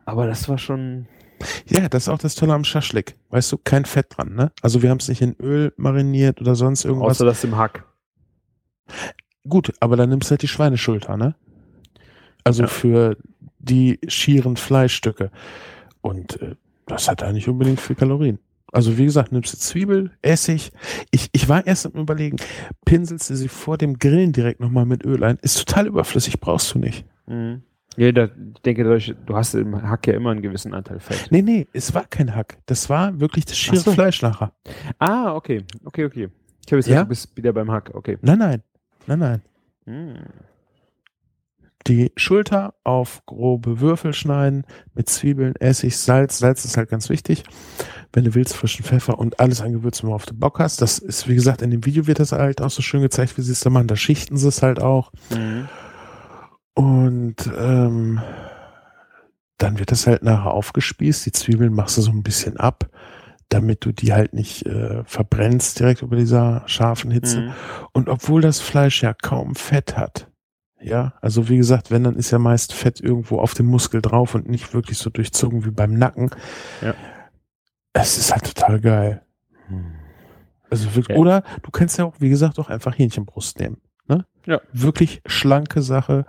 [0.05, 1.07] Aber das war schon.
[1.65, 3.15] Ja, das ist auch das Tolle am Schaschlik.
[3.31, 4.51] Weißt du, kein Fett dran, ne?
[4.61, 7.09] Also wir haben es nicht in Öl mariniert oder sonst irgendwas.
[7.09, 7.85] Außer das im Hack.
[9.49, 11.33] Gut, aber dann nimmst du halt die Schweineschulter, ne?
[12.43, 12.67] Also Ja.
[12.67, 13.17] für
[13.59, 15.31] die schieren Fleischstücke.
[16.01, 16.55] Und äh,
[16.87, 18.39] das hat da nicht unbedingt viel Kalorien.
[18.73, 20.71] Also wie gesagt, nimmst du Zwiebel, Essig.
[21.11, 22.37] Ich, ich war erst am überlegen,
[22.85, 25.37] pinselst du sie vor dem Grillen direkt nochmal mit Öl ein.
[25.41, 27.05] Ist total überflüssig, brauchst du nicht.
[27.27, 27.63] Mhm.
[27.97, 31.27] Ja, da, ich denke, du hast im Hack ja immer einen gewissen Anteil Fett.
[31.29, 32.57] Nee, nee, es war kein Hack.
[32.65, 33.91] Das war wirklich das schiere so.
[33.91, 34.53] Fleisch nachher.
[34.97, 35.65] Ah, okay.
[35.83, 36.29] Okay, okay.
[36.65, 36.93] Ich habe jetzt Ja?
[37.03, 37.91] gedacht, du bist wieder beim Hack.
[37.93, 38.17] Okay.
[38.21, 38.63] Nein, nein,
[39.07, 39.41] nein, nein.
[39.85, 40.13] Mhm.
[41.91, 44.63] Die Schulter auf grobe Würfel schneiden
[44.93, 46.37] mit Zwiebeln, Essig, Salz.
[46.37, 47.43] Salz ist halt ganz wichtig.
[48.13, 50.81] Wenn du willst, frischen Pfeffer und alles an Gewürzen, worauf du Bock hast.
[50.81, 53.41] Das ist, wie gesagt, in dem Video wird das halt auch so schön gezeigt, wie
[53.41, 53.87] sie es da machen.
[53.87, 55.11] Da schichten sie es halt auch.
[55.31, 55.67] Mhm.
[56.75, 58.21] Und ähm,
[59.57, 61.25] dann wird das halt nachher aufgespießt.
[61.25, 62.89] Die Zwiebeln machst du so ein bisschen ab,
[63.49, 67.41] damit du die halt nicht äh, verbrennst direkt über dieser scharfen Hitze.
[67.41, 67.51] Mhm.
[67.91, 70.30] Und obwohl das Fleisch ja kaum Fett hat,
[70.81, 74.35] ja, also wie gesagt, wenn, dann ist ja meist Fett irgendwo auf dem Muskel drauf
[74.35, 76.31] und nicht wirklich so durchzogen wie beim Nacken.
[76.81, 76.93] Ja.
[77.93, 79.21] Es ist halt total geil.
[80.69, 81.21] Also wirklich, Ja.
[81.21, 83.77] oder du kannst ja auch, wie gesagt, auch einfach Hähnchenbrust nehmen.
[84.07, 84.25] Ne?
[84.45, 84.61] Ja.
[84.71, 86.25] Wirklich schlanke Sache.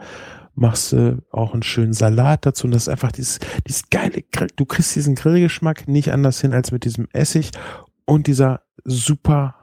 [0.54, 4.48] Machst du auch einen schönen Salat dazu und das ist einfach dieses, dieses geile Grill.
[4.56, 7.52] Du kriegst diesen Grillgeschmack nicht anders hin als mit diesem Essig
[8.04, 9.54] und dieser super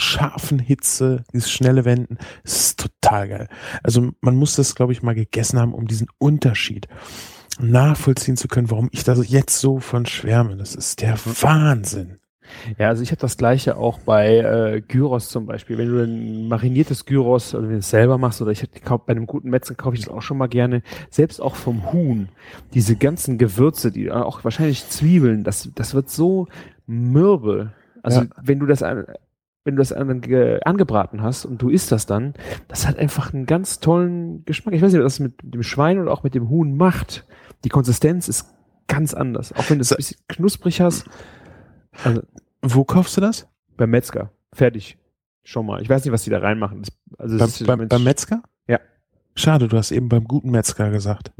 [0.00, 2.18] scharfen Hitze, dieses schnelle Wenden.
[2.44, 3.48] Ist total geil.
[3.82, 6.88] Also man muss das, glaube ich, mal gegessen haben, um diesen Unterschied
[7.60, 10.56] nachvollziehen zu können, warum ich da jetzt so von schwärme.
[10.56, 12.16] Das ist der Wahnsinn.
[12.78, 15.78] Ja, also ich habe das gleiche auch bei äh, Gyros zum Beispiel.
[15.78, 19.12] Wenn du ein mariniertes Gyros, also wenn du es selber machst, oder ich kauf, bei
[19.12, 22.28] einem guten Metzger kaufe ich das auch schon mal gerne, selbst auch vom Huhn,
[22.74, 26.48] diese ganzen Gewürze, die auch wahrscheinlich Zwiebeln, das, das wird so
[26.86, 27.72] mürbe.
[28.02, 28.26] Also Ja.
[28.42, 28.82] wenn du das
[29.64, 32.34] wenn du das an, ge, angebraten hast und du isst das dann,
[32.68, 34.74] das hat einfach einen ganz tollen Geschmack.
[34.74, 37.26] Ich weiß nicht, was das mit dem Schwein oder auch mit dem Huhn macht.
[37.64, 38.46] Die Konsistenz ist
[38.88, 39.52] ganz anders.
[39.52, 41.04] Auch wenn du es ein bisschen knusprig hast.
[42.04, 42.22] Also
[42.62, 43.46] Wo kaufst du das?
[43.76, 44.30] beim Metzger.
[44.52, 44.98] Fertig.
[45.42, 45.80] Schon mal.
[45.82, 46.82] Ich weiß nicht, was die da reinmachen.
[46.82, 48.42] Das, also Beim, ist- beim, beim Metzger?
[48.68, 48.78] Ja.
[49.34, 51.32] Schade, du hast eben beim guten Metzger gesagt.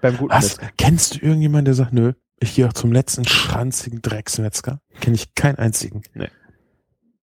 [0.00, 0.56] beim guten Was?
[0.58, 0.72] Metzger.
[0.78, 4.80] Kennst du irgendjemanden, der sagt, nö, ich gehe auch zum letzten schranzigen Drecksmetzger?
[5.00, 6.02] Kenne ich keinen einzigen.
[6.14, 6.28] Nee.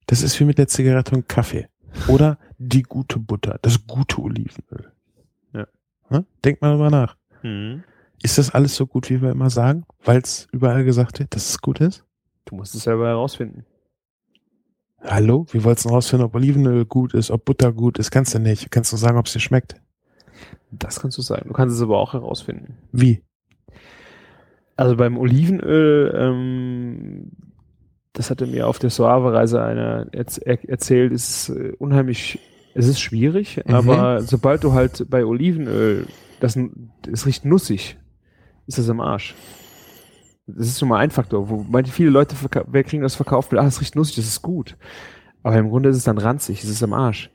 [0.07, 1.69] Das ist wie mit der Zigarette und Kaffee.
[2.09, 4.93] Oder die gute Butter, das gute Olivenöl.
[5.53, 5.67] Ja.
[6.09, 6.27] Hm?
[6.45, 7.17] Denk mal drüber nach.
[7.43, 7.85] Mhm.
[8.23, 9.85] Ist das alles so gut, wie wir immer sagen?
[10.05, 12.05] Weil es überall gesagt wird, dass es gut ist?
[12.47, 13.65] Du musst es selber herausfinden.
[15.03, 15.47] Hallo?
[15.53, 18.11] Wie wolltest du denn rausfinden, ob Olivenöl gut ist, ob Butter gut ist?
[18.11, 18.71] Kannst du nicht.
[18.71, 19.77] Kannst du sagen, ob es dir schmeckt?
[20.71, 21.49] Das kannst du sagen.
[21.49, 22.79] Du kannst es aber auch herausfinden.
[22.93, 23.23] Wie?
[24.77, 27.31] Also beim Olivenöl, ähm,
[28.15, 32.39] das hatte mir auf der Suave-Reise einer erz er erzählt, ist äh, unheimlich,
[32.74, 33.74] es ist schwierig, Mhm.
[33.74, 36.07] aber sobald du halt bei Olivenöl,
[36.41, 36.59] das,
[37.12, 37.99] es riecht nussig,
[38.66, 39.35] ist das am Arsch.
[40.47, 42.35] Das ist schon mal ein Faktor, wo manche viele Leute
[42.66, 44.77] wer kriegen das verkauft mit, ah, es riecht nussig, das ist gut.
[45.43, 47.31] Aber im Grunde ist es dann ranzig, es ist am Arsch.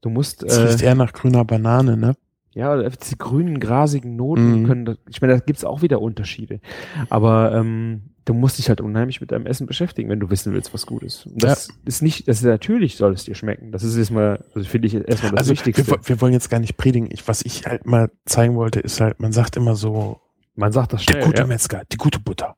[0.00, 2.14] Du musst, Es äh, riecht eher nach grüner Banane, ne?
[2.54, 4.66] ja, diese grünen, grasigen Noten Mhm.
[4.66, 6.60] können, ich meine, da gibt's auch wieder Unterschiede.
[7.08, 10.74] Aber ähm, du musst dich halt unheimlich mit deinem Essen beschäftigen, wenn du wissen willst,
[10.74, 11.26] was gut ist.
[11.26, 13.72] Und das ist nicht, das ist natürlich soll es dir schmecken.
[13.72, 15.86] Das ist erstmal, also finde ich erstmal das also Wichtigste.
[15.86, 17.08] wir, wir wollen jetzt gar nicht predigen.
[17.10, 20.20] Ich, was ich halt mal zeigen wollte, ist halt, man sagt immer so,
[20.56, 21.24] Man sagt das der schnell.
[21.24, 21.46] gute Ja.
[21.46, 22.56] Metzger, die gute Butter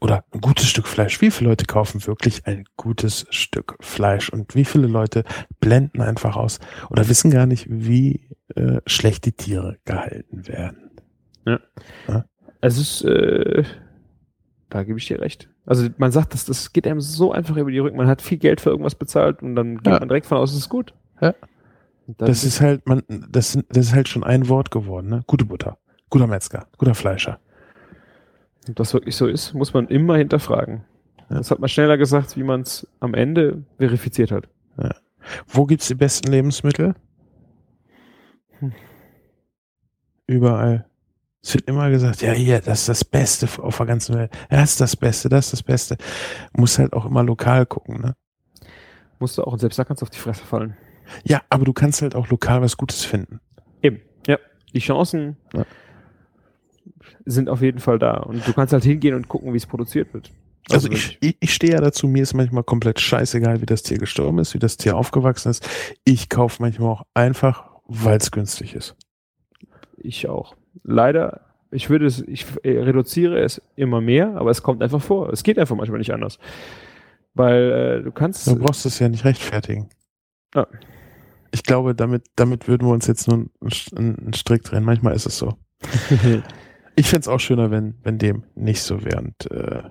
[0.00, 1.20] oder ein gutes Stück Fleisch.
[1.22, 5.24] Wie viele Leute kaufen wirklich ein gutes Stück Fleisch und wie viele Leute
[5.58, 6.58] blenden einfach aus
[6.90, 10.90] oder wissen gar nicht, wie äh, schlecht die Tiere gehalten werden.
[12.60, 13.64] Es ist, äh,
[14.70, 15.48] da gebe ich dir recht.
[15.66, 17.96] Also man sagt, das, das geht einem so einfach über die Rücken.
[17.96, 19.98] Man hat viel Geld für irgendwas bezahlt und dann geht Ja.
[19.98, 20.94] man direkt von aus, es ist gut.
[21.20, 21.34] Ja.
[22.18, 25.24] Das ist halt, man, das, das ist halt schon ein Wort geworden, ne?
[25.26, 25.76] Gute Butter,
[26.08, 27.38] guter Metzger, guter Fleischer.
[28.68, 30.84] Ob das wirklich so ist, muss man immer hinterfragen.
[31.28, 31.36] Ja.
[31.36, 34.48] Das hat man schneller gesagt, wie man es am Ende verifiziert hat.
[35.46, 36.94] Wo gibt's die besten Lebensmittel?
[38.60, 38.72] Hm.
[40.26, 40.86] Überall.
[41.42, 44.30] Es wird immer gesagt, ja, hier, das ist das Beste auf der ganzen Welt.
[44.50, 45.96] Das ist das Beste, das ist das Beste.
[46.52, 48.16] Muss halt auch immer lokal gucken, ne?
[49.20, 50.76] Musst du auch, und selbst da kannst du auf die Fresse fallen.
[51.24, 53.40] Ja, aber du kannst halt auch lokal was Gutes finden.
[53.82, 54.36] Eben, ja.
[54.74, 55.64] Die Chancen Ja.
[57.24, 58.18] sind auf jeden Fall da.
[58.18, 60.32] Und du kannst halt hingehen und gucken, wie es produziert wird.
[60.70, 63.82] Also wenn ich, ich, ich stehe ja dazu, mir ist manchmal komplett scheißegal, wie das
[63.82, 65.66] Tier gestorben ist, wie das Tier aufgewachsen ist.
[66.04, 68.94] Ich kaufe manchmal auch einfach, weil es günstig ist.
[69.96, 70.54] ich auch.
[70.82, 71.40] Leider,
[71.70, 75.32] ich würde es, ich äh, reduziere es immer mehr, aber es kommt einfach vor.
[75.32, 76.38] Es geht einfach manchmal nicht anders.
[77.34, 78.46] Weil äh, du kannst.
[78.46, 79.88] Du brauchst es ja nicht rechtfertigen.
[80.54, 80.66] Ja.
[81.50, 83.46] Ich glaube, damit, damit würden wir uns jetzt nur
[83.96, 84.84] einen, einen Strick drehen.
[84.84, 85.54] Manchmal ist es so.
[86.98, 89.20] Ich fänd's auch schöner, wenn, wenn dem nicht so wäre.
[89.20, 89.84] Und äh,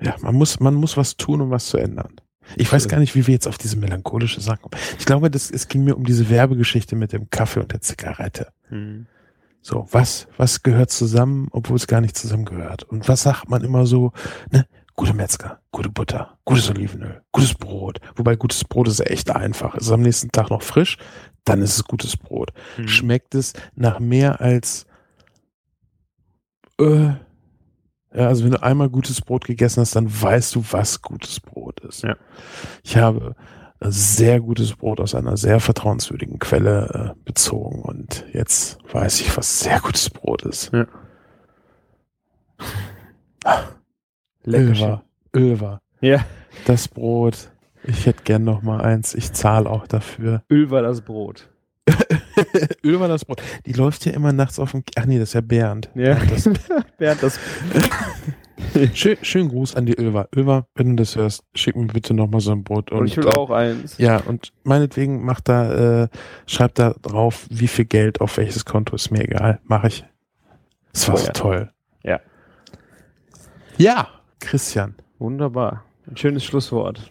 [0.00, 2.20] ja, man muss, man muss was tun, um was zu ändern.
[2.54, 4.80] Ich weiß gar nicht, wie wir jetzt auf diese melancholische Sache kommen.
[5.00, 8.52] Ich glaube, das, es ging mir um diese Werbegeschichte mit dem Kaffee und der Zigarette.
[8.68, 9.06] Hm.
[9.60, 12.84] So, was, was gehört zusammen, obwohl es gar nicht zusammengehört?
[12.84, 14.12] Und was sagt man immer so,
[14.50, 14.66] ne?
[14.94, 18.00] Gute Metzger, gute Butter, gutes Olivenöl, gutes Brot.
[18.16, 19.76] Wobei gutes Brot ist echt einfach.
[19.76, 20.96] Es ist am nächsten Tag noch frisch,
[21.44, 22.50] dann ist es gutes Brot.
[22.74, 22.88] Hm.
[22.88, 24.86] Schmeckt es nach mehr als,
[26.80, 27.10] äh,
[28.12, 31.78] ja, also wenn du einmal gutes Brot gegessen hast, dann weißt du, was gutes Brot
[31.80, 32.02] ist.
[32.02, 32.16] Ja.
[32.82, 33.36] Ich habe
[33.80, 39.60] sehr gutes Brot aus einer sehr vertrauenswürdigen Quelle äh, bezogen und jetzt weiß ich, was
[39.60, 40.72] sehr gutes Brot ist.
[40.72, 40.86] Ja.
[44.46, 44.80] Öl Lecker.
[44.80, 45.04] war,
[45.36, 45.80] Öl war.
[46.00, 46.24] Ja,
[46.66, 47.50] Das Brot,
[47.84, 49.14] ich hätte gern noch mal eins.
[49.14, 50.42] Ich zahle auch dafür.
[50.50, 51.48] Öl war das Brot.
[52.84, 53.42] Öl war das Brot.
[53.66, 55.90] Die läuft ja immer nachts auf dem, ach nee, das ist ja Bernd.
[55.94, 56.16] Ja.
[56.16, 56.48] Das,
[56.98, 57.38] Bernd, das.
[58.94, 60.28] schön, schön Gruß an die Ölwa.
[60.34, 62.90] Ölwa, wenn du das hörst, schick mir bitte noch mal so ein Brot.
[62.92, 63.98] Und ich will auch eins.
[63.98, 66.08] Ja, und meinetwegen macht da, äh,
[66.46, 69.60] schreibt da drauf, wie viel Geld auf welches Konto, ist mir egal.
[69.64, 70.04] Mache ich.
[70.92, 71.32] Das war Oh so ja.
[71.32, 71.70] toll.
[72.02, 72.20] Ja.
[73.76, 74.08] Ja,
[74.40, 74.94] Christian.
[75.18, 75.84] Wunderbar.
[76.08, 77.10] Ein schönes Schlusswort.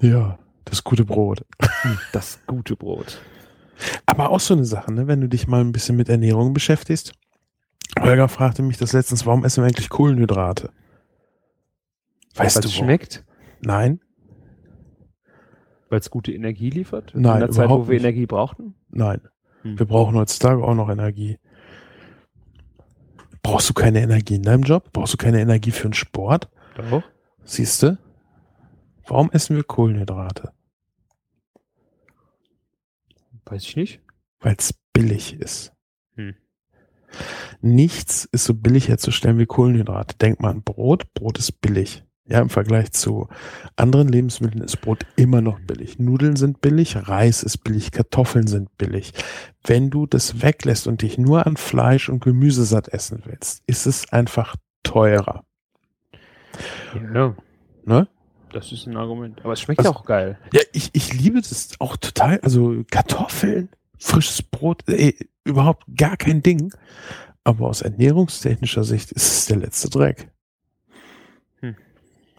[0.00, 1.44] Ja, das gute Brot.
[2.12, 3.20] Das gute Brot.
[4.06, 5.06] Aber auch so eine Sache, ne?
[5.06, 7.12] wenn du dich mal ein bisschen mit Ernährung beschäftigst.
[8.00, 10.70] Holger fragte mich das letztens, warum essen wir eigentlich Kohlenhydrate?
[12.38, 13.24] Weißt Weil du, schmeckt,
[13.60, 14.00] Nein,
[15.90, 17.12] weil es gute Energie liefert.
[17.14, 18.02] Nein, In der Zeit, wo wir nicht.
[18.04, 18.74] Energie brauchten.
[18.90, 19.20] nein.
[19.62, 19.78] Hm.
[19.78, 21.38] Wir brauchen heutzutage auch noch Energie.
[23.42, 24.92] Brauchst du keine Energie in deinem Job?
[24.92, 26.48] Brauchst du keine Energie für den Sport?
[26.76, 27.02] Doch.
[27.44, 27.98] Siehst du?
[29.06, 30.52] Warum essen wir Kohlenhydrate?
[33.46, 34.00] Weiß ich nicht.
[34.40, 35.72] Weil es billig ist.
[36.14, 36.34] Hm.
[37.62, 40.16] Nichts ist so billig herzustellen wie Kohlenhydrate.
[40.18, 41.12] Denk mal an Brot.
[41.14, 42.04] Brot ist billig.
[42.30, 43.28] Ja, im Vergleich zu
[43.76, 45.98] anderen Lebensmitteln ist Brot immer noch billig.
[45.98, 49.14] Nudeln sind billig, Reis ist billig, Kartoffeln sind billig.
[49.64, 53.86] Wenn du das weglässt und dich nur an Fleisch und Gemüse satt essen willst, ist
[53.86, 55.44] es einfach teurer.
[57.14, 57.34] Ja,
[57.84, 58.08] Ne?
[58.52, 59.40] das ist ein Argument.
[59.44, 60.38] Aber es schmeckt Also- auch geil.
[60.52, 62.40] Ja, ich, ich liebe das auch total.
[62.40, 66.72] Also Kartoffeln, frisches Brot, ey, überhaupt gar kein Ding.
[67.44, 70.30] Aber aus ernährungstechnischer Sicht ist es der letzte Dreck.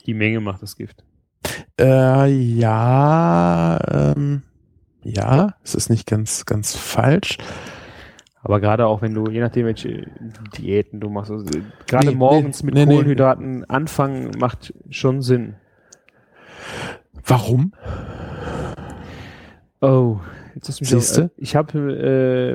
[0.10, 1.04] Die Menge macht das Gift.
[1.80, 4.42] Äh, ja, ähm,
[5.04, 7.38] ja, es ist nicht ganz, ganz falsch.
[8.42, 10.08] Aber gerade auch wenn du, je nachdem, welche
[10.58, 11.46] Diäten du machst, also
[11.86, 12.86] gerade Nee, morgens nee, mit nee.
[12.86, 15.58] Kohlenhydraten anfangen, macht schon Sinn.
[17.24, 17.74] Warum?
[19.82, 20.18] Oh,
[20.56, 21.26] jetzt hast du mich Siehste?
[21.26, 21.80] auch- Ich habe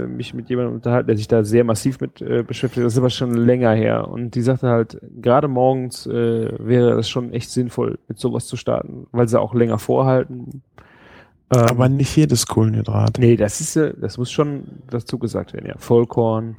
[0.05, 2.84] äh, mich mit jemandem unterhalten, der sich da sehr massiv mit äh, beschäftigt.
[2.84, 4.09] Das ist aber schon länger her.
[4.09, 8.56] Und die sagte halt, gerade morgens äh, wäre es schon echt sinnvoll, mit sowas zu
[8.56, 10.62] starten, weil sie auch länger vorhalten.
[11.51, 13.18] Ähm, Aber nicht jedes Kohlenhydrat.
[13.18, 15.74] nee, das ist ja, das muss schon dazu gesagt werden, ja.
[15.78, 16.56] Vollkorn,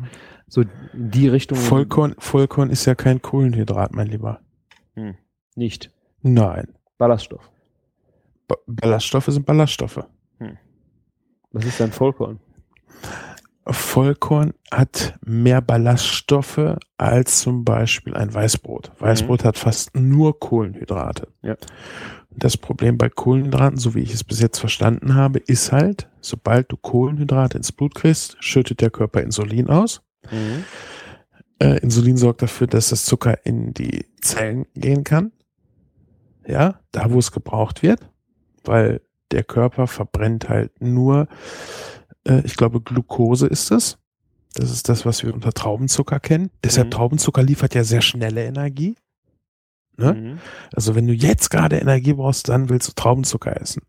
[0.47, 0.63] so
[0.93, 1.57] die Richtung.
[1.59, 4.39] Vollkorn, Vollkorn ist ja kein Kohlenhydrat, mein Lieber.
[5.55, 5.91] Nicht.
[6.21, 6.69] Nein.
[6.97, 7.49] Ballaststoff.
[8.47, 10.05] Ba Ballaststoffe sind Ballaststoffe.
[11.52, 12.40] Was ist denn Vollkorn?
[13.68, 18.91] Vollkorn hat mehr Ballaststoffe als zum Beispiel ein Weißbrot.
[18.99, 21.30] Weißbrot hat fast nur Kohlenhydrate.
[21.41, 21.56] Ja.
[22.30, 26.72] Das Problem bei Kohlenhydraten, so wie ich es bis jetzt verstanden habe, ist halt, sobald
[26.72, 30.02] du Kohlenhydrate ins Blut kriegst, schüttet der Körper Insulin aus.
[31.60, 35.32] Äh, Insulin sorgt dafür, dass das Zucker in die Zellen gehen kann.
[36.45, 38.07] Ja, da wo es gebraucht wird,
[38.66, 39.02] weil
[39.36, 41.28] der Körper verbrennt halt nur,
[42.28, 43.98] äh, ich glaube, Glucose ist es.
[44.56, 46.49] Das ist das, was wir unter Traubenzucker kennen.
[46.64, 46.91] Deshalb Mhm.
[46.91, 48.95] Traubenzucker liefert ja sehr schnelle Energie.
[49.98, 50.14] Ne?
[50.14, 50.40] Mhm.
[50.74, 53.82] Also wenn du jetzt gerade Energie brauchst, dann willst du Traubenzucker essen.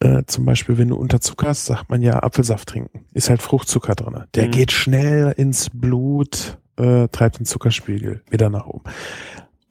[0.00, 3.04] Äh, zum Beispiel, wenn du unterzuckerst, sagt man ja Apfelsaft trinken.
[3.12, 4.24] Ist halt Fruchtzucker drin.
[4.34, 4.50] Der Mhm.
[4.50, 8.82] geht schnell ins Blut, äh, treibt den Zuckerspiegel wieder nach oben.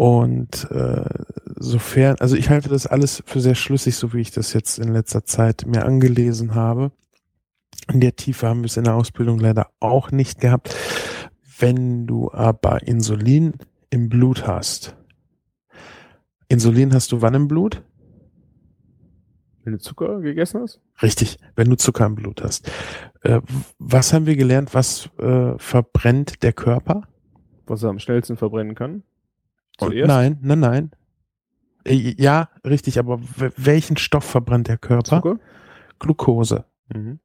[0.02, 1.06] Und äh,
[1.60, 4.92] sofern, also ich halte das alles für sehr schlüssig, so wie ich das jetzt in
[4.94, 6.92] letzter Zeit mir angelesen habe.
[7.88, 10.76] In der Tiefe haben wir es in der Ausbildung leider auch nicht gehabt.
[11.60, 13.54] Wenn du aber Insulin
[13.92, 14.96] im Blut hast,
[16.48, 17.84] Insulin hast du wann im Blut?
[19.64, 20.82] Wenn du Zucker gegessen hast?
[21.04, 22.72] Richtig, wenn du Zucker im Blut hast.
[23.22, 23.42] Äh,
[23.78, 24.74] was haben wir gelernt?
[24.74, 27.04] Was äh, verbrennt der Körper?
[27.68, 29.04] Was er am schnellsten verbrennen kann?
[29.90, 30.08] Zuerst?
[30.08, 30.92] nein, nein, nein.
[31.86, 33.20] Äh, ja, richtig, aber
[33.58, 35.18] welchen Stoff verbrennt der Körper?
[35.22, 35.40] Zucker?
[36.00, 36.66] Glucose.
[36.94, 37.20] Mhm.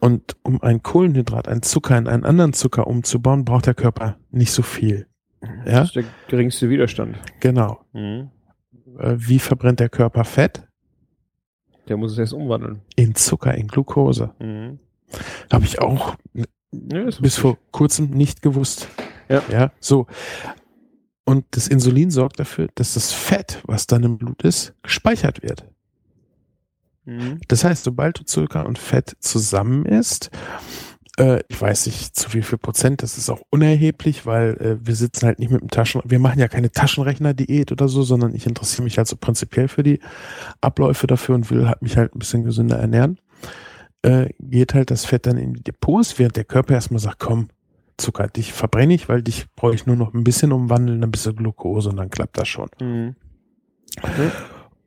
[0.00, 4.52] Und um ein Kohlenhydrat, einen Zucker in einen anderen Zucker umzubauen, braucht der Körper nicht
[4.52, 5.06] so viel.
[5.64, 5.80] Ja?
[5.80, 7.16] Das ist der geringste Widerstand.
[7.40, 7.80] Genau.
[7.92, 8.30] Mhm.
[8.98, 10.62] Äh, wie verbrennt der Körper Fett?
[11.88, 12.80] Der muss es erst umwandeln.
[12.96, 14.32] In Zucker, in Glucose.
[14.38, 14.78] Mhm.
[15.52, 16.16] Habe ich auch
[16.72, 18.88] Ja, bis vor kurzem nicht gewusst.
[19.28, 19.42] Ja.
[19.50, 20.06] Ja, so.
[21.28, 25.64] Und das Insulin sorgt dafür, dass das Fett, was dann im Blut ist, gespeichert wird.
[27.04, 27.40] Mhm.
[27.48, 30.30] Das heißt, sobald du Zucker und Fett zusammen isst,
[31.18, 34.94] äh, ich weiß nicht zu wie viel Prozent, das ist auch unerheblich, weil äh, wir
[34.94, 38.46] sitzen halt nicht mit dem Taschen, wir machen ja keine Taschenrechner-Diät oder so, sondern ich
[38.46, 39.98] interessiere mich halt so prinzipiell für die
[40.60, 43.18] Abläufe dafür und will halt mich halt ein bisschen gesünder ernähren.
[44.02, 47.48] Äh, geht halt das Fett dann in die Depots, während der Körper erstmal sagt, komm,
[47.98, 51.34] Zucker, dich verbrenne ich, weil dich brauche ich nur noch ein bisschen umwandeln, bist du
[51.34, 52.68] Glucose und dann klappt das schon.
[52.80, 53.16] Mhm.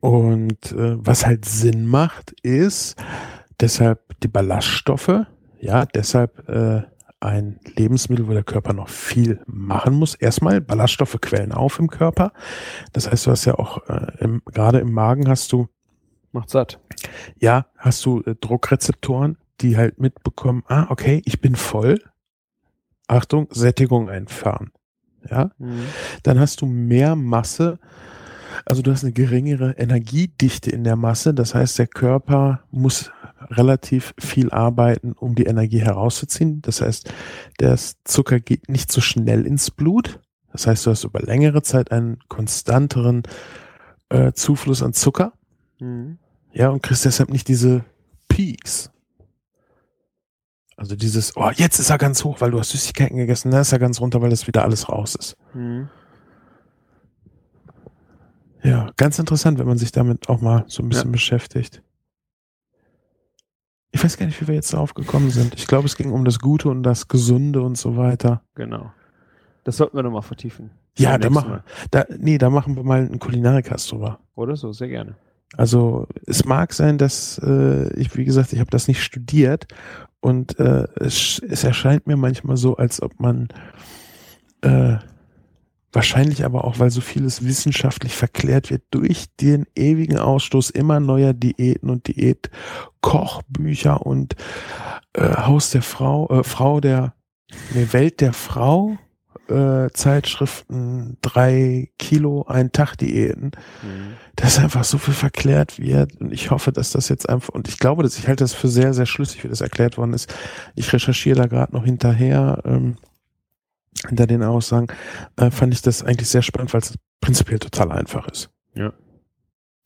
[0.00, 2.96] Und äh, was halt Sinn macht, ist
[3.60, 5.26] deshalb die Ballaststoffe,
[5.60, 6.82] ja, deshalb äh,
[7.20, 10.14] ein Lebensmittel, wo der Körper noch viel machen muss.
[10.14, 12.32] Erstmal, Ballaststoffe quellen auf im Körper.
[12.94, 15.68] Das heißt, du hast ja auch, äh, im, gerade im Magen hast du,
[16.32, 16.80] Macht satt.
[17.38, 22.02] ja, hast du äh, Druckrezeptoren, die halt mitbekommen, ah, okay, ich bin voll.
[23.10, 24.70] Achtung, Sättigung einfahren.
[25.30, 25.82] Ja, Mhm.
[26.22, 27.78] dann hast du mehr Masse,
[28.64, 33.10] also du hast eine geringere Energiedichte in der Masse, das heißt, der Körper muss
[33.50, 36.62] relativ viel arbeiten, um die Energie herauszuziehen.
[36.62, 37.12] Das heißt,
[37.58, 40.20] der Zucker geht nicht so schnell ins Blut.
[40.52, 43.22] Das heißt, du hast über längere Zeit einen konstanteren
[44.10, 45.32] äh, Zufluss an Zucker.
[45.80, 46.18] Mhm.
[46.52, 47.84] Ja, und kriegst deshalb nicht diese
[48.28, 48.89] Peaks.
[50.80, 53.70] Also dieses, oh, jetzt ist er ganz hoch, weil du hast Süßigkeiten gegessen, dann ist
[53.70, 55.36] er ganz runter, weil das wieder alles raus ist.
[55.52, 55.90] Mhm.
[58.62, 61.12] Ja, ganz interessant, wenn man sich damit auch mal so ein bisschen Ja.
[61.12, 61.82] beschäftigt.
[63.90, 65.54] Ich weiß gar nicht, wie wir jetzt darauf gekommen sind.
[65.54, 68.40] Ich glaube, es ging um das Gute und das Gesunde und so weiter.
[68.54, 68.90] Genau.
[69.64, 70.70] Das sollten wir nochmal vertiefen.
[70.96, 74.08] Ja, da machen, da, nee, da machen wir mal einen Kulinarikast drüber.
[74.08, 74.18] Mal.
[74.34, 75.14] Oder so, sehr gerne.
[75.58, 79.66] Also es mag sein, dass äh, ich, wie gesagt, ich habe das nicht studiert
[80.20, 83.48] und äh, es, es erscheint mir manchmal so, als ob man
[84.62, 84.96] äh,
[85.92, 91.32] wahrscheinlich aber auch, weil so vieles wissenschaftlich verklärt wird, durch den ewigen Ausstoß immer neuer
[91.32, 94.36] Diäten und Diät-Kochbücher und
[95.14, 97.14] äh, Haus der Frau, äh, Frau der,
[97.74, 98.96] nee, Welt der Frau,
[99.50, 103.52] äh, Zeitschriften, drei Kilo, ein Tag Diäten
[103.82, 104.14] Mhm.
[104.36, 107.78] dass einfach so viel verklärt wird und ich hoffe, dass das jetzt einfach und ich
[107.78, 110.32] glaube, dass ich halte das für sehr, sehr schlüssig, wie das erklärt worden ist.
[110.74, 112.96] Ich recherchiere da gerade noch hinterher ähm,
[114.08, 114.86] hinter den Aussagen,
[115.36, 118.48] äh, fand ich das eigentlich sehr spannend, weil es prinzipiell total einfach ist.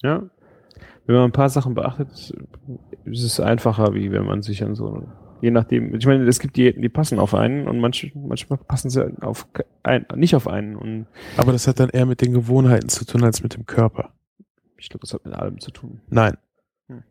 [0.02, 0.22] Ja.
[1.06, 2.32] Wenn man ein paar Sachen beachtet,
[3.04, 5.06] ist es einfacher, wie wenn man sich an so,
[5.44, 8.88] je nachdem, ich meine, es gibt Diäten, die passen auf einen und manche, manchmal passen
[8.88, 9.46] sie auf
[9.82, 11.06] ein, nicht auf einen und
[11.36, 14.14] Aber das hat dann eher mit den Gewohnheiten zu tun als mit dem Körper.
[14.78, 16.00] ich glaube, das hat mit allem zu tun.
[16.08, 16.38] Nein.
[16.88, 17.02] Hm.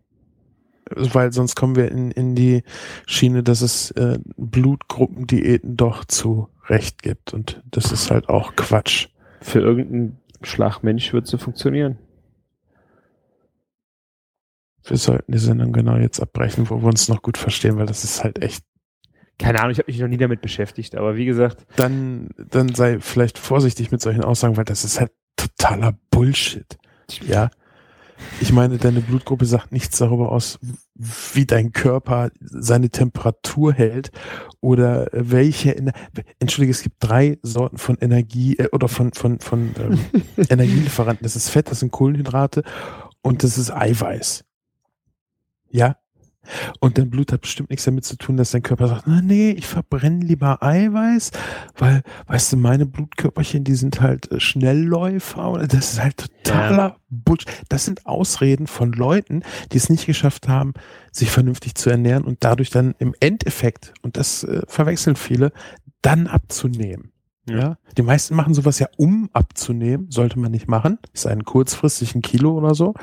[0.89, 2.63] Weil sonst kommen wir in, in die
[3.05, 7.35] Schiene, dass es äh, Blutgruppendiäten doch zu Recht gibt.
[7.35, 9.09] Und das ist halt auch Quatsch.
[9.41, 11.99] Für irgendeinen Schlag Mensch wird sie funktionieren.
[14.85, 18.03] Wir sollten die Sendung genau jetzt abbrechen, wo wir uns noch gut verstehen, weil das
[18.03, 18.63] ist halt echt.
[19.39, 22.99] Keine Ahnung, ich habe mich noch nie damit beschäftigt, aber wie gesagt, Dann, dann sei
[22.99, 26.77] vielleicht vorsichtig mit solchen Aussagen, weil das ist halt totaler Bullshit.
[27.27, 27.49] Ja.
[28.39, 30.59] Ich meine, deine Blutgruppe sagt nichts darüber aus,
[31.33, 34.11] wie dein Körper seine Temperatur hält
[34.61, 35.71] oder welche.
[35.75, 35.93] Ener-
[36.39, 39.99] Entschuldige, es gibt drei Sorten von Energie äh, oder von von von ähm,
[40.49, 41.23] Energielieferanten.
[41.23, 42.63] Das ist Fett, das sind Kohlenhydrate
[43.23, 44.45] und das ist Eiweiß.
[45.73, 45.97] Ja.
[46.81, 49.51] Und dein Blut hat bestimmt nichts damit zu tun, dass dein Körper sagt, na nee,
[49.51, 51.31] ich verbrenne lieber Eiweiß,
[51.77, 56.97] weil, weißt du, meine Blutkörperchen, die sind halt äh, Schnellläufer oder das ist halt totaler
[57.09, 57.47] Bullshit.
[57.69, 60.73] Das sind Ausreden von Leuten, die es nicht geschafft haben,
[61.11, 65.53] sich vernünftig zu ernähren und dadurch dann im Endeffekt, und das äh, verwechseln viele,
[66.01, 67.13] dann abzunehmen.
[67.47, 67.57] Ja.
[67.57, 67.77] Ja.
[67.97, 72.21] Die meisten machen sowas ja, um abzunehmen, sollte man nicht machen, ist ein kurzfristig ein
[72.21, 72.93] Kilo oder so,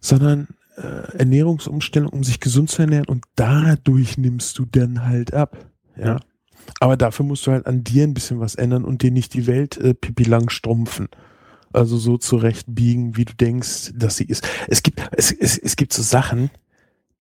[0.00, 5.56] sondern äh, Ernährungsumstellung, um sich gesund zu ernähren und dadurch nimmst du dann halt ab.
[5.96, 6.20] Ja.
[6.80, 9.46] Aber dafür musst du halt an dir ein bisschen was ändern und dir nicht die
[9.46, 11.08] Welt äh, pipi lang strumpfen.
[11.72, 14.46] Also so zurechtbiegen, wie du denkst, dass sie ist.
[14.68, 16.50] Es gibt, es, es, es gibt so Sachen,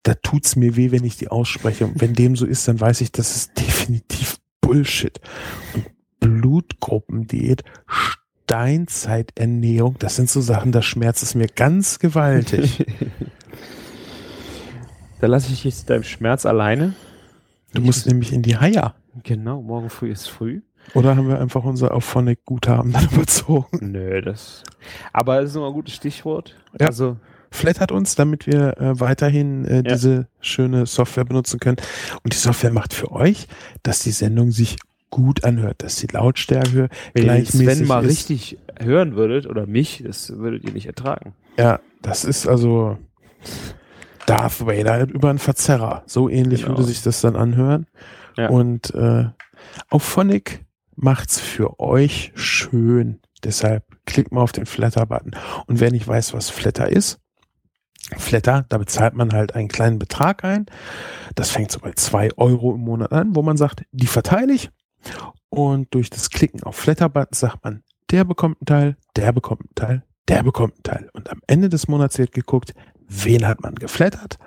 [0.03, 1.85] da tut's mir weh, wenn ich die ausspreche.
[1.85, 5.19] Und wenn dem so ist, dann weiß ich, das ist definitiv Bullshit.
[5.73, 5.85] Und
[6.19, 7.63] Blutgruppendiät,
[8.45, 12.85] Steinzeiternährung, das sind so Sachen, da schmerzt es mir ganz gewaltig.
[15.23, 16.93] da lasse ich dich jetzt deinem Schmerz alleine.
[17.73, 18.93] Du musst nämlich in die Haier.
[19.23, 20.59] Genau, morgen früh ist früh.
[20.95, 23.91] Oder haben wir einfach unser Auphonic-Guthaben dann überzogen?
[23.93, 24.63] Nö, das.
[25.13, 26.55] Aber es ist immer ein gutes Stichwort.
[26.77, 26.87] Ja.
[26.87, 27.15] Also,
[27.51, 29.81] Flattert uns, damit wir äh, weiterhin äh, Ja.
[29.83, 31.77] diese schöne Software benutzen können.
[32.23, 33.47] Und die Software macht für euch,
[33.81, 34.75] dass die Sendung sich
[35.09, 38.09] gut anhört, dass die Lautstärke wenn gleichmäßig Sven mal ist.
[38.09, 41.33] richtig hören würdet oder mich, das würdet ihr nicht ertragen.
[41.57, 42.97] Ja, das ist also
[44.25, 46.03] Darth Vader über einen Verzerrer.
[46.05, 46.77] So ähnlich Genau.
[46.77, 47.87] würde sich das dann anhören.
[48.37, 48.49] Ja.
[48.49, 49.25] Und äh,
[49.89, 53.19] Auphonic macht's für euch schön.
[53.43, 55.31] Deshalb klickt mal auf den Flatter-Button.
[55.67, 57.19] Und wer nicht weiß, was Flatter ist,
[58.17, 60.65] Flatter, da bezahlt man halt einen kleinen Betrag ein.
[61.35, 64.69] Das fängt so bei zwei Euro im Monat an, wo man sagt, die verteile ich.
[65.49, 69.75] Und durch das Klicken auf Flatter-Button sagt man, der bekommt einen Teil, der bekommt einen
[69.75, 71.09] Teil, der bekommt einen Teil.
[71.13, 72.73] Und am Ende des Monats wird geguckt,
[73.23, 74.37] wen hat man geflattert.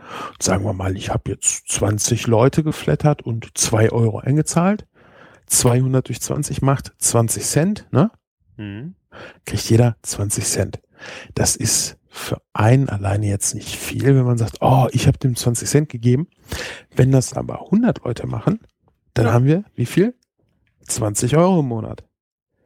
[0.40, 4.86] Sagen wir mal, ich habe jetzt 20 Leute geflattert und zwei Euro eingezahlt.
[5.47, 8.10] 200 durch 20 macht 20 Cent, ne?
[8.56, 8.94] Mhm.
[9.44, 10.80] kriegt jeder 20 Cent.
[11.34, 15.36] Das ist für einen alleine jetzt nicht viel, wenn man sagt, oh, ich habe dem
[15.36, 16.28] 20 Cent gegeben.
[16.94, 18.60] Wenn das aber 100 Leute machen,
[19.14, 19.32] dann Ja.
[19.32, 20.14] haben wir wie viel?
[20.88, 22.05] 20 Euro im Monat.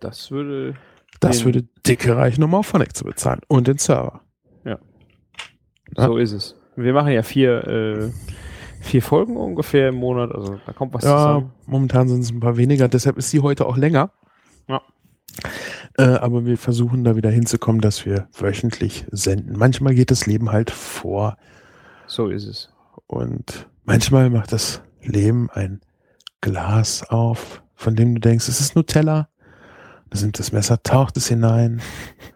[0.01, 0.75] Das würde.
[1.21, 4.20] Das würde dicke reichen, um Auphonic zu bezahlen und den Server.
[5.97, 6.07] Ja.
[6.07, 6.57] So ist es.
[6.77, 8.11] Wir machen ja vier, äh,
[8.81, 11.53] vier Folgen ungefähr im Monat, also da kommt was Ja, zusammen.
[11.67, 14.11] momentan sind es ein paar weniger, deshalb ist sie heute auch länger.
[14.69, 14.81] Ja.
[15.99, 19.59] Äh, aber wir versuchen da wieder hinzukommen, dass wir wöchentlich senden.
[19.59, 21.37] Manchmal geht das Leben halt vor
[22.07, 22.73] So ist es.
[23.07, 25.81] und manchmal macht das Leben ein
[26.41, 29.29] Glas auf, von dem du denkst, es ist Nutella.
[30.11, 31.81] Da nimmt das Messer, taucht es hinein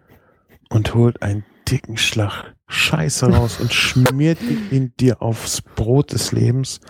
[0.71, 4.39] und holt einen dicken Schlag Scheiße raus und schmiert
[4.71, 6.81] ihn dir aufs Brot des Lebens.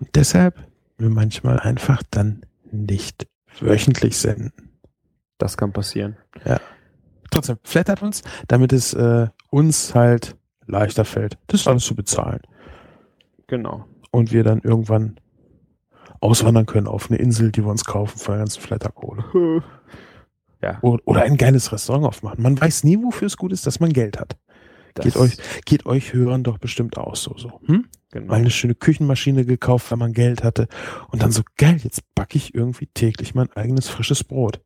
[0.00, 0.58] Und deshalb
[0.98, 3.26] wir manchmal einfach dann nicht
[3.60, 4.52] wöchentlich senden.
[5.38, 6.16] Das kann passieren.
[7.30, 12.40] Trotzdem flattert uns, damit es äh, uns halt leichter fällt, das alles zu bezahlen.
[13.46, 13.86] Genau.
[14.10, 15.20] Und wir dann irgendwann
[16.20, 19.24] auswandern können auf eine Insel, die wir uns kaufen für eine ganze Flatterkohle.
[20.60, 22.42] Ja, oder ein geiles Restaurant aufmachen.
[22.42, 24.36] Man weiß nie, wofür es gut ist, dass man Geld hat.
[25.04, 27.36] Geht euch, geht euch Hörern doch bestimmt auch so.
[27.36, 27.60] so.
[27.66, 27.86] Hm?
[28.10, 28.26] genau.
[28.26, 30.68] Mal eine schöne Küchenmaschine gekauft, weil man Geld hatte.
[31.08, 34.60] Und dann so, geil, jetzt backe ich irgendwie täglich mein eigenes frisches Brot.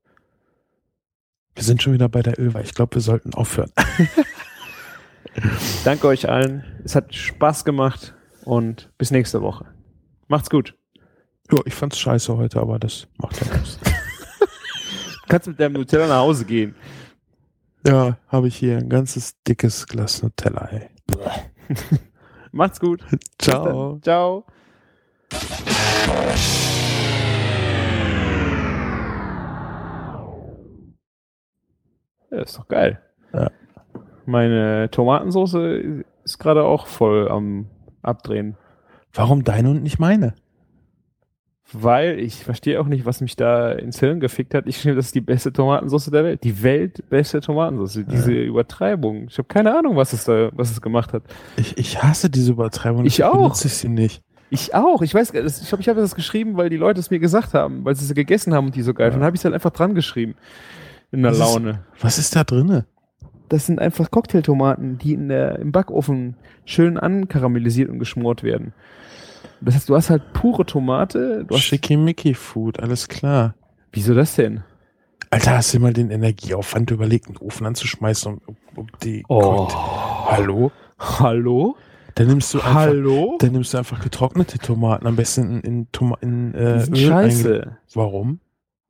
[1.54, 2.62] Wir sind schon wieder bei der Ölweih.
[2.62, 3.70] Ich glaube, wir sollten aufhören.
[5.84, 6.64] Danke euch allen.
[6.84, 8.14] Es hat Spaß gemacht
[8.44, 9.66] und bis nächste Woche.
[10.28, 10.74] Macht's gut.
[11.50, 13.78] Ja, ich fand's scheiße heute, aber das macht ja nichts.
[13.82, 13.90] Du
[15.28, 16.74] kannst mit deinem Nutella nach Hause gehen.
[17.84, 20.88] Ja, habe ich hier ein ganzes dickes Glas Nutella, ey.
[22.52, 23.04] Macht's gut.
[23.38, 23.98] Ciao.
[24.00, 24.44] Ciao.
[32.30, 33.00] Ja, ist doch geil.
[33.32, 33.50] Ja.
[34.26, 35.54] Meine Tomatensauce
[36.24, 37.66] ist gerade auch voll am
[38.02, 38.56] Abdrehen.
[39.12, 40.34] Warum deine und nicht meine?
[41.74, 44.66] Weil ich verstehe auch nicht, was mich da ins Hirn gefickt hat.
[44.66, 46.44] Ich finde, das ist die beste Tomatensauce der Welt.
[46.44, 48.04] Die weltbeste Tomatensauce.
[48.06, 49.26] Diese Übertreibung.
[49.28, 51.22] Ich habe keine Ahnung, was es da, was es gemacht hat.
[51.56, 53.06] Ich, ich hasse diese Übertreibung.
[53.06, 53.32] Ich auch.
[53.32, 54.22] benutze ich sie nicht.
[54.50, 55.00] Ich auch.
[55.00, 57.84] Ich weiß, ich glaube, ich habe das geschrieben, weil die Leute es mir gesagt haben,
[57.86, 59.06] weil sie sie gegessen haben und die so geil.
[59.08, 59.14] Ja.
[59.14, 60.34] Dann habe ich es halt einfach dran geschrieben.
[61.10, 61.80] In der Was ist- Laune.
[62.00, 62.84] Was ist da drinne?
[63.48, 68.72] Das sind einfach Cocktailtomaten, die in der, im Backofen schön ankaramellisiert und geschmort werden.
[69.64, 71.44] Das heißt, du hast halt pure Tomate.
[71.46, 73.54] Du hast, Schickimicki-Food, alles klar.
[73.92, 74.62] wieso das denn?
[75.30, 79.24] Alter, hast du dir mal den Energieaufwand überlegt, einen Ofen anzuschmeißen, um, um, die...
[79.28, 79.68] Oh.
[80.26, 80.72] Hallo?
[80.98, 81.76] Hallo?
[82.14, 83.38] Dann nimmst du einfach, Hallo?
[83.40, 87.78] dann nimmst du einfach getrocknete Tomaten, am besten in, in, Toma in äh, Öl scheiße.
[87.94, 88.40] Warum?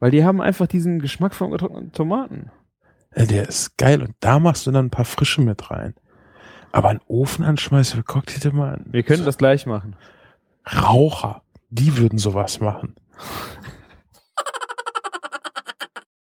[0.01, 2.51] Weil die haben einfach diesen Geschmack von getrockneten Tomaten.
[3.15, 5.95] Ja, der ist geil und da machst du dann ein paar Frische mit rein.
[6.73, 8.87] Aber einen Ofen anschmeißen für Cocktailtomaten?
[8.93, 9.95] Wir können das gleich machen.
[10.67, 12.95] Raucher, die würden sowas machen.